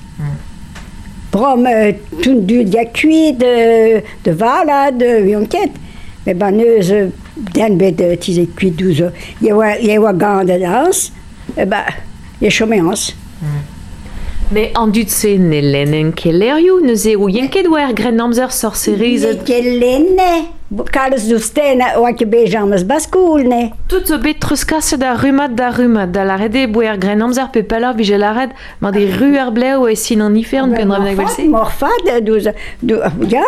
Brom 1.31 1.67
euh, 1.67 1.91
tout 2.23 2.41
dud 2.41 2.73
ya 2.73 2.85
kuit 2.85 3.33
de, 3.33 4.01
de 4.25 4.31
vala, 4.31 4.91
de 4.91 5.29
yonket. 5.29 5.71
Mais 6.25 6.33
ben 6.33 6.57
neus 6.57 6.91
den 7.53 7.77
bet 7.77 8.01
tize 8.19 8.47
kuit 8.57 8.71
douz. 8.71 9.03
Ya 9.41 9.55
oa, 9.55 9.77
ya 9.77 10.01
oa 10.01 10.13
gant 10.13 10.49
ans, 10.49 11.11
e 11.55 11.65
ba, 11.65 11.85
ya 12.41 12.49
chome. 12.49 12.81
Mais 14.51 14.71
en 14.75 14.87
dud 14.87 15.09
se 15.13 15.37
ne 15.37 15.61
lenen 15.61 16.09
kelerioù, 16.17 16.79
neuze 16.81 17.13
ou 17.15 17.29
yenket 17.29 17.67
war 17.69 17.93
grenamzer 17.93 18.51
sorcerise. 18.51 19.35
Ne 19.37 19.45
kelennet 19.45 20.58
lenne, 20.71 20.85
kalz 20.91 21.27
du 21.29 21.39
sten 21.39 21.81
oa 21.97 22.11
ke 22.13 22.25
bejamas 22.29 22.83
baskoul, 22.85 23.43
ne? 23.49 23.71
Tout 23.89 24.05
zo 24.07 24.19
bet 24.21 24.39
truskaset 24.39 24.99
da 25.01 25.15
rumat 25.17 25.55
da 25.57 25.71
rumat, 25.71 26.11
da 26.13 26.23
la 26.23 26.37
rede 26.37 26.67
boer 26.71 26.97
gren 26.97 27.21
amzer 27.21 27.49
pe 27.51 27.63
la 27.79 28.33
red, 28.33 28.51
ma 28.79 28.91
de 28.91 29.07
ru 29.17 29.37
ar 29.37 29.51
bleu 29.51 29.87
e 29.87 29.95
sin 29.95 30.21
an 30.21 30.35
ifern 30.35 30.73
pen 30.75 30.89
dra 30.89 30.99
benag 30.99 31.17
velse. 31.17 31.41
Morfad, 31.49 32.23
douz, 32.25 32.47
du, 32.81 32.99
ja, 33.29 33.43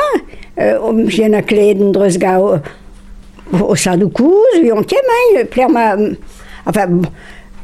uh, 0.57 1.09
jen 1.09 1.35
a 1.35 1.41
kleden 1.41 1.91
dreus 1.91 2.17
gau 2.17 2.59
o 3.51 3.75
kemai, 3.75 5.45
pler 5.51 5.69
ma, 5.69 5.95
enfin, 6.65 7.01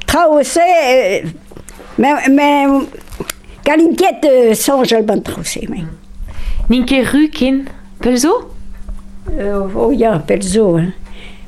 traose, 0.05 0.57
euh, 0.57 1.21
mais, 1.97 2.29
mais, 2.29 2.67
galinket 3.65 4.21
traose, 5.23 5.65
mais. 5.69 5.85
Ninke 6.69 7.01
ru 7.07 7.29
kin, 7.29 7.65
pelzo? 8.01 8.56
O 9.27 9.91
ya, 9.91 10.17
pel 10.27 10.41
zo. 10.41 10.79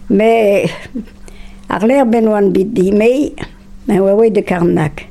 Me 0.09 0.31
ar 1.69 1.85
l'air 1.85 2.05
ben 2.05 2.27
oan 2.27 2.51
bit 2.53 2.73
di 2.73 2.91
mei, 2.91 3.33
men 3.87 4.01
oa 4.01 4.15
oe 4.17 4.29
de 4.29 4.43
karnak. 4.43 5.05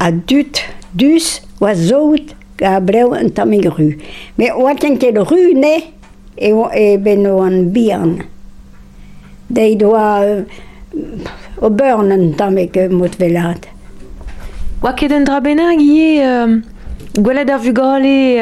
A 0.00 0.10
dut, 0.10 0.62
dus, 0.92 1.40
oa 1.60 1.74
zout, 1.74 2.34
a 2.62 2.80
breu 2.80 3.14
an 3.14 3.30
tamig 3.30 3.68
ru. 3.70 3.92
Me 4.38 4.50
oa 4.50 4.74
tenket 4.74 5.20
ru 5.30 5.52
ne, 5.54 5.74
e, 6.36 6.50
e 6.50 6.96
ben 6.96 7.26
oan 7.30 7.70
bihan. 7.72 8.18
Deit 9.52 9.82
oa 9.84 10.44
o 11.62 11.70
burn 11.70 12.12
an 12.12 12.32
tamig 12.34 12.76
mot 12.90 13.16
velat. 13.20 13.70
Oa 14.82 14.96
ket 14.98 15.14
un 15.14 15.24
dra 15.28 15.40
benag 15.44 15.80
ie... 15.80 16.20
Euh... 16.26 16.60
Gwelet 17.12 17.50
ar 17.52 17.58
vugale 17.60 18.40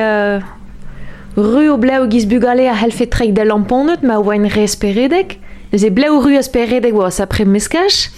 Ru 1.36 1.68
o 1.70 1.76
bleu 1.78 2.08
giz 2.10 2.26
bugale 2.26 2.66
a 2.68 2.74
helfe 2.74 3.06
trek 3.06 3.32
da 3.36 3.44
lamponet 3.44 4.02
ma 4.02 4.18
oa 4.18 4.34
en 4.34 4.48
re 4.50 4.64
esperedek. 4.66 5.38
Neuze 5.70 5.90
bleu 5.94 6.18
ru 6.18 6.34
a 6.34 6.42
peredek 6.42 6.94
oa 6.94 7.10
sa 7.10 7.26
pre 7.26 7.44
meskach. 7.44 8.10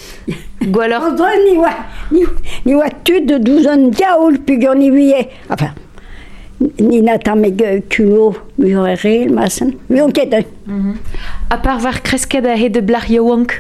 Gwalor... 0.63 1.05
Odo 1.13 1.29
ni 1.45 1.59
oa, 1.59 1.73
ni, 2.11 2.25
ni 2.65 2.75
oa 2.75 2.89
tud 3.05 3.29
de 3.29 3.37
douzon 3.39 3.91
diaoul 3.91 4.39
pugur 4.47 4.75
ni 4.77 4.89
vie. 4.91 5.29
Enfin, 5.51 5.75
ni 6.81 7.03
nata 7.03 7.35
meg 7.37 7.61
kulo 7.93 8.33
mur 8.57 8.89
e 8.89 8.97
re, 9.03 9.15
masen. 9.29 9.77
Mur 9.91 10.13
ket 10.17 10.33
mm 10.67 10.97
A 11.53 11.59
par 11.61 11.81
var 11.85 12.01
kresket 12.01 12.47
a 12.49 12.57
he 12.57 12.71
de 12.71 12.81
blar 12.81 13.05
ya 13.11 13.21
wank. 13.21 13.53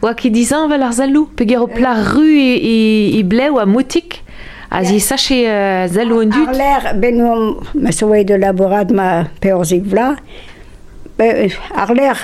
Oa 0.00 0.14
ki 0.16 0.30
dizan 0.32 0.70
val 0.70 0.82
ar 0.82 0.96
zalou, 0.96 1.28
peg 1.36 1.52
o 1.60 1.68
plar 1.68 2.00
ru 2.14 2.24
e, 2.24 2.56
e, 2.56 2.76
e 3.18 3.22
bleu 3.22 3.60
a 3.60 3.66
motik. 3.68 4.22
a 4.72 4.82
zi 4.84 4.98
sache 5.00 5.38
uh, 5.44 5.86
zalo 5.94 6.20
an 6.24 6.32
dud 6.34 6.48
Ar 6.48 6.58
l'air 6.60 6.82
benouam 7.02 7.42
ma 7.74 7.92
soe 7.92 8.24
de 8.24 8.38
laborat 8.44 8.90
ma 8.90 9.08
peorzik 9.40 9.84
vla 9.92 10.08
ar 11.82 11.94
l'air 11.98 12.18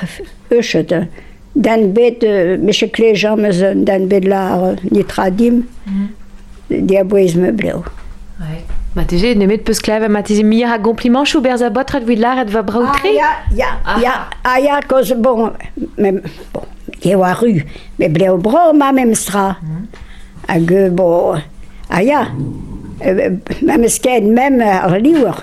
euchet 0.51 0.91
dan 1.55 1.93
bet 1.93 2.25
meche 2.67 2.89
klejam 2.95 3.47
dan 3.85 4.09
bet 4.09 4.25
la 4.25 4.43
nitradim 4.91 5.65
diaboizme 6.69 7.53
bleu 7.53 7.85
Ouais. 8.41 8.63
Ma 8.95 9.05
tije 9.05 9.35
ne 9.35 9.47
met 9.47 9.65
peus 9.67 9.81
klev, 9.83 10.07
ma 10.11 10.23
tije 10.23 10.45
mir 10.47 10.71
a 10.71 10.79
compliment 10.79 11.27
chou 11.27 11.43
berz 11.43 11.63
a 11.63 11.71
botret 11.75 12.05
vid 12.07 12.21
lar 12.23 12.39
et 12.39 12.51
va 12.55 12.63
braoutri? 12.63 13.17
Ah 13.19 13.19
ya, 13.19 13.31
ya, 13.61 13.71
ah. 13.85 13.99
ya, 14.03 14.15
ah 14.45 14.59
ya, 14.63 14.81
koz 14.87 15.13
bon, 15.19 15.53
me, 15.99 16.13
bon, 16.55 16.67
ye 17.03 17.17
war 17.19 17.35
ru, 17.43 17.65
me 17.99 18.09
bleu 18.09 18.39
bro 18.39 18.73
ma 18.73 18.93
mem 18.93 19.15
stra. 19.15 19.57
Mm. 19.59 19.87
Hag, 20.49 20.73
bon, 20.97 21.43
Ah 21.91 22.05
ya, 22.05 22.29
ma 23.65 23.77
mesket 23.81 24.21
mem 24.23 24.61
ar 24.61 25.01
liwer. 25.01 25.41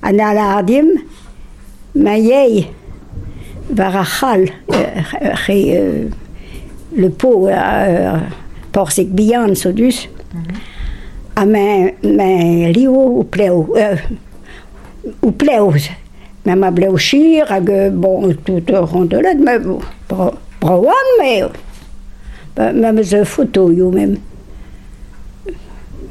An 0.00 0.20
a 0.20 0.32
la 0.32 0.44
ardim, 0.56 0.94
ma 1.94 2.14
yei, 2.16 2.70
var 3.68 3.96
a 4.00 4.04
c'hal, 4.04 4.46
le 6.96 7.10
po, 7.10 7.50
porsek 8.72 9.12
bihan 9.12 9.52
so 9.56 9.72
dus, 9.72 10.06
a 11.36 11.44
ma, 11.44 11.92
ma 12.00 12.28
liwo 12.72 13.20
ou 13.20 13.24
pleo, 13.28 13.66
ou 15.20 15.32
pleo, 15.32 15.74
ma 16.46 16.56
ma 16.56 16.70
bleo 16.70 16.96
chir, 16.96 17.44
hag, 17.50 17.68
bon, 17.92 18.32
tout 18.46 18.72
rondelet, 18.72 19.36
ma, 19.36 19.58
bra, 20.08 20.30
bra, 20.62 20.96
mais 21.20 21.44
ma, 22.56 22.72
ma, 22.72 22.92
ma, 22.92 22.92
ma, 22.92 23.02
ma, 23.52 24.00
ma, 24.00 24.16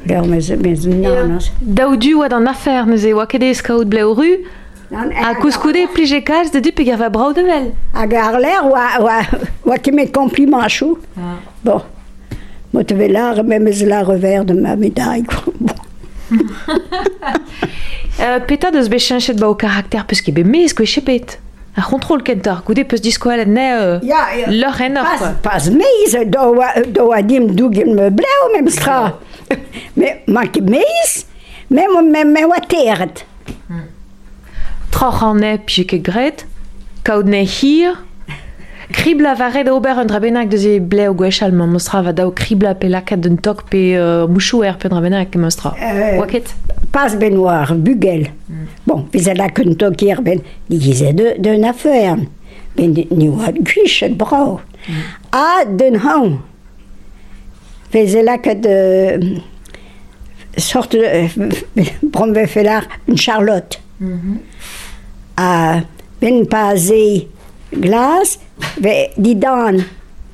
Leo 0.06 0.24
mez 0.24 0.50
mez 0.50 0.86
nanas. 0.86 1.50
Daou 1.60 1.96
du 1.96 2.14
oa 2.14 2.28
d'an 2.28 2.46
afer 2.46 2.86
neuze 2.86 3.10
oa 3.14 3.26
ket 3.26 3.42
eus 3.42 3.62
kaout 3.62 3.88
bleu 3.90 4.14
ru. 4.14 4.30
A 4.94 5.34
kouskoude 5.40 5.88
plije 5.94 6.20
kaz 6.22 6.52
de 6.54 6.60
du 6.62 6.70
pe 6.72 6.84
va 6.96 7.08
brau 7.10 7.32
de 7.34 7.42
vel. 7.42 7.72
Hag 7.94 8.14
ar 8.14 8.38
l'air 8.38 8.62
oa, 8.64 8.86
oa, 9.00 9.20
oa 9.64 9.78
kemet 9.78 10.12
kompliment 10.12 10.68
chou 10.68 10.94
chou. 10.94 10.98
Ah. 11.18 11.38
te 11.64 11.78
Mot 12.72 12.92
ve 12.92 13.08
la 13.08 13.32
rememez 13.32 13.84
la 13.86 14.02
revers 14.02 14.44
de 14.44 14.54
ma 14.54 14.76
médaille. 14.76 15.24
euh, 18.20 18.40
peta 18.46 18.70
deus 18.70 18.88
bechenchet 18.88 19.38
ba 19.38 19.48
o 19.48 19.54
karakter 19.54 20.04
peus 20.06 20.20
ket 20.22 20.34
be 20.34 20.44
mez 20.44 20.74
koe 20.74 20.86
chepet. 20.86 21.38
A 21.76 21.82
kontrol 21.84 22.22
kentar, 22.24 22.62
goude 22.64 22.86
peus 22.88 23.02
disko 23.04 23.28
alet 23.28 23.48
ne 23.48 23.66
euh, 23.74 23.98
yeah, 24.02 24.32
yeah. 24.36 24.50
l'or 24.50 24.80
enor. 24.80 25.04
Pas, 25.18 25.34
pas 25.42 25.70
meiz, 25.70 26.16
do, 26.32 26.54
do 26.94 27.10
a 27.12 27.22
dim 27.22 27.50
dougen 27.52 27.94
me 27.94 28.08
bleu 28.10 28.52
mem 28.54 28.70
stra. 28.72 29.18
me, 29.98 30.16
ma 30.26 30.46
ket 30.46 30.68
meiz, 30.70 31.24
me 31.70 31.86
mo 31.92 32.02
me 32.02 32.24
me 32.24 32.44
oa 32.46 32.60
teret. 32.60 33.24
Hmm. 33.68 33.86
Troch 34.94 35.22
an 35.26 35.44
e 35.44 35.56
pje 35.66 35.86
ket 35.92 36.04
gret, 36.06 36.46
kaout 37.06 37.28
ne 37.30 37.44
hir, 37.44 37.96
kribla 38.92 39.34
va 39.34 39.50
red 39.50 39.68
ober 39.68 39.98
un 39.98 40.06
drabenak 40.06 40.48
de 40.52 40.58
e 40.76 40.78
ble 40.80 41.08
o 41.10 41.14
gwech 41.14 41.42
al 41.42 41.52
ma 41.52 41.66
mostra 41.66 42.02
va 42.06 42.12
dao 42.12 42.30
kribla 42.30 42.74
pe 42.78 42.88
lakat 42.90 43.22
d'un 43.24 43.36
tok 43.36 43.64
pe 43.70 43.82
uh, 43.98 44.26
mouchou 44.30 44.64
er 44.64 44.78
pe 44.78 44.90
drabenak 44.92 45.32
ke 45.32 45.42
mostra. 45.42 45.74
Euh, 45.80 46.18
Oa 46.20 46.26
ket 46.30 46.54
Pas 46.92 47.16
benoar, 47.16 47.74
bugel. 47.74 48.30
Bon, 48.86 49.06
vez 49.12 49.26
la 49.34 49.50
kun 49.52 49.74
tok 49.76 50.02
er 50.06 50.22
ben, 50.24 50.40
digize 50.70 51.12
de, 51.12 51.34
de 51.38 51.56
na 51.60 51.74
fern. 51.76 52.26
Ben 52.76 52.94
ni 52.94 53.28
oa 53.28 53.50
gwech 53.52 54.02
et 54.06 54.16
brao. 54.16 54.60
A 55.32 55.64
den 55.66 55.98
hang, 56.00 56.38
La 57.92 58.38
ket 58.38 58.60
de 58.60 59.38
sorte 60.58 60.96
de 60.96 62.46
felar 62.46 62.82
une 63.08 63.16
charlotte. 63.16 63.80
A 65.36 65.80
ben 66.20 66.44
pa 66.46 66.76
ze 66.76 67.26
glas, 67.72 68.38
ve 68.80 69.10
di 69.16 69.34
dan 69.34 69.80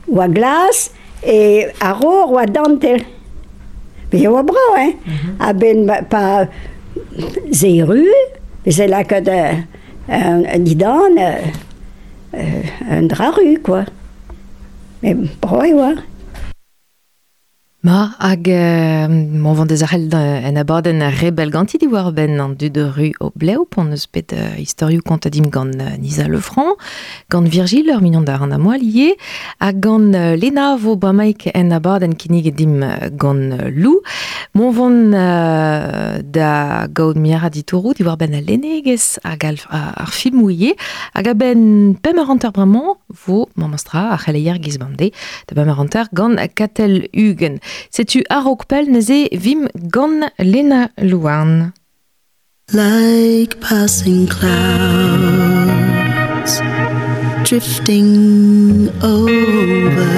oa 0.08 0.26
glas, 0.28 0.90
e 1.22 1.66
a 1.80 1.92
ror 1.92 2.30
oa 2.32 2.46
dantel. 2.46 3.02
Mais 4.12 4.26
oa 4.26 4.42
brau, 4.42 4.74
hein? 4.76 4.94
A 5.38 5.52
ben 5.52 5.86
ba- 5.86 6.02
pa 6.02 6.48
zeru, 7.52 8.06
c'est 8.66 8.86
là 8.88 9.04
que 9.04 9.20
de, 9.20 9.62
un 10.08 10.58
didan, 10.58 11.16
euh, 11.18 11.38
euh, 12.34 12.62
un 12.90 13.02
draru, 13.02 13.58
quoi. 13.62 13.84
Mais 15.02 15.14
brau, 15.14 15.62
oa. 15.74 15.94
Ma 17.84 18.12
hag 18.20 18.48
euh, 18.48 19.08
mon 19.08 19.54
vant 19.54 19.66
des 19.66 19.82
arrel 19.82 20.08
en 20.14 20.54
abaden 20.54 21.02
a 21.02 21.08
rebel 21.10 21.50
ganti 21.50 21.78
di 21.78 21.88
war 21.88 22.12
ben 22.12 22.38
an 22.38 22.50
du 22.50 22.70
de 22.70 22.82
rue 22.82 23.10
au 23.18 23.32
bleu 23.34 23.64
pon 23.68 23.90
eus 23.90 24.06
bet 24.06 24.32
uh, 24.32 24.54
historiou 24.54 25.02
kontadim 25.02 25.48
gant 25.50 25.74
uh, 25.82 25.98
Nisa 25.98 26.28
Lefranc, 26.28 26.76
gant 27.28 27.42
Virgile 27.42 27.90
ur 27.90 28.00
minon 28.00 28.22
d'ar 28.22 28.44
an 28.44 28.52
amoa 28.54 28.76
lié, 28.78 29.16
a 29.58 29.72
gant 29.72 30.14
uh, 30.14 30.36
Lena 30.38 30.76
vo 30.76 30.94
bramaik 30.94 31.48
en 31.56 31.72
abaden 31.74 32.14
kinig 32.14 32.46
edim 32.52 32.84
uh, 32.86 33.10
gant 33.10 33.58
Lou. 33.74 33.98
Mon 34.54 34.70
vant 34.70 35.10
da 36.22 36.86
gaud 36.86 37.18
miara 37.18 37.50
ditourou 37.50 37.94
di 37.98 38.04
war 38.06 38.18
ben 38.20 38.36
a 38.36 38.44
lenegez 38.44 39.18
hag 39.24 39.42
ar 39.48 40.12
film 40.12 40.44
ouie, 40.44 40.76
hag 41.16 41.32
a 41.32 41.34
ben 41.34 41.96
pem 41.98 42.22
ar 42.22 42.30
anter 42.30 42.54
bramañ 42.54 42.94
vo 43.26 43.48
mamastra 43.56 44.12
a 44.12 44.20
c'haleier 44.22 44.62
gizbande 44.62 45.10
da 45.48 45.58
pem 45.58 45.74
ar 45.74 45.82
anter 45.82 46.06
gant 46.14 46.38
Katel 46.54 47.08
Hugen. 47.10 47.58
Setu 47.90 48.22
neze 48.88 49.28
vim 49.32 49.68
Lena 50.38 50.90
Louarn. 50.98 51.72
like 52.72 53.60
passing 53.60 54.26
clouds 54.26 54.52
drifting 57.46 58.88
over 59.02 60.16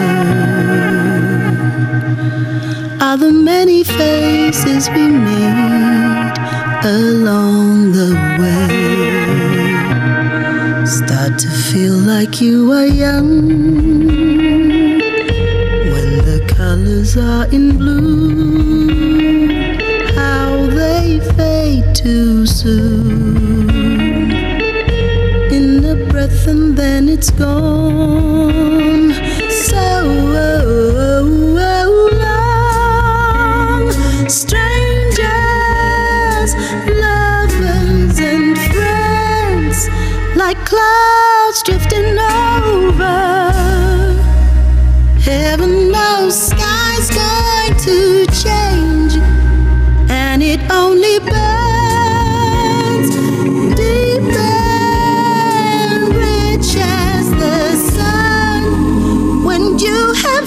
are 3.00 3.16
the 3.16 3.32
many 3.32 3.82
faces 3.82 4.88
we 4.90 5.08
meet 5.08 6.38
along 6.84 7.90
the 7.90 8.14
way 8.38 8.68
start 10.86 11.36
to 11.40 11.48
feel 11.50 11.94
like 11.94 12.40
you 12.40 12.70
are 12.70 12.86
young 12.86 13.93
colors 16.74 17.16
are 17.16 17.46
in 17.52 17.78
blue. 17.78 18.88
How 20.16 20.50
they 20.78 21.20
fade 21.36 21.94
too 21.94 22.46
soon. 22.46 23.70
In 25.58 25.84
a 25.84 25.94
breath 26.10 26.48
and 26.48 26.76
then 26.76 27.08
it's 27.08 27.30
gone. 27.30 29.12
So 29.68 29.84
oh, 30.46 31.56
oh, 31.72 31.94
long. 32.24 33.84
Strangers 34.28 35.30
lovers 37.04 38.18
and 38.32 38.58
friends 38.72 39.78
like 40.34 40.58
clouds 40.66 41.33
change 48.44 49.14
and 50.10 50.42
it 50.42 50.60
only 50.70 51.16
burns 51.32 53.10
deep 53.80 54.26
and 54.36 56.02
rich 56.26 56.70
as 56.78 57.24
the 57.42 57.58
sun. 57.94 58.62
When 59.48 59.62
you 59.78 60.00
have 60.24 60.46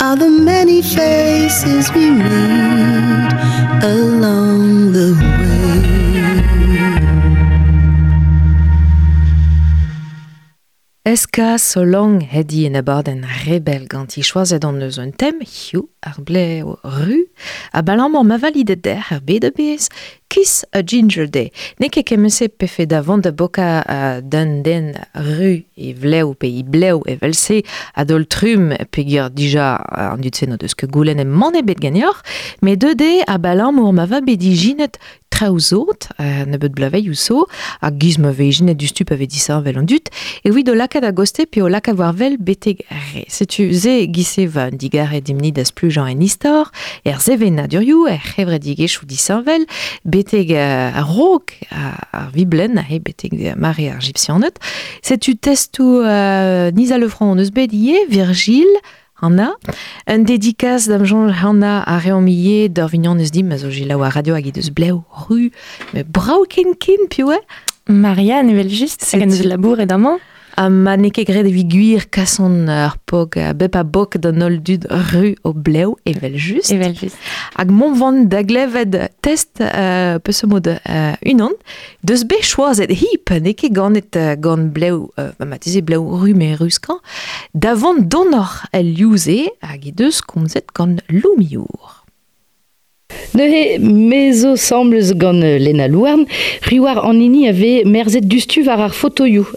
Are 0.00 0.16
the 0.16 0.30
Eska 11.42 11.58
so 11.58 11.82
long 11.82 12.22
hedi 12.22 12.66
en 12.66 12.76
abord 12.78 13.08
en 13.08 13.24
rebel 13.44 13.88
gant 13.90 14.14
i 14.14 14.22
choazet 14.22 14.62
an 14.62 14.78
eus 14.84 14.98
un 15.02 15.10
tem 15.10 15.40
hiu 15.42 15.88
ar 16.06 16.20
ble 16.28 16.44
o 16.62 16.76
ru 16.84 17.18
a 17.74 17.82
balam 17.82 18.14
ma 18.28 18.38
valide 18.38 18.76
der 18.78 19.02
ar 19.10 19.22
bet 19.26 19.48
bez 19.56 19.88
Kiss 20.32 20.64
a 20.72 20.80
Ginger 20.80 21.26
Day. 21.28 21.50
Ne 21.78 21.90
ket 21.92 22.06
kemese 22.08 22.46
pefe 22.48 22.86
davant 22.88 23.20
da 23.20 23.32
boka 23.36 23.82
uh, 23.84 24.20
d'un 24.24 24.62
den 24.64 24.94
ru 25.12 25.58
e 25.76 25.92
vleu 25.92 26.32
pe 26.32 26.48
i 26.48 26.62
bleu 26.64 27.02
e 27.04 27.18
velse 27.20 27.58
adol 28.00 28.24
trum 28.24 28.70
pegur 28.96 29.28
dija 29.28 29.74
an 29.92 30.24
dut 30.24 30.40
seno 30.40 30.56
deus 30.56 30.72
ke 30.72 30.88
goulen 30.88 31.20
e 31.20 31.26
man 31.28 31.58
e 31.58 31.60
bet 31.60 31.82
gagnor, 31.84 32.22
me 32.62 32.78
de 32.80 32.94
de 32.96 33.10
a 33.28 33.36
balam 33.36 33.82
ur 33.82 33.92
ma 33.92 34.06
va 34.08 34.22
bedi 34.24 34.54
jinet 34.56 34.96
traouzot, 35.32 36.08
uh, 36.18 36.44
ne 36.46 36.60
bet 36.60 36.74
blavei 36.76 37.08
ou 37.10 37.16
so, 37.18 37.46
a 37.80 37.90
giz 37.90 38.18
ma 38.22 38.32
ve 38.36 38.50
jinet 38.52 38.78
du 38.78 38.88
stup 38.90 39.12
ave 39.14 39.26
disa 39.30 39.58
vel 39.64 39.80
an 39.80 39.88
dut, 39.88 40.10
e 40.44 40.52
oui 40.52 40.64
do 40.66 40.74
laka 40.76 41.00
goste 41.12 41.46
pe 41.46 41.62
o 41.62 41.68
war 41.96 42.12
vel. 42.14 42.36
Setu 43.28 43.72
ze 43.72 44.06
gise 44.12 44.46
va 44.46 44.70
digare 44.70 45.20
dimni 45.20 45.52
das 45.52 45.72
plus 45.72 45.94
jan 45.94 46.08
en 46.08 46.22
istor, 46.22 46.70
er 47.04 47.18
zevena 47.20 47.66
duriou, 47.66 48.06
er 48.06 48.20
chevre 48.20 48.58
digechou 48.58 49.06
disa 49.06 49.40
vel, 49.40 49.66
beteg 50.04 50.52
uh, 50.52 50.92
a 50.94 51.02
rog 51.02 51.52
a, 51.70 51.96
a 52.12 52.30
viblen 52.34 52.78
a 52.78 52.82
he 52.82 52.98
beteg 53.00 53.36
de 53.38 53.54
mare 53.56 53.90
ar 53.92 54.00
gypsianet. 54.00 54.58
Setu 55.02 55.34
testou 55.36 56.02
uh, 56.02 56.70
Nisa 56.72 56.98
Virgile, 58.08 58.80
Anna. 59.22 59.52
Un 60.06 60.18
dédicace 60.18 60.88
d'am 60.88 61.04
Jean 61.04 61.28
Anna 61.28 61.82
a 61.82 61.98
reommiye 61.98 62.68
d'or 62.68 62.88
vignon 62.88 63.18
eus 63.18 63.30
dim, 63.30 63.50
a 63.52 63.56
zo 63.58 63.70
jilaou 63.70 64.02
a 64.02 64.08
radio 64.10 64.34
hag 64.34 64.50
eus 64.58 64.70
bleu 64.70 65.00
ru, 65.10 65.50
me 65.94 66.02
brau 66.02 66.44
ken 66.48 66.74
ken 66.78 67.06
pioe. 67.08 67.38
Marianne 67.88 68.50
evel 68.50 68.68
just, 68.68 69.02
C'est- 69.04 69.22
an 69.22 69.30
eus 69.30 69.42
labour 69.44 69.80
edamañ. 69.80 70.18
A 70.62 70.68
ma 70.70 70.94
ne 70.94 71.08
ket 71.10 71.26
gret 71.26 71.48
vi 71.50 71.64
gwir 71.66 72.04
kason 72.14 72.68
ar 72.70 72.92
pog 73.10 73.34
a 73.40 73.50
bep 73.58 73.74
a 73.74 73.82
bok 73.82 74.14
dud 74.22 74.84
ru 75.10 75.32
o 75.42 75.50
bleu 75.52 75.96
evel 76.06 76.36
just. 76.38 76.70
Evel 76.70 76.94
just. 76.94 77.18
Hag 77.56 77.72
mon 77.74 77.96
vant 77.98 78.28
da 78.30 78.44
glevet 78.46 78.94
test 79.26 79.58
uh, 79.58 80.20
peus 80.22 80.44
mod 80.46 80.68
uh, 80.70 81.16
unan, 81.32 81.56
deus 82.06 82.22
be 82.28 82.38
choazet 82.46 82.92
hip, 82.94 83.32
ne 83.42 83.56
ket 83.58 83.74
ganet 83.74 84.14
uh, 84.20 84.36
gant 84.38 84.70
bleu, 84.76 85.08
uh, 85.18 85.32
ma 85.42 85.58
tize 85.58 85.82
bleu 85.82 86.06
ru 86.22 86.36
me 86.38 86.52
ruskan, 86.60 87.02
da 87.54 87.74
vant 87.74 88.06
donor 88.06 88.60
el 88.70 88.94
liouze 88.94 89.40
hag 89.66 89.90
e 89.90 89.96
deus 89.98 90.22
komzet 90.22 90.70
gant 90.78 91.02
loumiour. 91.10 92.01
Ne 93.34 93.44
he 93.48 93.78
mezo 93.78 94.56
sembles 94.56 95.14
gant 95.16 95.40
euh, 95.42 95.58
Lena 95.58 95.88
Louarn, 95.88 96.26
Riwar 96.68 96.98
an 97.06 97.20
ini 97.20 97.46
ave 97.48 97.82
merzet 97.88 98.26
dustu 98.28 98.62
var 98.62 98.80
ar. 98.80 98.92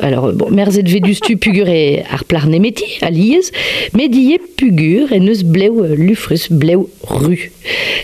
Alors, 0.01 0.25
euh, 0.27 0.31
bon, 0.31 0.49
merzet 0.49 0.87
ve 0.87 1.01
dustu 1.01 1.35
pugur 1.35 1.67
e 1.67 2.03
ar 2.09 2.23
plar 2.23 2.47
nemeti, 2.47 2.87
a 3.01 3.09
liez, 3.11 3.51
met 3.93 4.07
die 4.07 4.39
pugur 4.57 5.11
eus 5.11 5.43
bleu 5.43 5.83
euh, 5.83 5.95
lufrus 5.97 6.47
bleu 6.49 6.87
ru. 7.09 7.35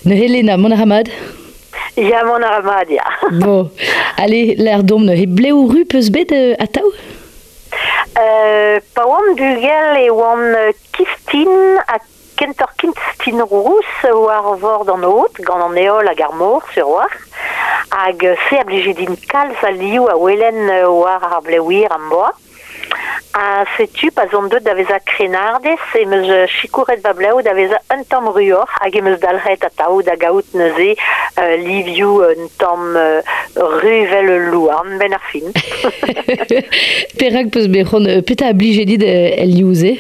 Ne 0.06 0.16
he 0.20 0.28
Lena, 0.28 0.58
mon 0.58 0.72
aramad? 0.72 1.08
Ja, 1.96 2.26
mon 2.26 2.44
aramad, 2.44 2.92
ja. 2.92 3.08
Bon, 3.40 3.70
allez, 4.18 4.56
l'air 4.58 4.84
dom 4.84 5.06
ne 5.06 5.16
he 5.16 5.26
bleu 5.26 5.68
ru 5.72 5.86
peus 5.86 6.12
bet 6.12 6.36
euh, 6.36 6.56
atau 6.60 6.92
Uh, 8.12 8.82
pa 8.92 9.06
oam 9.08 9.30
dugel 9.40 9.96
e 10.02 10.10
oam 10.12 10.42
kistin 10.92 11.80
a 11.88 11.96
kentor 12.42 12.72
kint 12.82 12.98
stin 13.14 13.44
rous 13.46 13.90
war 14.04 14.56
vor 14.58 14.86
d'an 14.88 15.04
haut, 15.06 15.42
gant 15.46 15.62
an 15.62 15.78
eol 15.78 16.08
hag 16.10 16.24
sur 16.74 16.90
war, 16.90 17.12
hag 17.92 18.24
euh, 18.26 18.36
se 18.48 18.58
a 18.58 18.64
blije 18.66 18.96
din 18.98 19.14
kalz 19.30 19.62
a 19.62 19.70
liou 19.70 20.08
a 20.10 20.18
welen 20.18 20.70
euh, 20.70 20.90
war 20.90 21.22
ar 21.22 21.44
blewir 21.46 21.94
am 21.94 22.10
boa. 22.10 22.32
A 23.38 23.64
setu 23.78 24.10
pas 24.12 24.34
on 24.34 24.50
deud 24.50 24.66
davez 24.66 24.90
a 24.90 24.98
krenardez 25.00 25.86
e 25.96 26.06
meus 26.10 26.28
euh, 26.34 26.48
chikouret 26.50 27.00
va 27.06 27.14
bleu 27.14 27.44
davez 27.46 27.72
a 27.78 27.80
un 27.94 28.02
tam 28.10 28.28
ruor 28.34 28.66
hag 28.80 28.98
e 28.98 29.06
meus 29.06 29.22
dalret 29.22 29.64
a 29.64 29.70
tao 29.70 30.02
da 30.02 30.18
gaout 30.18 30.58
neuze 30.58 30.96
euh, 31.38 32.34
un 32.34 32.50
tam 32.58 32.98
euh, 32.98 33.22
ruvel 33.56 34.50
louarn 34.50 34.98
ben 34.98 35.14
ar 35.14 35.24
fin. 35.30 35.54
Perak 37.22 37.54
peus 37.54 37.70
bechon, 37.70 38.10
euh, 38.10 38.22
peta 38.26 38.50
a 38.50 38.58
euh, 38.58 39.96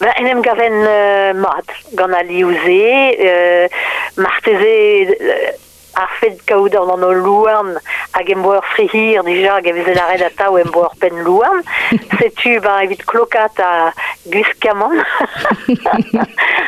Ben, 0.00 0.12
en 0.16 0.26
em 0.26 0.42
gaven 0.42 0.82
euh, 0.86 1.32
mat 1.34 1.72
gant 1.98 2.12
a 2.14 2.22
liouze, 2.22 2.82
euh, 3.18 3.68
marteze 4.16 5.16
euh, 5.20 5.50
ar 5.98 6.10
fet 6.20 6.38
kaout 6.46 6.74
an 6.78 6.92
an 6.94 7.04
o 7.06 7.10
louarn 7.16 7.74
hag 8.14 8.30
em 8.30 8.42
boer 8.44 8.62
frihir 8.74 9.24
dija 9.26 9.56
hag 9.56 9.66
evez 9.70 9.88
el 9.92 9.98
arred 10.02 10.24
a 10.26 10.30
tao 10.38 10.58
em 10.60 10.70
boer 10.74 10.94
pen 11.02 11.24
louarn. 11.26 11.64
Setu, 12.18 12.58
ben, 12.62 12.84
evit 12.86 13.02
klokat 13.10 13.58
a 13.64 13.90
guskamon. 14.32 15.02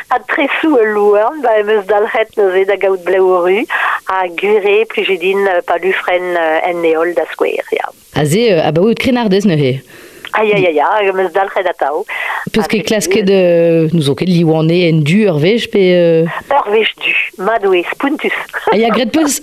a 0.09 0.19
tresou 0.33 0.75
e 0.81 0.85
louarn, 0.91 1.41
ben, 1.45 1.63
em 1.63 1.73
eus 1.77 1.87
dalret 1.87 2.35
neuze 2.37 2.65
da 2.67 2.79
gaout 2.81 3.03
bleu 3.07 3.31
ru, 3.45 3.63
a 4.11 4.25
gure 4.41 4.77
plujidin 4.91 5.47
euh, 5.47 5.63
pa 5.67 5.79
lufren 5.83 6.31
euh, 6.35 6.59
en 6.67 6.83
neol 6.83 7.15
da 7.15 7.27
skwer, 7.31 7.75
ya. 7.77 7.91
A 8.19 8.71
ba 8.75 8.87
krenardez 8.99 9.47
Aïe, 10.33 10.53
aïe, 10.53 10.67
aïe, 10.67 10.79
aïe, 10.79 11.09
em 11.09 11.19
eus 11.19 11.31
dalret 11.33 11.67
a 11.67 11.73
tao. 11.73 12.05
Peus 12.53 12.67
ket 12.71 12.85
klasket 12.87 13.25
de... 13.27 13.89
nous 13.91 14.07
zo 14.07 14.15
ket 14.15 14.29
en 14.29 14.63
du 14.63 15.25
ur 15.25 15.39
pe... 15.41 15.77
Euh... 15.77 16.25
Ur 16.49 16.85
du, 17.03 17.15
madoe, 17.37 17.83
spuntus. 17.91 18.33
A 18.71 18.77
ya 18.77 18.89
gret 18.89 19.11
peus 19.11 19.41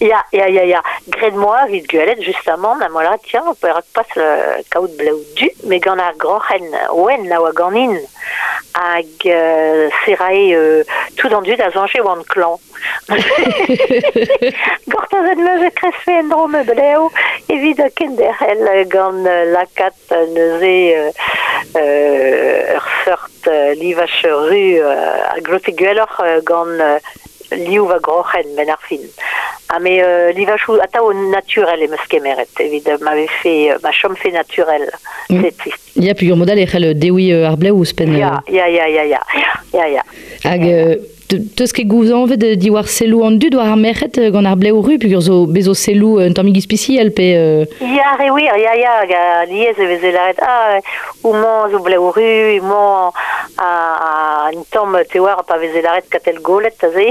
Ya, 0.00 0.24
ya, 0.32 0.48
ya, 0.48 0.64
ya. 0.64 0.82
Gred 1.08 1.34
moi, 1.34 1.66
vid 1.70 1.86
guelet, 1.86 2.20
justement, 2.20 2.76
na 2.76 2.88
mola, 2.88 3.16
tiens, 3.24 3.44
on 3.46 3.54
peut 3.54 3.68
pas 3.94 4.04
le 4.16 4.62
kaout 4.70 4.90
bleu 4.98 5.16
du, 5.36 5.50
mais 5.64 5.80
gant 5.80 5.98
ar 5.98 6.14
grochen, 6.18 6.66
ouen, 6.92 7.24
na 7.28 7.40
oa 7.40 7.52
ganin, 7.52 7.96
hag 8.74 9.06
euh, 9.26 9.88
serae 10.04 10.54
euh, 10.54 10.84
tout 11.16 11.32
en 11.32 11.42
du 11.42 11.56
da 11.56 11.70
zange 11.70 12.00
oan 12.04 12.22
klan. 12.28 12.58
Gortazet 14.90 15.40
meus 15.40 15.64
e 15.66 15.70
kresfe 15.76 16.14
en 16.20 16.30
drome 16.30 16.64
bleu, 17.50 17.56
evit 17.56 17.80
a 17.80 17.90
kenderel 17.90 18.88
gant 18.88 19.26
lakat 19.52 19.94
neuze 20.34 21.12
ur 21.74 22.86
sort 23.04 23.48
euh, 23.48 23.74
euh, 24.80 25.34
a 25.34 25.40
glote 25.40 25.70
gwelloc'h 25.76 26.20
euh, 26.20 26.40
gant 26.44 26.66
euh, 26.66 26.98
liou 27.52 27.86
va 27.86 27.98
grochen 27.98 28.54
ben 28.56 28.70
ar 28.70 28.80
fin. 28.80 29.02
Ha 29.70 29.78
me 29.78 30.00
euh, 30.02 30.32
livachou 30.32 30.80
atao 30.82 31.12
naturel 31.12 31.82
em 31.82 31.92
eus 31.94 32.06
kemeret, 32.08 32.48
evit 32.58 32.84
fait, 33.42 33.70
euh, 33.70 33.78
ma 33.82 33.92
chom 33.92 34.16
fait 34.16 34.32
naturel. 34.32 34.90
Mm. 35.28 35.50
Triste. 35.58 35.90
Ya 35.96 36.14
pu 36.14 36.30
ur 36.30 36.36
modal 36.36 36.58
e 36.58 36.66
c'hell 36.66 36.94
dewi 36.94 37.32
ar 37.32 37.56
bleu 37.56 37.74
ou 37.74 37.84
spen... 37.84 38.16
Ya, 38.16 38.42
ya, 38.48 38.68
ya, 38.68 38.88
ya, 38.88 39.04
ya, 39.04 39.20
ya, 39.72 39.88
ya. 39.88 40.02
Hag 40.44 40.64
euh, 40.64 40.96
teus 41.56 41.72
ket 41.76 41.88
gouzan 41.90 42.26
vet 42.30 42.40
de 42.40 42.54
diwar 42.58 42.88
selou 42.90 43.24
an 43.26 43.38
dud 43.40 43.54
war 43.58 43.70
ar 43.70 43.78
merc'het 43.78 44.18
euh, 44.18 44.30
gant 44.34 44.48
ar 44.48 44.56
bleu 44.60 44.80
ru, 44.82 44.98
pu 44.98 45.10
ur 45.14 45.22
zo 45.24 45.44
bezo 45.46 45.74
selou 45.74 46.20
un 46.20 46.34
tammig 46.34 46.58
pe... 46.66 47.26
Euh... 47.36 47.64
Ya, 47.80 48.16
rewir, 48.18 48.56
ya, 48.58 48.74
ya, 48.74 48.94
ga 49.06 49.44
liez 49.46 49.78
e 49.78 49.86
veze 49.86 50.12
laret, 50.12 50.40
ah, 50.42 50.80
ou 51.22 51.32
man 51.32 51.70
zo 51.70 51.78
bleu 51.78 52.10
ru, 52.10 52.58
ou 52.58 52.66
man 52.66 53.12
a, 53.56 53.68
a 53.68 54.50
un 54.54 54.64
tom 54.70 54.96
te 55.10 55.20
war 55.20 55.42
pa 55.44 55.58
veze 55.58 55.82
laret 55.82 56.08
katel 56.10 56.40
golet, 56.40 56.76
ta 56.78 56.90
ze. 56.90 57.10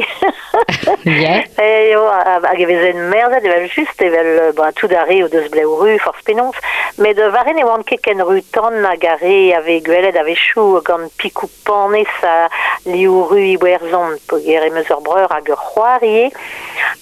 Ya. 1.05 1.43
E 1.59 1.91
yo, 1.91 2.05
hag 2.09 2.59
e 2.59 2.65
veze 2.65 2.93
en 2.93 3.09
merzet, 3.09 3.45
evel 3.45 3.67
just, 3.69 4.01
evel, 4.01 4.29
euh, 4.49 4.71
tout 4.75 4.89
o 4.89 5.27
deus 5.27 5.49
bleu 5.51 5.75
ru, 5.75 5.97
force 5.99 6.23
penons, 6.25 6.55
met 6.97 7.13
de 7.13 7.29
varen 7.29 7.57
e 7.57 7.63
oan 7.63 7.83
ket 7.83 8.01
ken 8.01 8.21
ru 8.25 8.41
ton 8.51 8.83
a 8.85 8.95
gare 8.97 9.53
ave 9.57 9.79
gweled 9.85 10.17
ave 10.17 10.35
chou 10.35 10.81
gant 10.85 11.11
pikou 11.17 11.49
panez 11.67 12.09
a 12.23 12.49
liou 12.85 13.27
ru 13.29 13.39
i 13.53 13.57
werzon, 13.61 14.08
po 14.27 14.39
ger 14.41 14.65
e 14.65 14.69
meus 14.73 14.89
ur 14.89 15.01
breur 15.05 15.29
hag 15.31 15.49
ur 15.49 15.59
c'hoarie, 15.59 16.29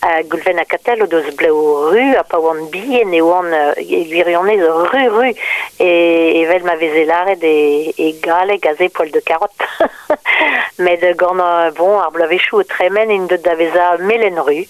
a 0.02 0.24
gulven 0.24 0.60
a 0.60 0.66
katel 0.66 1.04
o 1.04 1.08
deus 1.08 1.30
bleu 1.36 1.58
ru, 1.92 2.06
a 2.18 2.24
pa 2.24 2.40
oan 2.40 2.68
bien 2.72 3.14
e 3.14 3.22
oan 3.22 3.48
euh, 3.54 3.74
e 3.78 4.04
gwirionez 4.10 4.62
ru 4.62 5.06
ru, 5.16 5.32
e 5.80 5.92
evel 6.44 6.66
ma 6.68 6.76
veze 6.76 7.06
laret 7.08 7.44
e, 7.44 7.94
e 7.98 8.14
gale 8.24 8.58
gaze 8.60 8.90
poil 8.94 9.12
de 9.12 9.22
karot. 9.22 9.68
Met 10.80 11.04
euh, 11.04 11.14
gant 11.18 11.40
euh, 11.42 11.72
bon 11.78 11.98
ar 12.00 12.12
blave 12.12 12.38
chou 12.38 12.62
o 12.62 12.68
tremen 12.68 13.12
in 13.14 13.28
deud 13.28 13.44
da 13.46 13.56
veza 13.58 13.96
melen 14.02 14.38
ru, 14.46 14.64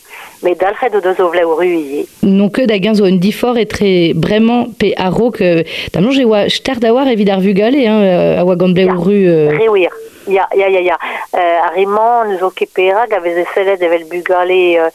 met 0.43 0.59
dalc'het 0.59 0.95
o 0.95 1.01
deus 1.03 1.19
o 1.19 1.29
bleu 1.33 1.55
ru 1.57 1.67
ie. 1.67 2.05
Non 2.23 2.51
ket 2.53 2.69
da 2.71 2.79
genzo 2.81 3.07
un 3.07 3.19
difor 3.19 3.59
etre 3.59 4.13
bremañ 4.15 4.73
pe 4.79 4.93
arro 4.95 5.31
que... 5.31 5.65
Da 5.91 6.01
mnon 6.03 6.17
oa 6.27 6.45
stert 6.51 6.83
da 6.83 6.93
war 6.95 7.09
evit 7.11 7.31
ar 7.33 7.43
vugale, 7.43 7.83
hein, 7.83 8.03
euh, 8.03 8.39
a 8.39 8.45
oa 8.45 8.55
gant 8.55 8.75
bleu 8.77 8.95
ru... 8.95 9.17
Euh... 9.27 9.57
Rewir. 9.57 9.91
Ya, 10.27 10.47
ya, 10.53 10.67
ya, 10.67 10.81
ya. 10.81 10.97
Euh, 11.33 11.59
a 11.63 11.69
remant, 11.69 12.25
nous 12.25 12.43
o 12.43 12.49
ket 12.51 12.67
perak, 12.73 13.13
a 13.13 13.19
veze 13.19 13.45
sellet 13.53 13.79
evel 13.81 14.03
bugale 14.09 14.75
euh, 14.75 14.89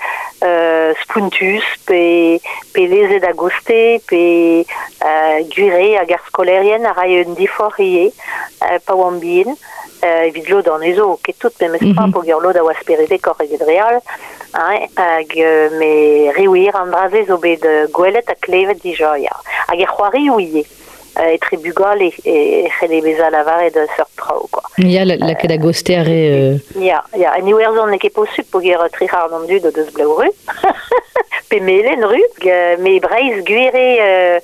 euh, 0.45 0.93
spuntus, 1.03 1.65
pe, 1.87 2.39
pe 2.75 2.85
lezet 2.87 3.25
a 3.25 3.33
goste, 3.33 4.03
pe 4.09 4.21
euh, 4.61 5.41
gure 5.49 5.97
a 5.99 6.05
gar 6.05 6.21
skolerien, 6.27 6.85
a 6.85 6.93
rai 6.93 7.23
un 7.23 7.33
difor 7.39 7.81
ie, 7.81 8.11
euh, 8.61 8.77
pa 8.85 8.95
oan 8.95 9.17
bien, 9.25 9.57
euh, 10.05 10.29
evit 10.29 10.53
lo 10.53 10.61
dan 10.61 10.85
ezo, 10.85 11.17
ket 11.25 11.39
tout, 11.41 11.57
me 11.63 11.71
mes 11.79 11.95
pa, 11.95 12.05
Mhm. 12.05 12.13
po 12.13 12.23
ger 12.29 12.45
lo 12.45 12.53
da 12.53 12.63
oa 12.63 12.77
speride 12.83 13.19
kor 13.25 13.41
eget 13.41 13.65
real, 13.65 14.03
hein, 14.53 14.85
hag 14.99 15.33
euh, 15.39 15.71
me 15.81 16.31
rewir 16.37 16.77
an 16.77 16.93
draze 16.93 17.25
zo 17.27 17.39
bet 17.39 17.65
euh, 17.65 17.87
gwelet 17.89 18.29
a 18.29 18.35
klevet. 18.35 18.85
Hag 18.85 19.81
e 19.81 19.87
c'hoari 19.87 20.29
ou 20.29 20.41
ie. 21.17 21.23
Euh, 21.23 21.35
etre 21.35 21.57
bugale 21.59 22.11
e 22.25 22.69
c'hele 22.79 23.03
beza 23.03 23.29
sur 23.97 24.07
trao, 24.17 24.47
quoi. 24.51 24.63
Ya 24.79 25.05
la, 25.05 25.17
la 25.17 25.35
ket 25.35 25.49
da 25.51 25.57
goste 25.57 25.91
are... 25.97 26.09
Euh... 26.09 26.59
Ja, 26.81 27.03
ja, 27.17 27.35
en 27.39 27.47
iwerzon 27.47 27.91
ne 27.91 27.99
ket 27.99 28.15
posub 28.15 28.47
po 28.51 28.61
ger 28.61 28.81
tri 28.93 29.07
c'har 29.07 29.33
an 29.33 29.47
dud 29.47 29.67
o 29.67 29.71
deus 29.71 29.91
bleu 29.93 30.15
ru. 30.17 30.31
Pe 31.49 31.61
melen 31.61 32.01
ru, 32.09 32.21
ge- 32.41 32.79
me 32.81 32.99
breiz 33.01 33.43
gwere, 33.45 34.41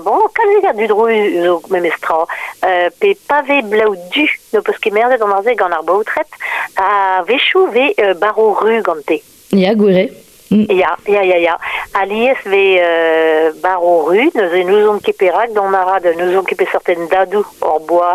bon, 0.00 0.24
a 0.24 0.72
zo 0.88 2.26
euh, 2.64 2.88
pe 2.98 3.14
pave 3.28 3.60
bleu 3.68 3.94
du, 4.14 4.24
no 4.54 4.62
peus 4.62 4.78
ket 4.80 4.92
merzet 4.92 5.20
an 5.22 5.36
arze 5.36 5.54
gant 5.54 5.72
ar 5.72 5.84
baoutret, 5.84 6.28
a 6.76 7.22
vechou 7.28 7.68
ve 7.70 7.92
baro 8.18 8.54
ru 8.56 8.80
gante. 8.82 9.20
Ya, 9.52 9.74
gwere. 9.74 10.08
Ya, 10.50 10.96
ya, 11.06 11.22
ya, 11.22 11.36
ya. 11.38 11.58
Alies 11.94 12.38
ve 12.46 12.78
euh, 12.78 13.50
baro 13.62 14.06
ru, 14.06 14.30
neus 14.34 14.52
e 14.54 14.62
neuzon 14.64 15.00
ket 15.02 15.18
perak, 15.18 15.50
don 15.54 15.74
ara 15.74 15.98
de 16.00 16.14
neuzon 16.14 16.46
ket 16.46 16.58
pe 16.60 16.68
certaine 16.70 17.08
dadou 17.10 17.44
or 17.60 17.80
boa 17.88 18.12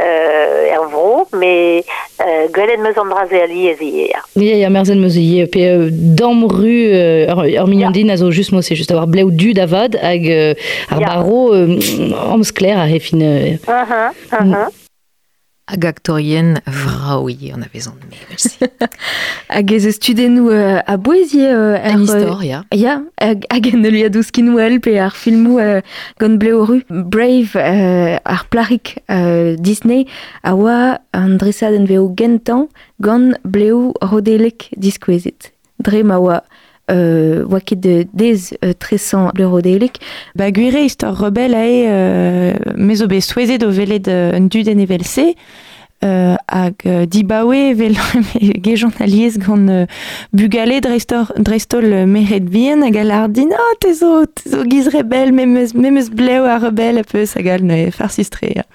euh, 0.00 0.68
er 0.68 0.84
vro, 0.92 1.24
me 1.32 1.80
euh, 1.80 2.46
gwelet 2.52 2.76
meus 2.76 2.98
an 3.00 3.08
draze 3.08 3.40
alies 3.40 3.80
ie, 3.80 4.10
ya. 4.12 4.20
Ya, 4.36 4.70
merzen 4.70 5.00
meus 5.00 5.16
ie, 5.16 5.46
pe 5.48 5.64
euh, 5.64 5.88
ru 5.88 6.76
euh, 6.92 7.32
ur, 7.32 7.44
ur 7.62 7.66
mignon 7.66 7.90
din 7.90 8.10
a 8.10 8.16
zo 8.16 8.30
just 8.30 8.52
mo 8.52 8.60
se 8.60 8.74
just 8.74 8.90
avoir 8.90 9.06
bleu 9.06 9.30
du 9.30 9.54
davad 9.54 9.96
hag 9.96 10.28
euh, 10.28 10.54
ar 10.90 11.00
baro 11.00 11.54
euh, 11.54 11.78
a. 12.12 12.36
Euh... 12.36 13.56
Uh-huh, 13.66 14.85
aktorien 15.66 16.56
vraoui 16.66 17.50
an 17.52 17.62
a 17.66 17.68
vezan 17.72 17.96
me. 18.06 18.20
Hag 19.48 19.72
ez 19.72 19.86
eus 19.86 19.98
studennou 19.98 20.50
euh, 20.50 20.80
a 20.86 20.96
boezie 20.96 21.48
euh, 21.50 21.78
An 21.82 22.04
istor, 22.04 22.42
ya. 22.44 22.62
Hag 23.18 23.70
en 23.72 23.84
eul 23.84 23.98
ya 23.98 24.10
douskin 24.12 24.52
wel 24.54 24.78
pe 24.80 24.96
ar 25.02 25.16
filmou 25.16 25.58
euh, 25.58 25.80
gant. 26.20 26.38
Brave 26.90 27.56
euh, 27.56 28.16
ar 28.24 28.46
plarik 28.48 28.98
euh, 29.10 29.56
Disney 29.58 30.06
a 30.42 30.54
oa 30.54 31.00
an 31.12 31.36
dresad 31.40 31.74
en 31.74 31.86
veo 31.86 32.12
gentan 32.16 32.68
gant 33.00 33.34
rodelek 34.00 34.70
diskwezit. 34.76 35.52
Dre 35.82 36.02
ma 36.06 36.20
oa 36.22 36.42
euh, 36.90 37.44
de 37.76 38.06
dez 38.12 38.56
euh, 38.64 38.72
tresan 38.78 39.30
bleu 39.34 39.46
rodelek. 39.46 39.98
Ba 40.34 40.50
gwire 40.50 40.84
istor 40.84 41.16
rebel 41.18 41.54
ae 41.54 41.84
euh, 41.88 42.54
mezo 42.76 43.08
be 43.08 43.20
souezet 43.20 43.64
o 43.64 43.70
velet 43.70 44.08
euh, 44.08 44.32
un 44.34 44.48
se, 45.04 45.34
euh, 46.04 46.36
hag 46.46 46.74
euh, 46.86 47.06
dibaoe 47.06 47.74
vel 47.74 47.96
gejont 48.64 48.92
aliez 49.00 49.38
gant 49.38 49.68
euh, 49.68 49.86
bugale 50.32 50.80
drestor, 50.84 51.32
drestol 51.38 52.06
meret 52.06 52.48
bien 52.52 52.82
hag 52.84 52.98
al 53.00 53.10
ar 53.10 53.28
din, 53.28 53.52
oh, 53.56 53.74
te 53.80 53.94
zo, 53.96 54.24
te 54.26 54.50
zo 54.52 54.64
giz 54.68 54.90
rebel, 54.92 55.32
memeus, 55.32 55.74
memeus 55.74 56.10
bleu 56.10 56.44
a 56.44 56.58
rebel 56.62 57.00
a 57.00 57.04
peus 57.06 57.34
hag 57.38 57.48
al 57.48 57.64
ne 57.64 57.78
farcistre. 57.90 58.52
Ya, 58.56 58.66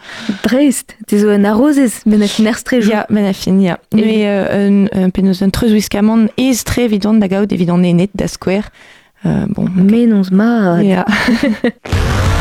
Dreist, 0.45 0.95
te 1.07 1.21
zo 1.21 1.29
an 1.33 1.45
arrozez 1.45 2.01
ben 2.05 2.25
a 2.25 2.29
fin 2.31 2.49
er 2.49 2.57
strejo. 2.59 2.89
ya 2.89 3.05
ben 3.09 3.29
a 3.29 3.33
fin, 3.33 3.61
ya. 3.61 3.77
Euh, 3.95 4.67
un, 4.67 4.87
un 4.93 5.11
penaos 5.11 5.41
un 5.41 5.51
wiskaman 5.71 6.27
ez 6.37 6.63
tre 6.63 6.85
evidon 6.89 7.21
da 7.21 7.27
gaout 7.27 7.51
evidon 7.53 7.85
nenet 7.85 8.11
da 8.13 8.27
skwer. 8.27 8.65
Euh, 9.25 9.45
bon, 9.53 9.69
Menons 9.75 10.31
ma... 10.31 10.81
ya. 10.81 11.05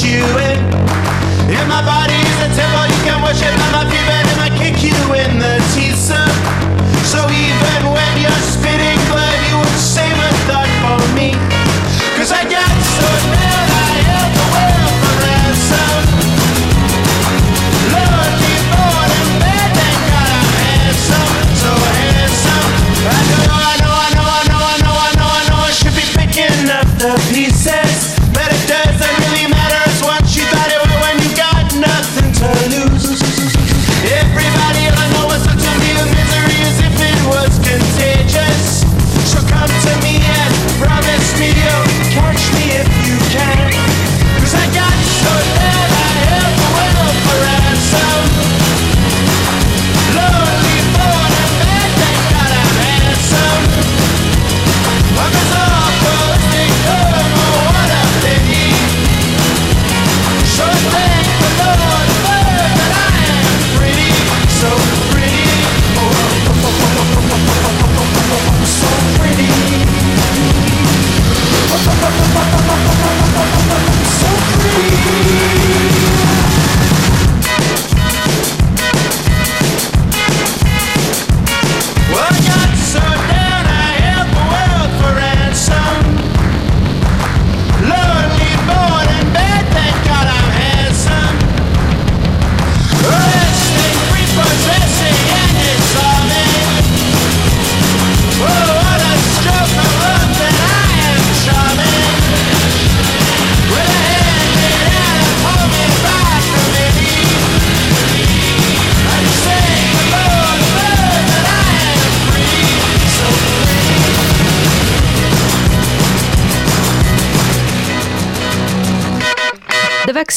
push 0.00 0.10
you 0.10 0.24
in. 0.24 0.58
If 1.50 1.66
my 1.68 1.82
body's 1.84 2.36
a 2.40 2.48
temple, 2.54 2.86
you 2.88 3.00
can 3.04 3.22
worship 3.22 3.52
at 3.52 3.72
my 3.72 3.84
feet, 3.90 4.06
it 4.08 4.36
might 4.36 4.54
kick 4.56 4.82
you 4.82 4.96
in 5.12 5.38
the 5.38 5.60
teeth, 5.74 5.96
son. 5.96 6.28
So 7.04 7.18
even 7.28 7.82
when 7.92 8.12
you're 8.16 8.44
spitting 8.48 9.00
blood, 9.10 9.38
you 9.48 9.56
would 9.58 9.80
save 9.80 10.16
a 10.16 10.30
thought 10.46 10.70
for 10.80 11.00
me. 11.16 11.34
Cause 12.16 12.32
I 12.32 12.44
got 12.44 12.70
so 12.96 13.08
mad, 13.32 13.68
I 13.68 13.92
held 14.08 14.32
the 14.40 14.46
world 14.54 14.94
for 15.00 15.14
ransom. 15.20 16.00
Lonely, 17.92 18.56
bored, 18.72 19.12
and 19.20 19.32
bad, 19.42 19.68
thank 19.74 19.98
God 20.08 20.30
I'm 20.38 20.50
handsome, 20.64 21.32
so 21.60 21.72
handsome. 21.98 22.68
I 23.04 23.20
know, 23.28 23.58
I 23.58 23.74
know, 23.82 23.92
I 23.92 24.08
know, 24.16 24.26
I 24.28 24.44
know, 24.48 24.60
I 24.60 24.76
know, 24.80 24.96
I 24.96 25.10
know, 25.18 25.28
I 25.28 25.42
know 25.50 25.60
I 25.66 25.72
should 25.72 25.96
be 25.96 26.06
picking 26.14 26.70
up 26.70 26.88
the 26.96 27.12
pieces. 27.32 27.89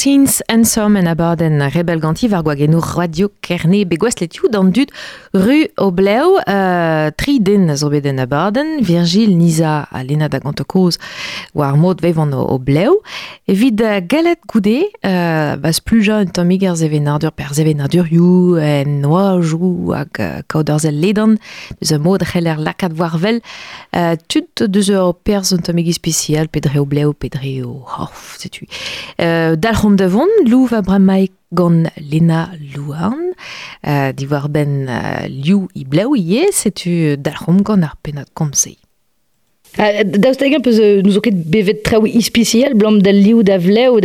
Vaccines 0.03 0.41
ensom 0.51 0.97
en 0.99 1.05
abaden 1.07 1.61
rebel 1.71 2.01
ganti 2.03 2.27
var 2.27 2.41
gwageno 2.43 2.81
radio 2.83 3.29
kerne 3.39 3.85
begwest 3.87 4.19
letiu 4.19 4.49
dan 4.51 4.73
dud 4.75 4.89
ru 5.31 5.61
o 5.79 5.85
bleu 5.95 6.41
euh, 6.43 7.07
tri 7.15 7.37
den 7.39 7.69
Virgil 8.83 9.37
Niza 9.37 9.87
a 9.89 10.03
lena 10.03 10.27
da 10.27 10.41
gantokoz 10.43 10.97
war 11.55 11.77
mod 11.77 12.01
galet 14.01 14.39
goude 14.45 14.89
euh, 15.05 15.55
bas 15.55 15.79
tomig 16.33 16.67
ar 16.67 16.75
zevenardur 16.75 17.31
per 17.31 17.53
you 18.11 18.57
en 18.57 18.99
noajou 18.99 19.93
hag 19.93 20.43
kaoderzel 20.47 20.99
ledan 20.99 21.37
mod 21.99 22.23
warvel 22.99 23.39
euh, 23.95 24.17
tud 24.27 24.67
deus 24.67 24.89
un 25.53 25.61
tomig 25.61 25.93
spécial 25.93 26.49
pedre 26.49 26.77
o 26.81 26.85
bleu 26.85 27.13
pedre 27.13 27.63
dalc'hom 29.93 29.95
devon 29.95 30.29
lou 30.49 30.65
va 30.65 30.81
bramaik 30.81 31.31
gant 31.53 31.83
Lena 32.11 32.49
Louarn, 32.75 33.33
euh, 33.87 34.11
ben 34.49 34.87
euh, 34.89 35.27
liou 35.27 35.67
i 35.75 35.85
bleu 35.85 36.15
ie, 36.17 36.47
setu 36.51 37.15
dalc'hom 37.17 37.61
gant 37.61 37.81
ar 37.83 37.95
penat 38.03 38.25
komsei. 38.33 38.77
Ah, 39.77 40.03
Daoustegen 40.03 40.61
peus 40.61 40.77
euh, 40.79 41.01
nous 41.01 41.17
oket 41.17 41.33
bevet 41.49 41.81
traoù 41.83 42.05
ispiciel 42.05 42.75
blam 42.77 42.99
da 43.01 43.11
liou 43.11 43.41
da 43.43 43.57
vleu 43.57 43.97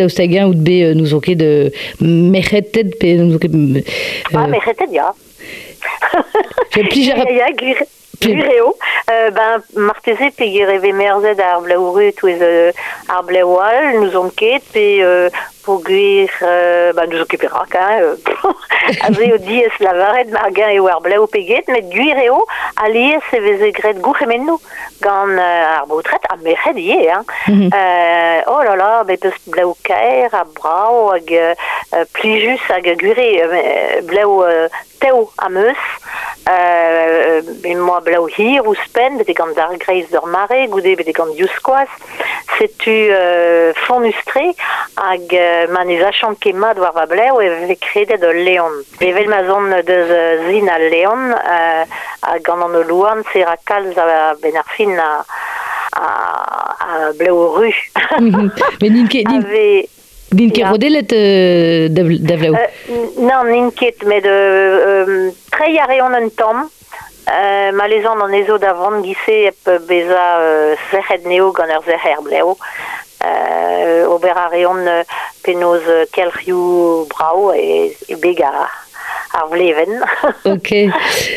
out 0.46 0.56
be 0.64 0.78
euh, 0.82 0.94
nous 0.94 1.12
oket 1.12 1.36
de 1.36 1.70
mechetet 2.00 2.94
pe 2.98 3.16
nous 3.18 3.34
oket 3.36 3.52
euh, 3.54 3.82
Ah, 4.34 4.46
bien. 4.90 5.12
Fe 6.72 6.82
plijar 6.88 7.24
Il 7.28 7.36
y 7.36 7.40
a 7.40 7.50
Gure- 7.52 7.86
Gureo, 8.20 8.74
euh, 9.10 9.30
ben, 9.30 9.60
marteze 9.76 10.32
pe 10.36 10.48
gereve 10.50 10.90
merzet 10.96 11.38
ar 11.38 11.60
blaouru 11.62 12.12
touez 12.16 12.38
euh, 12.40 12.72
ar 13.08 13.22
blaoual, 13.24 14.00
nous 14.00 14.16
on 14.18 14.28
ket, 14.30 14.64
pe 14.72 15.02
euh, 15.04 15.28
pour 15.68 15.84
guir, 15.84 16.30
euh, 16.40 16.94
ben, 16.94 17.10
nous 17.10 17.20
occuper 17.20 17.46
rak, 17.52 17.74
hein, 17.74 18.16
aze 19.04 19.20
o 19.20 19.84
lavaret 19.84 20.30
margan 20.32 20.70
e 20.72 20.78
war 20.80 21.02
blaou 21.04 21.26
peget, 21.28 21.68
met 21.68 21.90
Gureo, 21.92 22.38
alies 22.80 23.26
e 23.36 23.40
veze 23.44 23.68
gret 23.76 24.00
gouchemenno, 24.00 24.56
gant 25.04 25.28
euh, 25.36 25.76
ar 25.76 25.84
boutret, 25.86 26.24
a 26.32 26.38
ie, 26.72 27.10
hein. 27.10 27.22
Oh 28.46 28.62
là 28.64 28.76
là, 28.76 29.04
bet 29.04 29.26
eus 29.28 29.36
blaou 29.44 29.76
kaer, 29.84 30.32
a 30.32 30.46
brao, 30.56 31.10
hag 31.12 31.28
euh, 31.36 31.52
plijus 32.16 32.64
hag 32.72 32.88
gure, 32.96 33.28
euh, 33.44 34.00
blaou 34.08 34.40
euh, 34.44 34.68
teo 35.00 35.28
am 35.36 35.60
eus, 35.66 35.84
ben 36.48 37.76
moi 37.76 38.00
blaou 38.00 38.32
hir 38.38 38.64
ou 38.64 38.72
spen, 38.86 39.20
bet 39.20 39.36
gant 39.36 39.52
greiz 39.84 40.08
d'or 40.08 40.32
mare, 40.32 40.64
goude 40.72 40.96
bet 40.96 41.12
gant 41.12 41.36
setu 42.58 43.10
euh, 43.10 43.72
fonustré 43.86 44.54
hag 44.96 45.34
man 45.72 45.90
ez 45.90 46.02
achant 46.06 46.38
ket 46.40 46.56
mat 46.56 46.78
war 46.78 46.92
va 46.94 47.06
blaou 47.10 47.40
e 47.42 47.76
kredet 47.80 48.22
o 48.24 48.32
leon. 48.32 48.78
Evel 49.00 49.28
ma 49.28 49.42
zon 49.46 49.70
deus 49.86 50.10
euh, 50.14 50.46
zin 50.46 50.68
a 50.68 50.78
leon, 50.78 51.32
euh, 51.34 51.84
hag 52.22 52.42
gant 52.46 52.64
an 52.66 52.78
o 52.78 52.82
louan, 52.86 53.22
se 53.32 53.44
ra 53.44 53.56
kalz 53.64 53.98
a 53.98 54.34
ben 54.42 54.56
ar 54.56 54.68
fin 54.76 54.94
a, 54.98 55.10
a, 55.98 56.08
a 56.86 57.12
blaou 57.18 57.56
ru. 57.58 57.72
mais 58.80 58.90
nin 58.90 59.06
ket 59.08 59.28
Ave... 59.28 59.66
nin 60.32 60.50
ket 60.50 60.66
rodelet 60.70 61.12
euh, 61.12 61.88
da, 61.88 62.02
Euh, 62.02 63.06
non, 63.18 63.44
n'in 63.44 63.70
ket, 63.70 64.02
met 64.04 64.20
de 64.20 64.30
euh, 64.30 65.30
tre 65.50 65.78
a 65.78 65.86
reon 65.86 66.14
un 66.14 66.28
tom. 66.28 66.68
Euh, 67.28 67.72
ma 67.76 67.84
lezan 67.88 68.22
an 68.24 68.32
ezo 68.32 68.56
da 68.56 68.72
vant 68.72 69.02
gise 69.04 69.34
ep 69.50 69.68
beza 69.84 70.22
euh, 70.40 70.76
zerchet 70.90 71.26
neo 71.28 71.50
gant 71.52 71.68
ur 71.76 71.84
zercher 71.84 72.22
bleo. 72.24 72.54
Euh, 73.24 74.06
ober 74.06 74.36
a 74.36 74.48
reon 74.48 74.78
euh, 74.86 75.02
penoz 75.42 75.82
euh, 75.88 76.04
kelc'hioù 76.12 77.06
brao 77.10 77.50
e, 77.52 77.90
e 78.06 78.14
beg 78.14 78.38
a, 78.46 78.68
ar 79.34 79.48
vleven. 79.50 79.98
Ok. 80.54 80.70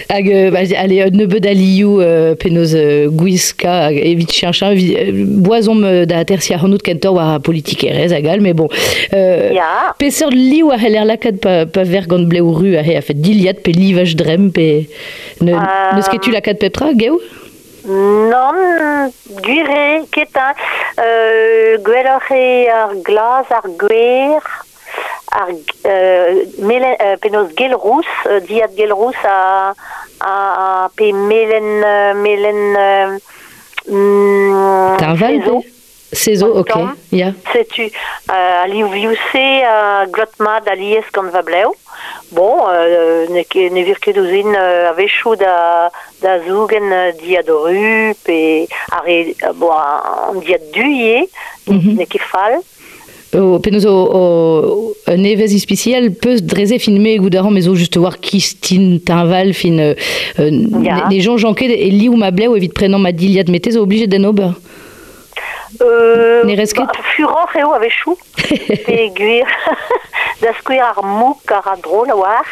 Hag, 0.09 0.29
euh, 0.29 0.51
bah, 0.51 0.59
allez, 0.77 1.01
un 1.01 1.09
nebeud 1.09 1.45
a 1.45 1.53
liou 1.57 1.99
euh, 2.01 2.35
penoz 2.35 2.75
euh, 2.75 3.09
gwiska 3.09 3.87
hag 3.87 3.97
evit 3.97 4.29
euh, 4.43 5.11
boazom 5.41 5.83
euh, 5.83 6.05
da 6.05 6.23
tertia 6.23 6.59
hanout 6.61 6.85
kentor 6.85 7.17
war 7.17 7.33
a 7.33 7.39
politik 7.39 7.83
erez 7.83 8.13
agal, 8.13 8.41
mais 8.41 8.53
bon. 8.53 8.69
Euh, 9.13 9.49
ya, 9.51 9.95
Peseurt 9.97 10.37
liou 10.37 10.69
a 10.71 10.77
heller 10.77 11.05
lakad 11.09 11.41
pa, 11.41 11.65
pa 11.65 11.83
ver 11.83 12.05
gant 12.07 12.29
bleu 12.29 12.45
ru 12.45 12.75
a 12.77 12.85
he 12.85 12.95
a 12.95 13.01
fet 13.01 13.17
diliat 13.17 13.65
pe 13.65 13.73
livaj 13.73 14.15
drem 14.21 14.51
pe... 14.53 14.85
Ne, 15.41 15.57
Euh, 15.57 15.95
Neus 15.97 16.07
ket 16.07 16.21
tu 16.21 16.31
lakad 16.31 16.59
petra, 16.61 16.93
geu? 16.93 17.17
Non, 17.85 19.11
gure, 19.41 20.05
ketan, 20.11 20.53
euh, 20.99 21.77
gwelloc'he 21.81 22.69
ar 22.69 22.95
glas, 23.03 23.49
ar 23.49 23.67
gwer, 23.77 24.41
ar 25.31 25.49
euh, 25.85 26.43
melen, 26.59 26.95
euh, 27.01 27.15
euh, 28.29 28.39
diat 28.47 28.75
gelrous 28.77 29.15
a, 29.25 29.73
a, 30.19 30.33
a 30.85 30.89
pe 30.95 31.11
melen, 31.11 31.83
euh, 31.83 32.13
melen, 32.13 32.75
euh, 32.77 33.17
mm, 33.87 34.97
Tarval 34.97 35.41
sezo. 36.11 36.59
ok. 36.59 36.73
Ya. 37.11 37.33
Setu, 37.51 37.89
euh, 38.29 38.63
ali 38.63 38.83
viuse 38.83 39.63
a 39.63 40.05
glotmad 40.05 40.67
a 40.67 40.75
lies 40.75 41.07
gant 41.13 41.31
va 41.31 41.41
bleu. 41.41 41.73
Bon, 42.31 42.63
euh, 42.69 43.27
ne 43.27 43.83
virkeduzin 43.83 44.53
euh, 44.55 44.89
avechu 44.89 45.35
da, 45.35 45.91
da 46.21 46.37
euh, 46.37 47.11
dia 47.21 47.43
dorup 47.43 48.29
e 48.29 48.67
are, 48.91 49.35
euh, 49.43 49.53
bo, 49.53 49.69
an 49.71 50.39
dia 50.39 50.57
duie, 50.73 51.27
mm 51.67 51.77
-hmm. 51.77 51.97
ne 51.97 52.05
ket 52.05 52.21
fall. 52.21 52.61
O, 53.33 53.59
penaos 53.59 53.85
o, 53.85 53.95
o 53.95 54.93
un 55.07 55.23
evez 55.23 55.53
ispicial 55.53 56.09
peus 56.11 56.41
dreze 56.41 56.79
filme 56.79 57.17
gout 57.17 57.35
aran 57.35 57.51
mezo 57.51 57.75
just 57.75 57.95
war 57.95 58.17
kistin 58.19 58.99
tinval 58.99 59.53
fin 59.53 59.79
euh, 59.79 59.95
yeah. 60.83 61.07
ne 61.09 61.19
gens 61.21 61.37
janket 61.37 61.71
e 61.71 61.89
li 61.89 62.09
ou 62.09 62.17
ma 62.19 62.31
bleu 62.31 62.57
evit 62.57 62.73
prenan 62.75 62.99
ma 62.99 63.11
diliad 63.11 63.47
metez 63.49 63.77
o 63.77 63.83
oblige 63.83 64.07
den 64.07 64.25
ober. 64.25 64.51
Euh, 65.81 66.43
ne 66.43 66.55
resket? 66.59 66.85
Bah, 66.85 67.07
furor 67.15 67.55
eo 67.55 67.71
avechu. 67.71 68.17
Pe 68.85 69.07
guir 69.15 69.47
da 70.41 70.53
skwir 70.59 70.83
ar 70.83 71.01
mouk 71.05 71.51
ar 71.51 71.67
a 71.73 71.75
drôle 71.77 72.11
a 72.11 72.15
war. 72.15 72.47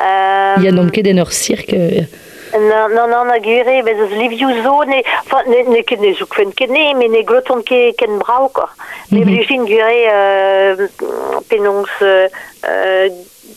Euh, 0.00 0.62
ya 0.64 0.72
nom 0.72 0.90
ket 0.90 1.04
den 1.04 1.20
ur 1.20 1.32
cirque 1.32 1.74
euh, 1.74 2.04
Non, 2.52 2.88
non, 2.92 3.08
non, 3.08 3.24
na 3.24 3.38
gure, 3.38 3.82
bez 3.82 3.96
eus 3.96 4.10
livioù 4.12 4.50
zo, 4.62 4.84
ne, 4.84 4.98
enfin, 5.24 5.42
ne, 5.48 5.62
ne 5.72 5.80
ne 5.96 6.12
zouk 6.12 6.36
ne, 6.68 7.08
ne 7.08 7.22
gloton 7.24 7.62
ke, 7.62 7.94
ken 7.96 8.18
brau, 8.18 8.50
quoi. 8.52 8.68
Ne 9.10 9.24
blijin 9.24 9.64
gure, 9.64 9.88
euh, 10.12 10.86
penons, 11.48 11.86
euh, 12.02 12.28
euh, 12.68 13.08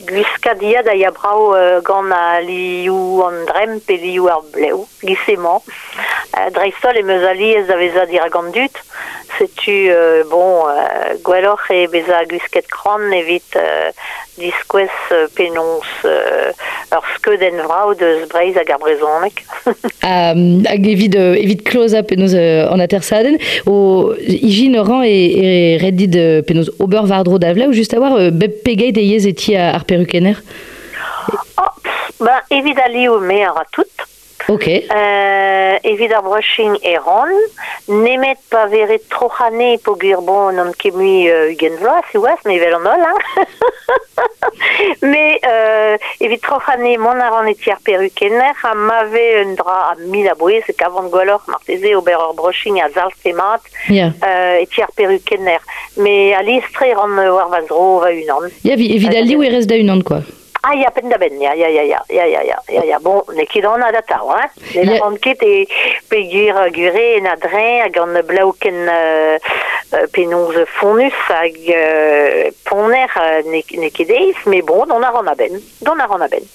gwiskadia 0.05 0.83
da 0.83 0.93
ya 0.93 1.11
brau 1.11 1.53
euh, 1.55 1.81
gant 1.85 2.11
a 2.13 2.41
liou 2.41 3.23
an 3.25 3.45
drem 3.49 3.79
pe 3.85 3.97
liou 4.01 4.29
ar 4.29 4.43
bleu, 4.53 4.85
gisement. 5.03 5.63
Euh, 6.35 6.49
Dreistol 6.55 6.99
e 6.99 7.03
meus 7.03 7.23
aliez 7.23 7.67
da 7.69 7.77
veza 7.79 8.05
dir 8.09 8.23
a 8.25 8.29
gant 8.29 8.51
dut, 8.53 8.81
setu, 9.37 9.89
euh, 9.91 10.23
bon, 10.29 10.67
euh, 10.67 11.15
gwelloc'h 11.23 11.71
e 11.73 11.85
beza 11.93 12.25
gwisket 12.29 12.67
kran 12.71 13.11
evit 13.15 13.55
euh, 13.55 15.27
penons 15.35 15.81
euh, 16.05 16.51
ur 16.95 17.05
skeudenn 17.15 17.61
vrao 17.63 17.93
deus 17.95 18.25
breiz 18.31 18.55
hag 18.59 18.69
ar 18.71 18.79
brezonek. 18.81 19.43
Um, 20.05 20.65
evit, 20.67 21.15
evit 21.15 21.63
penaos 22.07 22.35
euh, 22.35 22.67
an 22.71 22.83
atersaden 22.85 23.39
o 23.65 24.13
ijin 24.19 24.75
ober 26.79 27.07
vardro 27.07 27.39
ou 27.39 27.73
just 27.73 27.93
a 27.93 27.99
war 27.99 28.17
euh, 28.19 28.31
bep 28.31 28.63
ar 29.75 29.83
perukener 29.83 30.39
Oh, 31.57 31.71
ben, 32.19 32.43
evit 32.53 32.79
a 32.79 32.87
liou 32.91 33.19
me 33.19 33.41
ar 33.43 33.57
a 33.61 33.65
tout. 33.71 34.05
Ok 34.49 34.67
Euh, 34.91 36.15
ar 36.15 36.21
brushing 36.23 36.75
e 36.83 36.95
ran. 36.97 37.31
Nemet 37.87 38.37
pa 38.49 38.65
veret 38.71 39.03
trochane 39.09 39.77
po 39.83 39.95
gur 39.95 40.21
bon 40.21 40.51
nom 40.55 40.71
kemui 40.79 41.27
euh, 41.29 41.51
ugen 41.51 41.75
vloaz, 41.81 42.03
si 42.11 42.17
oas, 42.17 42.39
me 42.45 42.57
vel 42.59 42.75
an 42.77 42.87
ol, 42.87 43.05
hein. 43.05 43.19
Me, 45.01 45.37
euh, 45.45 45.97
evit 46.21 46.41
trochane 46.41 46.95
mon 46.97 47.19
ar 47.21 47.33
an 47.41 47.49
eti 47.51 47.71
ar 47.73 47.79
perukener, 47.85 48.55
a 48.63 48.73
mave 48.75 49.23
un 49.41 49.55
dra 49.59 49.77
a 49.91 49.95
mil 49.99 50.27
a 50.31 50.35
boe, 50.39 50.61
se 50.65 50.73
kavant 50.77 51.09
gwalor 51.13 51.41
marteze 51.51 51.95
ober 51.97 52.15
ar 52.17 52.33
brushing 52.37 52.79
a 52.81 52.89
zalt 52.95 53.17
temat, 53.23 53.61
ya 53.89 54.11
euh, 54.23 54.61
eti 54.63 54.81
ar 54.85 54.93
perukener. 54.97 55.59
Me 55.97 56.33
a 56.33 56.41
listre 56.43 56.93
ran 56.95 57.17
euh, 57.19 57.33
war 57.35 57.49
vazro 57.53 57.99
va 58.05 58.09
unan. 58.13 58.49
ya 58.63 58.75
vi- 58.75 58.93
evit 58.95 59.15
a 59.15 59.21
liou 59.21 59.43
e 59.43 59.49
rez 59.53 59.67
da 59.67 59.75
unan 59.81 60.01
quoi 60.03 60.23
Ah, 60.65 60.73
ya 60.73 60.89
pen 60.89 61.11
da 61.11 61.17
ben, 61.21 61.37
ya, 61.37 61.53
ya, 61.53 61.69
ya, 61.69 61.83
ya, 61.85 61.99
ya, 62.09 62.25
ya, 62.25 62.41
ya, 62.41 62.57
ya, 62.73 62.83
ya. 62.89 62.97
Bon, 62.97 63.21
ne 63.37 63.45
ket 63.45 63.67
an 63.69 63.83
ad 63.85 63.99
atao, 63.99 64.31
hein. 64.33 64.49
Ne 64.73 64.81
Ya. 64.81 64.95
la 64.95 64.97
ran 65.03 65.17
ket 65.21 65.43
e 65.45 65.67
pe 66.09 66.23
gur 66.31 66.57
uh, 66.57 66.71
gure 66.73 67.05
en 67.19 67.29
adren 67.29 67.83
hag 67.83 67.99
an 68.01 68.17
blau 68.25 68.49
ken 68.57 68.89
uh, 68.89 69.37
penons 70.15 70.57
fonus 70.79 71.13
hag 71.29 71.53
uh, 71.69 72.49
poner 72.65 73.13
uh, 73.13 73.45
ne, 73.45 73.61
ne 73.77 73.89
ket 73.93 74.09
eiz, 74.09 74.41
me 74.49 74.63
bon, 74.65 74.87
don 74.89 75.05
a 75.05 75.11
ran 75.13 75.35
ben. 75.37 75.61
Don 75.85 76.01
a 76.01 76.07
ran 76.09 76.25
ben. 76.31 76.49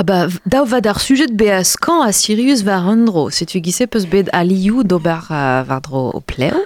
Ah 0.00 0.04
bah, 0.04 0.28
daou 0.44 0.64
va 0.64 0.80
d'ar 0.80 1.00
sujet 1.00 1.32
beas 1.32 1.74
kan 1.76 2.04
a 2.06 2.12
Sirius 2.12 2.62
var 2.64 2.84
andro. 2.92 3.30
Setu 3.32 3.60
gise 3.64 3.84
peus 3.88 4.04
bet 4.08 4.28
a 4.36 4.44
liou 4.44 4.84
d'ober 4.84 5.32
uh, 5.32 5.64
vardro 5.68 6.10
o 6.16 6.20
pleo. 6.20 6.62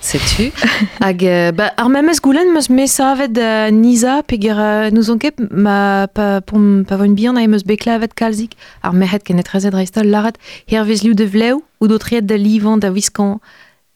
Setu. 0.00 0.50
Hag, 1.00 1.24
euh, 1.24 1.52
bah, 1.52 1.72
ar 1.76 1.88
memes 1.88 2.20
goulen 2.22 2.52
meus 2.52 2.70
me 2.70 2.86
savet 2.86 3.36
uh, 3.36 3.70
niza 3.70 4.22
peger 4.22 4.56
uh, 4.56 4.90
nous 4.90 5.10
on 5.10 5.18
ket 5.18 5.36
ma 5.50 6.08
pa, 6.08 6.40
pom, 6.40 6.84
pa 6.88 6.96
voin 6.96 7.12
bihan 7.12 7.36
a 7.36 7.44
emeus 7.44 7.64
bekla 7.68 7.98
avet 8.00 8.14
kalzik. 8.16 8.56
Ar 8.82 8.96
mehet 8.96 9.24
ken 9.24 9.38
etrezet 9.38 9.76
reistol 9.76 10.08
laret 10.08 10.40
hervez 10.72 11.04
liou 11.04 11.14
de 11.14 11.28
vleu 11.28 11.60
ou 11.80 11.88
d'autriet 11.88 12.24
da 12.24 12.40
livan 12.40 12.80
da 12.80 12.90
viskan 12.90 13.38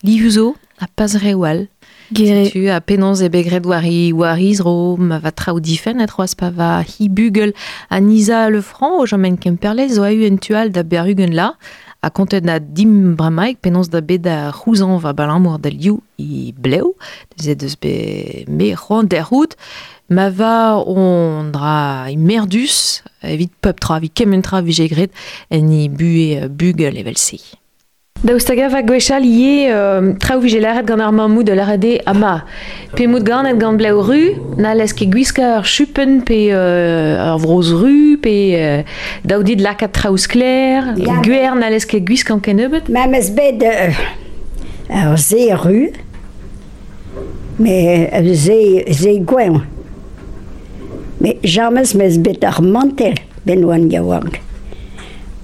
liuzo 0.04 0.54
a 0.78 0.86
rewal. 1.18 1.68
Gere. 2.12 2.50
Tu 2.50 2.68
a 2.68 2.80
penons 2.80 3.22
e 3.22 3.28
begret 3.30 3.64
wari 3.64 4.12
wariz 4.12 4.60
ro 4.60 4.96
ma 4.96 5.18
va 5.18 5.32
trao 5.32 5.58
difen 5.58 6.00
et 6.00 6.10
roas 6.10 6.34
pa 6.34 6.50
va 6.50 6.82
hi 6.82 7.08
bugel 7.08 7.54
a 7.88 7.98
nisa 8.00 8.50
le 8.50 8.60
franc 8.60 9.00
o 9.00 9.06
jamen 9.06 9.38
kemperle 9.38 9.88
zo 9.88 10.02
a 10.02 10.12
eu 10.12 10.26
en 10.26 10.36
tual 10.36 10.70
da 10.70 10.82
berugen 10.82 11.34
la 11.34 11.54
a 12.04 12.10
kontet 12.12 12.44
na 12.44 12.58
dim 12.60 13.14
bramaik 13.16 13.62
penons 13.64 13.88
da 13.88 14.00
bet 14.04 14.22
da 14.24 14.52
va 14.52 15.12
balamor 15.12 15.58
da 15.58 15.70
liou 15.70 16.02
i 16.18 16.52
bleu, 16.52 16.94
deze 17.36 17.56
deus 17.56 17.76
be 17.76 18.44
me 18.48 18.74
c'hoant 18.74 19.08
der 19.08 19.26
ma 20.08 20.28
va 20.28 20.76
on 20.76 21.50
dra 21.52 22.10
i 22.10 22.16
merdus 22.16 23.02
evit 23.22 23.52
pep 23.60 23.80
tra, 23.80 23.96
evit 23.96 24.12
kementra 24.12 24.60
vijegret 24.60 25.10
en 25.48 25.72
i 25.72 25.88
bue 25.88 26.48
bug 26.48 26.80
level 26.92 27.16
6. 27.16 27.63
Daoustagav 28.24 28.72
a 28.72 28.80
gwechal 28.80 29.20
ye 29.28 29.68
euh, 29.68 30.14
traoù 30.16 30.40
vigelaret 30.40 30.86
gant 30.88 31.02
ar 31.04 31.12
mamoud 31.12 31.50
al 31.52 31.58
arade 31.60 31.98
ama. 32.08 32.38
Pe 32.96 33.04
mout 33.04 33.20
ganet 33.20 33.58
gant 33.60 33.76
blau 33.76 33.98
ru, 34.00 34.30
na 34.56 34.70
leske 34.72 35.04
gwiska 35.12 35.58
ar 35.58 35.66
chupen 35.68 36.22
pe 36.24 36.38
euh, 36.48 37.20
ar 37.20 37.36
vroz 37.42 37.74
ru, 37.76 38.16
pe 38.24 38.32
euh, 38.56 38.94
daoudit 39.28 39.60
lakat 39.60 39.92
traoù 39.92 40.16
skler, 40.16 40.94
yeah. 40.96 41.18
gwer 41.26 41.58
na 41.60 41.68
leske 41.74 42.00
gwisk 42.00 42.32
an 42.32 42.40
ken 42.40 42.62
ebet. 42.64 42.88
Ma 42.88 43.02
mes 43.12 43.28
bet 43.36 43.60
euh, 43.68 44.00
ar 44.88 45.18
ze 45.20 45.42
ru, 45.60 45.90
me 47.60 47.76
ze, 48.32 48.56
ze 48.88 49.12
gwen. 49.20 49.58
Me 51.20 51.34
jamez 51.44 51.92
mes 52.00 52.16
bet 52.24 52.48
ar 52.48 52.62
mantel 52.64 53.20
ben 53.44 53.68
oan 53.68 53.84
gawag. 53.92 54.40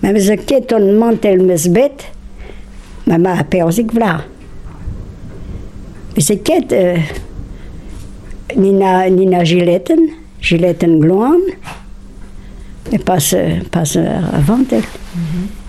Ma 0.01 0.15
mes 0.17 0.33
a 0.33 0.39
ket 0.41 0.73
an 0.73 0.89
mantel 0.97 1.45
mes 1.45 1.69
bet, 1.77 2.09
ma 3.19 3.39
a 3.39 3.45
perzik 3.45 3.93
vla. 3.93 4.25
Ze 6.17 6.37
ket 6.43 6.73
euh, 6.73 6.99
nina, 8.57 9.09
nina 9.09 9.45
giletten, 9.45 10.11
giletten 10.41 10.99
gloan, 11.01 11.41
e 12.91 12.99
pas, 12.99 13.35
pas 13.71 13.97
avantel. 13.97 14.85
Mm 14.85 15.23
-hmm. 15.23 15.61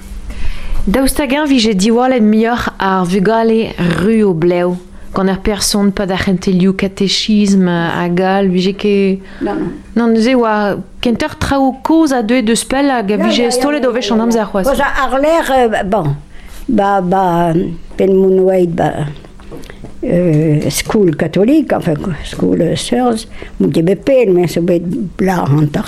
Daoustagañ 0.85 1.45
vije 1.45 1.75
diwal 1.75 2.11
en 2.11 2.25
mioc'h 2.29 2.73
ar 2.77 3.05
vugale 3.05 3.69
ru 4.01 4.23
o 4.25 4.33
bleu, 4.33 4.73
gant 5.13 5.29
ar 5.29 5.37
person 5.39 5.91
pa 5.91 6.05
da 6.05 6.17
c'hentelioù 6.17 6.73
katechism 6.73 7.67
a 7.67 8.07
gal, 8.09 8.49
vije 8.49 8.73
ke... 8.73 9.19
Non, 9.41 9.69
non. 9.93 10.13
Non, 10.15 10.35
oa, 10.35 10.79
kenter 10.99 11.35
trao 11.37 11.75
koz 11.83 12.11
a 12.11 12.23
deuet 12.23 12.45
de 12.45 12.55
pell 12.67 12.89
hag 12.89 13.13
vije 13.21 13.51
stolet 13.51 13.85
o 13.85 13.91
vech 13.93 14.11
an 14.11 14.21
amzer 14.21 14.47
c'hoaz. 14.49 14.65
Koz 14.65 14.81
ar 14.81 15.13
l'air, 15.21 15.85
bon, 15.85 16.15
ba, 16.71 17.01
ba, 17.01 17.53
pelmunwait, 17.97 18.67
ba, 18.67 19.05
euh, 20.03 20.69
school 20.69 21.15
catholique, 21.15 21.73
enfin, 21.73 21.93
school 22.23 22.75
sœurs, 22.75 23.27
m'di 23.59 23.83
bepel, 23.83 24.31
mais 24.33 24.47
c'est 24.47 24.61
bet 24.61 24.81
bla 25.17 25.43
hanta. 25.43 25.83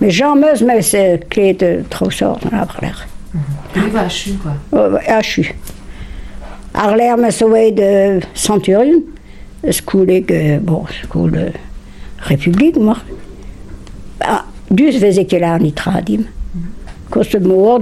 Mais 0.00 0.10
j'en 0.10 0.34
meuse, 0.34 0.62
mais 0.62 0.82
c'est 0.82 1.28
clé 1.28 1.54
de 1.54 1.82
trop 1.88 2.10
sort, 2.10 2.40
on 2.44 2.56
a 2.56 2.66
parlé. 2.66 2.88
Oui, 3.76 3.82
HU, 3.82 4.32
quoi. 4.42 4.52
Oh, 4.72 4.96
HU. 5.22 5.54
Arler, 6.74 7.14
mais 7.18 7.30
c'est 7.30 7.72
de 7.72 8.20
Centurion, 8.34 9.02
school, 9.70 10.10
et, 10.10 10.58
bon, 10.60 10.84
school, 11.04 11.32
euh, 11.36 11.50
République, 12.18 12.78
moi. 12.78 12.96
Bah, 14.18 14.44
dus 14.70 15.00
nitradim. 15.00 16.26
Kost 17.10 17.40
moor. 17.40 17.80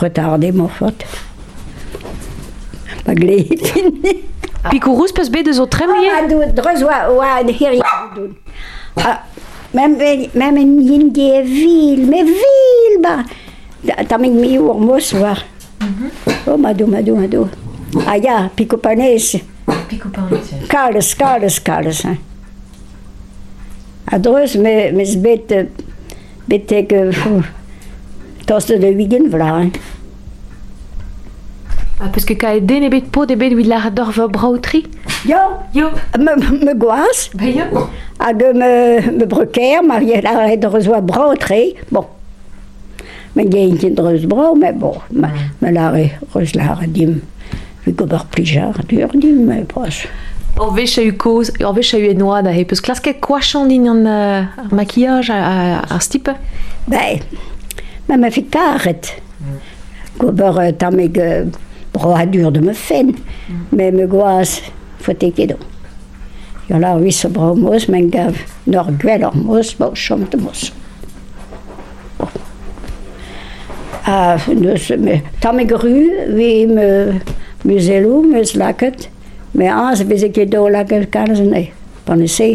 retarde 0.00 0.52
morfot. 0.52 1.04
Pa 3.04 3.14
gleet. 3.14 3.62
Pikourouz 4.70 5.12
peus 5.14 5.30
bet 5.30 5.46
eus 5.46 5.60
o 5.62 5.66
tremlier 5.70 6.12
Ah, 6.16 6.26
do, 6.28 6.40
drez 6.52 6.82
oa, 6.82 7.06
oa, 7.12 7.38
hiri. 7.46 7.80
Ah, 8.98 9.22
même, 9.72 9.96
même 10.34 10.58
en 10.58 10.80
yin 10.80 11.12
ge 11.14 11.42
vil, 11.46 12.06
me 12.06 12.24
vil, 12.24 12.98
ba. 13.02 13.22
Tamig 14.08 14.32
mi 14.34 14.58
ur 14.58 14.74
mos 14.74 15.12
war. 15.14 15.44
Oh, 16.46 16.56
mado, 16.56 16.86
mado, 16.86 17.14
mado. 17.16 17.48
Ah, 18.06 18.16
ya, 18.16 18.50
pico 18.54 18.76
Pikopanez. 18.76 19.36
Kales, 20.68 21.14
kales, 21.14 21.60
kales, 21.60 22.04
hein. 22.04 22.18
A 24.10 24.18
drez 24.18 24.56
me, 24.56 24.90
mes 24.92 25.16
bet, 25.16 25.52
betek, 26.48 26.92
uh, 26.92 27.44
tost 28.48 28.72
da 28.72 28.90
vigen 28.96 29.28
vlaen. 29.30 29.72
Ah, 32.00 32.08
parce 32.12 32.24
que 32.24 32.34
quand 32.34 32.48
elle 32.48 32.84
est 32.84 32.88
bête 32.88 33.10
peau, 33.10 33.26
des 33.26 33.34
bêtes, 33.34 33.54
il 33.58 33.72
a 33.72 33.90
d'or 33.90 34.12
va 34.12 34.28
brauterie. 34.28 34.86
Yo, 35.26 35.36
yo, 35.74 35.88
me 36.16 36.64
me 36.64 36.74
goas. 36.74 37.28
Ben 37.34 37.56
yo. 37.56 37.64
A 38.20 38.32
de 38.32 38.52
me 38.52 39.18
me 39.18 39.26
brequer, 39.26 39.82
Marie 39.82 40.20
la 40.22 40.56
de 40.56 40.66
reçoit 40.66 41.00
brauterie. 41.00 41.74
Bon. 41.90 42.06
Mais 43.34 43.44
il 43.44 43.54
y 43.54 43.58
a 43.58 43.64
une 43.64 43.76
petite 43.76 43.98
rose 44.00 44.26
brau, 44.26 44.54
mais 44.54 44.72
bon, 44.72 44.94
mais 45.10 45.72
la 45.72 45.92
rose 46.32 46.54
la 46.54 46.76
dim. 46.86 47.20
Vi 47.84 47.92
go 47.92 48.06
plus 48.06 48.18
plijar, 48.30 48.74
dur 48.88 49.08
dim, 49.14 49.44
mais 49.46 49.64
proche. 49.64 50.08
Or 50.56 50.72
vez 50.72 50.98
a 50.98 51.02
eu 51.02 51.12
koz, 51.12 51.52
or 51.62 51.72
vez 51.72 51.94
a 51.94 51.98
eu 51.98 52.10
enoad 52.10 52.46
a 52.46 52.52
he, 52.52 52.64
peus 52.64 52.80
klasket 52.80 53.20
koachan 53.20 53.68
din 53.68 53.86
an 53.86 54.06
uh, 54.06 54.74
maquillage 54.74 55.30
a, 55.30 55.36
a, 55.36 55.94
a 55.94 56.00
stipe? 56.00 56.34
Ben, 56.86 57.20
Ma 58.08 58.16
ma 58.16 58.30
fe 58.30 58.42
karet. 58.50 59.12
Mm. 59.38 59.58
Gober 60.18 60.72
tamek 60.78 61.18
broadur 61.92 62.52
de 62.52 62.60
me 62.60 62.74
fen, 62.74 63.16
me 63.70 63.90
me 63.90 64.06
goaz 64.06 64.60
fote 64.98 65.32
kedo. 65.34 65.58
Yo 66.68 66.78
la 66.78 66.96
ui 66.96 67.10
so 67.12 67.28
brao 67.28 67.54
moz, 67.56 67.88
men 67.88 68.10
gav 68.10 68.36
nor 68.66 68.90
gwell 69.00 69.24
ar 69.24 69.36
moz, 69.36 69.74
bo 69.78 69.92
chom 69.94 70.26
te 70.28 70.36
moz. 70.36 70.70
Ah, 74.08 74.40
dus, 74.46 74.88
me, 74.96 75.20
tamek 75.40 75.74
ru, 75.82 75.92
vi 76.36 76.66
me 76.66 77.20
muzelo, 77.64 78.22
meus 78.24 78.54
laket, 78.56 79.08
me 79.52 79.68
az 79.68 80.00
veze 80.08 80.30
kedo 80.32 80.68
laket 80.72 81.10
kalzen 81.12 81.52
e. 81.54 81.66
Pan 82.04 82.22
e 82.24 82.28
se, 82.28 82.54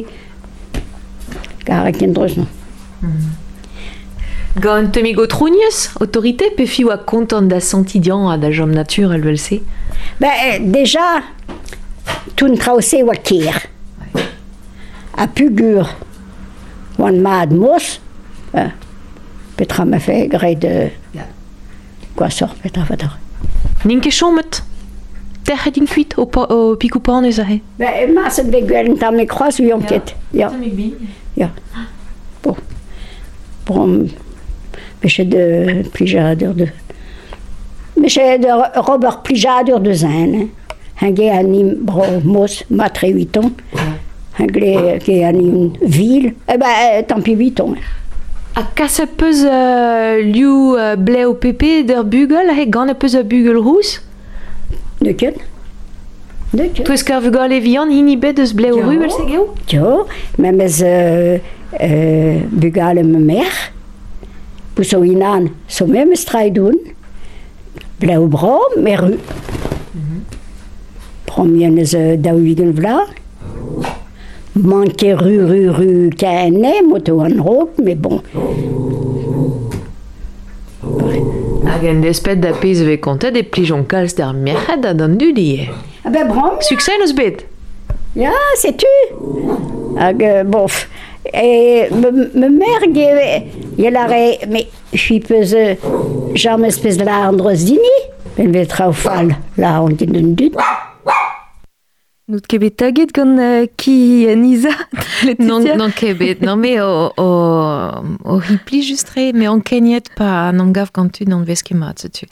kar 1.66 1.88
e 1.88 1.92
kendrozno. 1.92 2.48
Mm 3.02 3.10
-hmm. 3.10 3.43
Gant 4.62 4.92
temi 4.94 5.14
go 5.18 5.26
trounius, 5.26 5.88
autorité, 6.00 6.52
pe 6.54 6.68
fi 6.70 6.84
oa 6.86 7.00
kontant 7.02 7.50
da 7.50 7.58
santidian 7.64 8.28
a 8.30 8.38
da 8.38 8.52
jom 8.54 8.74
natur 8.76 9.16
el 9.16 9.24
vel 9.26 9.40
se. 9.42 9.62
Ben, 10.22 10.30
eh, 10.30 10.60
déjà, 10.62 11.24
toen 12.38 12.58
krause 12.62 13.02
wa 13.04 13.16
keer. 13.16 13.58
A 15.18 15.28
pugur, 15.28 15.90
wan 16.98 17.18
maad 17.22 17.54
mos, 17.54 18.00
eh, 18.54 18.70
petra 19.58 19.86
me 19.86 20.00
fe 20.00 20.28
gre 20.30 20.54
de... 20.56 20.76
Quoi 22.14 22.30
sort 22.30 22.62
petra 22.62 22.86
fatar. 22.86 23.18
Nin 23.86 24.02
ket 24.06 24.14
chomet 24.14 24.62
Terre 25.44 25.72
din 25.76 25.88
kuit 25.90 26.14
o, 26.16 26.24
o 26.24 26.76
pikou 26.80 27.02
pan 27.04 27.26
eus 27.28 27.40
a 27.42 27.44
he. 27.48 27.58
Ben, 27.80 28.14
ma 28.16 28.30
se 28.32 28.46
ve 28.48 28.62
gwell 28.64 28.94
ta 29.00 29.10
me 29.12 29.26
kroaz 29.28 29.60
ui 29.60 29.74
anket. 29.76 30.14
Ja. 30.32 30.52
Ja. 31.36 31.50
Bon. 32.44 32.56
Bon, 33.68 33.98
Bechet 35.04 35.30
de 35.30 35.84
plijadur 35.94 36.56
de... 36.58 36.70
Bechet 38.00 38.42
de 38.42 38.52
Robert 38.88 39.22
plijadur 39.24 39.84
de 39.84 39.94
zan. 39.94 40.50
Un 41.04 41.18
e 41.20 41.30
anim 41.30 41.74
bro 41.84 42.22
mos 42.24 42.64
ma 42.70 42.88
tre 42.90 43.12
huiton. 43.12 43.52
Hag 44.40 44.56
e 44.58 45.24
anim 45.24 45.74
ville. 45.82 46.34
E 46.48 46.58
ben, 46.58 47.04
tant 47.06 47.22
pi 47.22 47.36
huiton. 47.36 47.76
A 48.56 48.62
kas 48.78 49.00
a 49.02 49.08
peus 49.08 49.42
euh, 49.50 50.22
liou 50.22 50.76
euh, 50.78 50.94
ble 50.96 51.24
o 51.26 51.34
pepe 51.34 51.82
d'ur 51.90 52.04
bugel, 52.06 52.52
he 52.54 52.68
gant 52.70 52.92
a 52.92 52.94
peus 52.94 53.16
a 53.18 53.24
bugel 53.26 53.58
rous 53.58 53.96
De 55.02 55.10
ket 55.18 55.40
De 56.54 56.68
ket 56.70 56.86
Twez 56.86 57.02
kar 57.02 57.24
vugol 57.24 57.56
e 57.56 57.58
vian 57.64 57.90
hini 57.90 58.14
bet 58.22 58.38
eus 58.38 58.54
ble 58.54 58.70
o 58.70 58.84
rubel 58.86 59.10
se 59.10 59.26
geo 59.26 59.48
Tio, 59.66 60.04
memez 60.38 60.84
euh, 60.86 61.40
euh, 61.82 63.02
me 63.02 63.24
mer, 63.26 63.50
Bouzo 64.74 65.04
inan, 65.06 65.52
so 65.70 65.86
mem 65.86 66.10
eus 66.16 66.24
traidoun, 66.26 66.80
blau 68.02 68.24
bro, 68.28 68.56
meru. 68.82 69.20
Promien 71.30 71.78
eus 71.78 71.94
daouigen 72.26 72.74
vla. 72.78 73.04
Manke 74.54 75.14
ru, 75.18 75.36
ru, 75.50 75.62
ru, 75.78 75.92
kaene, 76.18 76.82
moto 76.88 77.20
an 77.26 77.38
rok, 77.42 77.78
me 77.86 77.94
bon. 77.94 78.22
Hag 81.70 81.86
en 81.90 82.02
despet 82.02 82.42
da 82.42 82.54
pez 82.58 82.82
ve 82.86 82.98
kontet 83.02 83.38
e 83.38 83.46
plijon 83.46 83.86
kalz 83.90 84.18
d'ar 84.18 84.34
merc'hed 84.34 84.86
ad 84.90 85.02
an 85.06 85.18
du 85.22 85.32
die. 85.38 85.70
Ah 86.04 86.10
ben 86.10 86.30
bram. 86.30 86.58
Succès 86.66 87.02
eus 87.02 87.14
bet. 87.18 87.46
Ya, 88.18 88.34
setu. 88.62 88.90
Hag, 89.98 90.22
bof. 90.50 90.88
Et 91.34 91.88
me, 91.92 92.12
me 92.12 92.50
merge, 92.50 93.44
il 93.78 93.98
aurait, 93.98 94.40
mais 94.50 94.68
je 94.94 95.00
suis 95.00 95.20
pesé, 95.20 95.80
jamais 96.36 96.68
espèce 96.68 96.98
de 96.98 97.06
la 97.06 97.30
andros 97.30 97.54
dini. 97.54 97.80
Ben 98.38 98.52
vet 98.52 98.66
traufal, 98.66 99.36
là, 99.58 99.82
on 99.82 99.90
dit 99.90 100.06
d'une. 100.08 100.36
Nout 102.32 102.46
ket 102.48 102.64
taget 102.80 103.12
gant 103.12 103.36
uh, 103.36 103.66
ki 103.76 103.94
uh, 104.32 104.36
Nisa 104.40 104.72
Non, 105.40 105.60
non 105.60 105.92
non 106.42 106.56
mais 106.56 106.80
o, 106.80 107.12
o, 107.18 107.28
o 108.24 108.40
hipli 108.40 108.82
justre, 108.82 109.34
mais 109.34 109.50
on 109.50 109.60
kenyet 109.60 110.08
pa 110.16 110.48
an 110.48 110.72
gav 110.72 110.94
gantu 110.96 111.26
non 111.28 111.44
vez 111.44 111.62
ket 111.62 111.76
mat, 111.76 112.08
tu. 112.14 112.26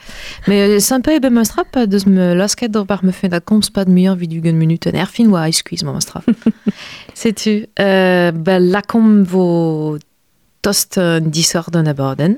Mais 0.47 0.61
euh, 0.61 0.79
sympa 0.79 1.11
ebe 1.11 1.27
mostra 1.29 1.65
pa 1.65 1.85
deus 1.87 2.05
me 2.07 2.33
lasket 2.33 2.71
dor 2.71 2.85
bar 2.85 3.03
me 3.03 3.11
fe 3.11 3.27
da 3.27 3.41
komz 3.41 3.69
pa 3.69 3.83
de 3.83 3.91
meilleur 3.91 4.15
vidu 4.15 4.39
gen 4.41 4.55
minut 4.55 4.87
en 4.87 4.95
erfin 4.95 5.27
ice 5.49 5.59
squeeze 5.59 5.83
ma 5.83 5.91
mostra. 5.91 6.23
Sais-tu, 7.13 7.67
euh, 7.79 8.31
ba 8.31 8.59
la 8.59 8.81
kom 8.81 9.23
vo 9.23 9.97
tost 10.61 10.97
euh, 10.97 11.19
disor 11.19 11.69
d'un 11.69 11.85
aborden. 11.85 12.37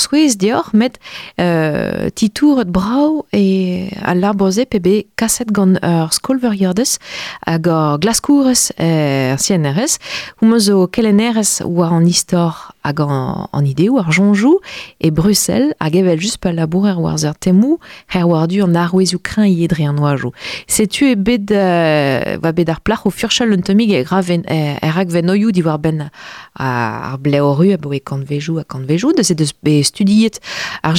swez 0.00 0.36
dior, 0.36 0.70
met 0.72 0.98
euh, 1.40 2.10
titour 2.14 2.60
et 2.60 2.70
brau 2.70 3.26
e 3.32 3.88
a 4.02 4.14
l'arboze 4.14 4.66
pebe 4.70 5.06
kaset 5.16 5.50
gant 5.50 5.76
ur 5.82 6.12
skolveriades 6.12 6.98
hag 7.46 7.66
ur 7.66 7.98
glaskourez 8.02 8.70
e 8.78 9.36
CNRS, 9.38 9.98
ou 10.40 10.50
mo 10.50 10.58
zo 10.58 10.86
kelenerez 10.86 11.60
war 11.64 11.92
hag 12.84 13.00
an, 13.04 13.46
an 13.52 13.66
ide 13.68 13.88
ou 13.90 14.00
ar 14.00 14.10
jonjou 14.12 14.60
e 15.00 15.10
Bruxelles 15.10 15.74
hag 15.80 15.96
evel 16.00 16.20
just 16.20 16.40
pa 16.42 16.52
labourer 16.52 16.98
war 17.00 17.18
zer 17.18 17.34
temou 17.34 17.78
her 18.14 18.26
war 18.28 18.46
du 18.48 18.62
an 18.64 18.76
arwez 18.76 19.14
ukran 19.16 19.48
iedre 19.48 19.86
an 19.88 20.00
oajou. 20.00 20.32
Setu 20.66 21.08
e 21.10 21.14
bet 21.16 21.52
euh, 21.52 22.36
va 22.42 22.52
bet 22.52 22.68
ar 22.72 22.80
plach 22.80 23.06
o 23.06 23.14
furchal 23.14 23.54
un 23.56 23.64
tomig 23.66 23.92
e 23.92 24.04
graven 24.04 24.44
e, 24.48 24.76
e 24.80 24.92
rag 24.96 25.10
ven 25.12 25.30
oioù 25.30 25.52
di 25.52 25.64
war 25.66 25.78
ben 25.78 26.08
ar 26.54 27.18
ble 27.18 27.40
o 27.40 27.54
ru 27.54 27.72
a 27.74 27.78
bo 27.80 27.92
e 27.92 28.00
kant 28.00 28.26
vejou 28.28 28.60
a 28.60 28.64
kant 28.64 28.86
vejou 28.88 29.12
de 29.12 29.24
se 29.24 29.34
deus 29.34 29.52
be 29.52 29.80
studiet 29.84 30.40
ar 30.82 30.96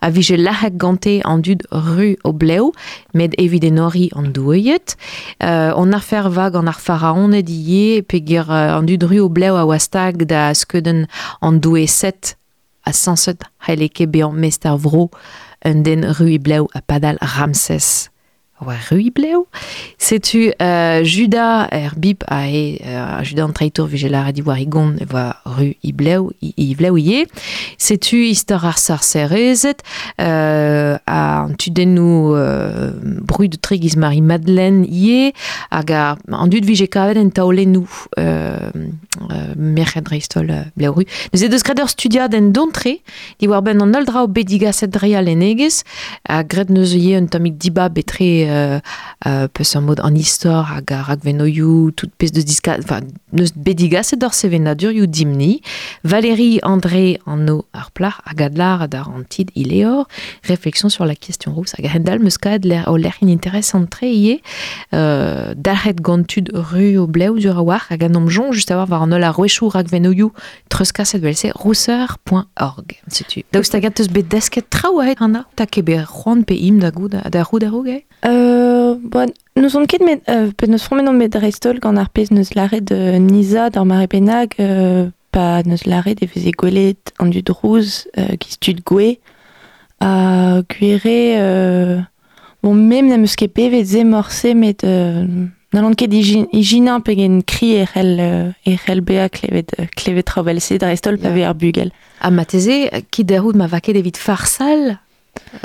a 0.00 0.10
vije 0.10 0.36
lahek 0.36 0.76
gante 0.80 1.20
an 1.24 1.42
dud 1.42 1.64
ru 1.70 2.14
o 2.24 2.32
bleu, 2.32 2.72
med 3.14 3.34
evit 3.38 3.64
en 3.64 3.78
ori 3.78 4.10
an. 4.16 4.32
Euh, 4.34 5.72
on 5.76 5.94
ar 5.94 6.02
fer 6.02 6.28
vag 6.28 6.56
an 6.56 6.68
ar 6.68 6.80
pharaon 6.80 7.34
ed 7.34 7.48
ie, 7.48 8.02
pe 8.02 8.20
ger 8.20 8.50
an 8.50 8.86
dud 8.86 9.02
ru 9.02 9.24
o 9.24 9.28
bleu 9.28 9.56
a 9.56 9.64
wastag 9.64 10.26
da 10.26 10.52
skeuden 10.54 11.06
an 11.40 11.60
doue 11.60 11.86
set 11.86 12.36
a 12.84 12.92
sanset 12.92 13.42
haeleke 13.66 14.06
be 14.10 14.22
an 14.22 14.40
mester 14.40 14.76
vro 14.76 15.10
un 15.64 15.82
den 15.82 16.04
ru 16.18 16.28
i 16.28 16.38
bleu 16.38 16.68
a 16.74 16.80
padal 16.80 17.18
Ramses. 17.20 18.09
Bleu? 18.60 19.46
Setu 19.98 20.52
euh, 20.60 21.04
Juda 21.04 21.68
er 21.70 21.94
bip 21.96 22.24
a 22.28 22.48
e 22.48 22.80
euh, 22.84 23.22
Juda 23.22 23.44
an 23.44 23.52
traitour 23.52 23.86
vigelar 23.86 24.26
a 24.28 24.32
di 24.32 24.42
war 24.42 24.58
i 24.58 24.66
gont 24.66 24.96
e 25.00 25.06
va 25.08 25.36
ru 25.44 25.70
i 25.82 25.92
bleu 25.92 26.30
i, 26.42 26.52
i 26.56 26.74
bleu 26.74 26.98
ie. 26.98 27.26
Setu 27.78 28.16
istor 28.16 28.64
ar 28.64 28.78
sarserezet 28.78 29.82
euh, 30.20 30.98
a 31.06 31.44
an 31.44 31.54
tudennou 31.56 32.34
euh, 32.36 32.92
bru 33.24 33.48
de 33.48 33.56
tregiz 33.56 33.96
Marie 33.96 34.20
Madeleine 34.20 34.84
ie 34.84 35.32
hag 35.70 35.92
a 35.92 36.04
an 36.32 36.52
dud 36.52 36.68
vije 36.68 36.88
kavet 36.88 37.20
en 37.20 37.30
taolennou 37.30 37.88
euh, 38.18 38.70
euh, 39.30 39.54
merched 39.56 40.08
reistol 40.08 40.50
euh, 40.50 40.64
bleu 40.76 40.90
ru. 40.90 41.06
Neus 41.32 41.44
eus 41.44 41.62
greder 41.64 41.88
studiad 41.88 42.34
en 42.34 42.52
dontre 42.52 42.98
di 43.38 43.48
war 43.48 43.62
ben 43.62 43.80
an 43.80 43.94
aldra 43.94 44.24
o 44.24 44.28
bedigaset 44.28 44.96
real 45.00 45.28
enegez 45.28 45.82
a 46.28 46.42
gred 46.42 46.70
un 46.70 47.26
tamik 47.26 47.56
diba 47.58 47.88
betre 47.88 48.49
peus 49.54 49.74
mod 49.80 50.00
an 50.00 50.16
istor 50.16 50.64
hag 50.70 50.92
a 50.92 51.02
rag 51.02 51.20
venoioù 51.24 51.90
tout 51.96 52.10
pez 52.18 52.32
de 52.32 52.42
diska 52.42 52.76
enfin, 52.78 53.00
neus 53.32 53.52
bedigaset 53.54 54.16
d'or 54.16 54.34
sevenadur 54.34 54.92
you 54.92 55.06
dimni. 55.06 55.60
Valérie 56.04 56.60
André 56.62 57.18
en 57.26 57.36
no 57.36 57.64
ar 57.72 57.90
plar 57.90 58.20
hag 58.24 58.42
adlar 58.42 58.82
ad 58.82 58.94
ar 58.94 59.08
an 59.08 59.24
tid 59.28 59.50
ileor 59.54 60.08
réflexion 60.44 60.88
sur 60.88 61.04
la 61.04 61.14
question 61.14 61.54
rousse 61.54 61.74
hag 61.78 61.86
hendal 61.92 62.20
meus 62.20 62.38
kaet 62.38 62.64
l'air 62.64 62.88
o 62.88 62.96
l'air 62.96 63.16
inintéressant 63.20 63.86
tre 63.86 64.10
ie 64.10 64.40
euh, 64.94 65.54
dalret 65.56 66.00
gantud 66.00 66.50
ru 66.54 66.98
o 66.98 67.06
bleu 67.06 67.38
dur 67.38 67.58
a 67.58 67.62
war 67.62 67.86
hag 67.90 68.04
an 68.04 68.16
omjon 68.16 68.52
just 68.52 68.70
a 68.70 68.76
war 68.76 68.88
war 68.88 69.02
an 69.02 69.12
ol 69.12 69.24
a 69.24 69.30
roechou 69.30 69.68
rag 69.68 69.88
venoioù 69.92 70.30
treuskaset 70.68 71.22
velse 71.22 71.52
rousser.org 71.62 73.00
setu 73.08 73.44
daoust 73.52 73.74
hag 73.76 73.90
eus 73.90 74.08
bet 74.08 74.30
desket 74.30 74.70
trao 74.70 75.00
a 75.00 75.08
het 75.08 75.20
anna? 75.20 75.46
Ta 75.56 75.66
kebe 75.66 76.04
c'hoant 76.06 76.46
pe 76.46 76.54
im 76.54 76.80
da 76.80 76.90
goud 76.90 77.16
da 77.30 77.44
roud 77.44 77.64
a 77.64 77.70
roug 77.70 77.90
Euh, 78.26 78.39
bon, 79.02 79.32
nous 79.56 79.76
on 79.76 79.86
ket 79.86 80.02
met, 80.04 80.22
euh, 80.28 80.50
pe 80.56 80.66
neus 80.66 80.84
fromen 80.84 81.08
an 81.08 81.16
met 81.18 81.34
reistol 81.34 81.80
gant 81.82 81.96
ar 82.00 82.10
pez 82.10 82.30
neus 82.30 82.54
lare 82.54 82.80
de 82.80 83.18
Nisa 83.18 83.70
d'ar 83.70 83.86
mare 83.86 84.08
benag, 84.08 84.54
euh, 84.60 85.08
pa 85.30 85.62
neus 85.66 85.86
lare 85.86 86.14
de 86.18 86.26
veze 86.26 86.52
gwelet 86.56 87.12
an 87.18 87.30
du 87.30 87.42
drouz 87.42 88.06
euh, 88.18 88.36
qui 88.40 88.52
stud 88.56 88.82
gwe 88.84 89.18
a 90.00 90.62
gwere 90.72 91.18
euh, 91.38 92.00
bon 92.62 92.74
mem 92.74 93.08
na 93.08 93.18
meus 93.20 93.36
ket 93.36 93.52
pevet 93.54 93.84
ze 93.84 94.04
morse 94.04 94.54
met 94.54 94.84
euh, 94.84 95.26
N'allons 95.70 95.94
ket 95.94 96.10
igina 96.10 96.96
pegen 96.98 97.44
kri 97.46 97.76
e 97.78 97.84
euh, 97.94 98.50
e 98.66 98.72
c'hell 98.76 99.02
bea 99.06 99.28
klevet 99.28 99.70
euh, 99.78 99.86
klevet 99.94 100.26
travel 100.26 100.58
se 100.60 100.74
da 100.82 100.88
restol 100.90 101.16
pa 101.16 101.30
ar 101.30 101.54
bugel. 101.54 101.92
A 102.20 102.30
ma 102.30 102.44
teze, 102.44 102.90
ki 103.14 103.22
derout 103.24 103.54
ma 103.54 103.68
vaket 103.68 103.94
evit 103.94 104.18
farsal 104.18 104.98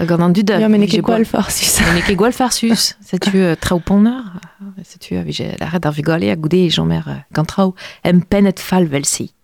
gant 0.08 0.22
an 0.22 0.34
dudal. 0.34 0.62
Ya 0.62 0.70
men 0.70 0.84
e 0.84 0.88
ket 0.88 1.00
Vije 1.00 1.06
gwall 1.06 1.26
farsus. 1.30 1.78
Men 1.86 2.02
ket 2.06 2.18
gwall 2.18 2.36
farsus. 2.36 2.96
Setu 3.06 3.38
euh, 3.38 3.56
traoù 3.60 3.84
ponnar. 3.86 4.42
Setu 4.84 5.20
a 5.20 5.24
vije 5.28 5.54
la 5.60 5.70
red 5.74 5.86
ar 5.86 5.96
vugale 5.96 6.32
a 6.32 6.36
goude 6.36 6.66
e 6.66 6.70
jommer 6.70 7.08
euh, 7.08 7.22
gant 7.36 7.50
traoù 7.52 7.76
em 8.04 8.22
pennet 8.22 8.60
fal 8.60 8.88
vel 8.90 9.06
si. 9.06 9.35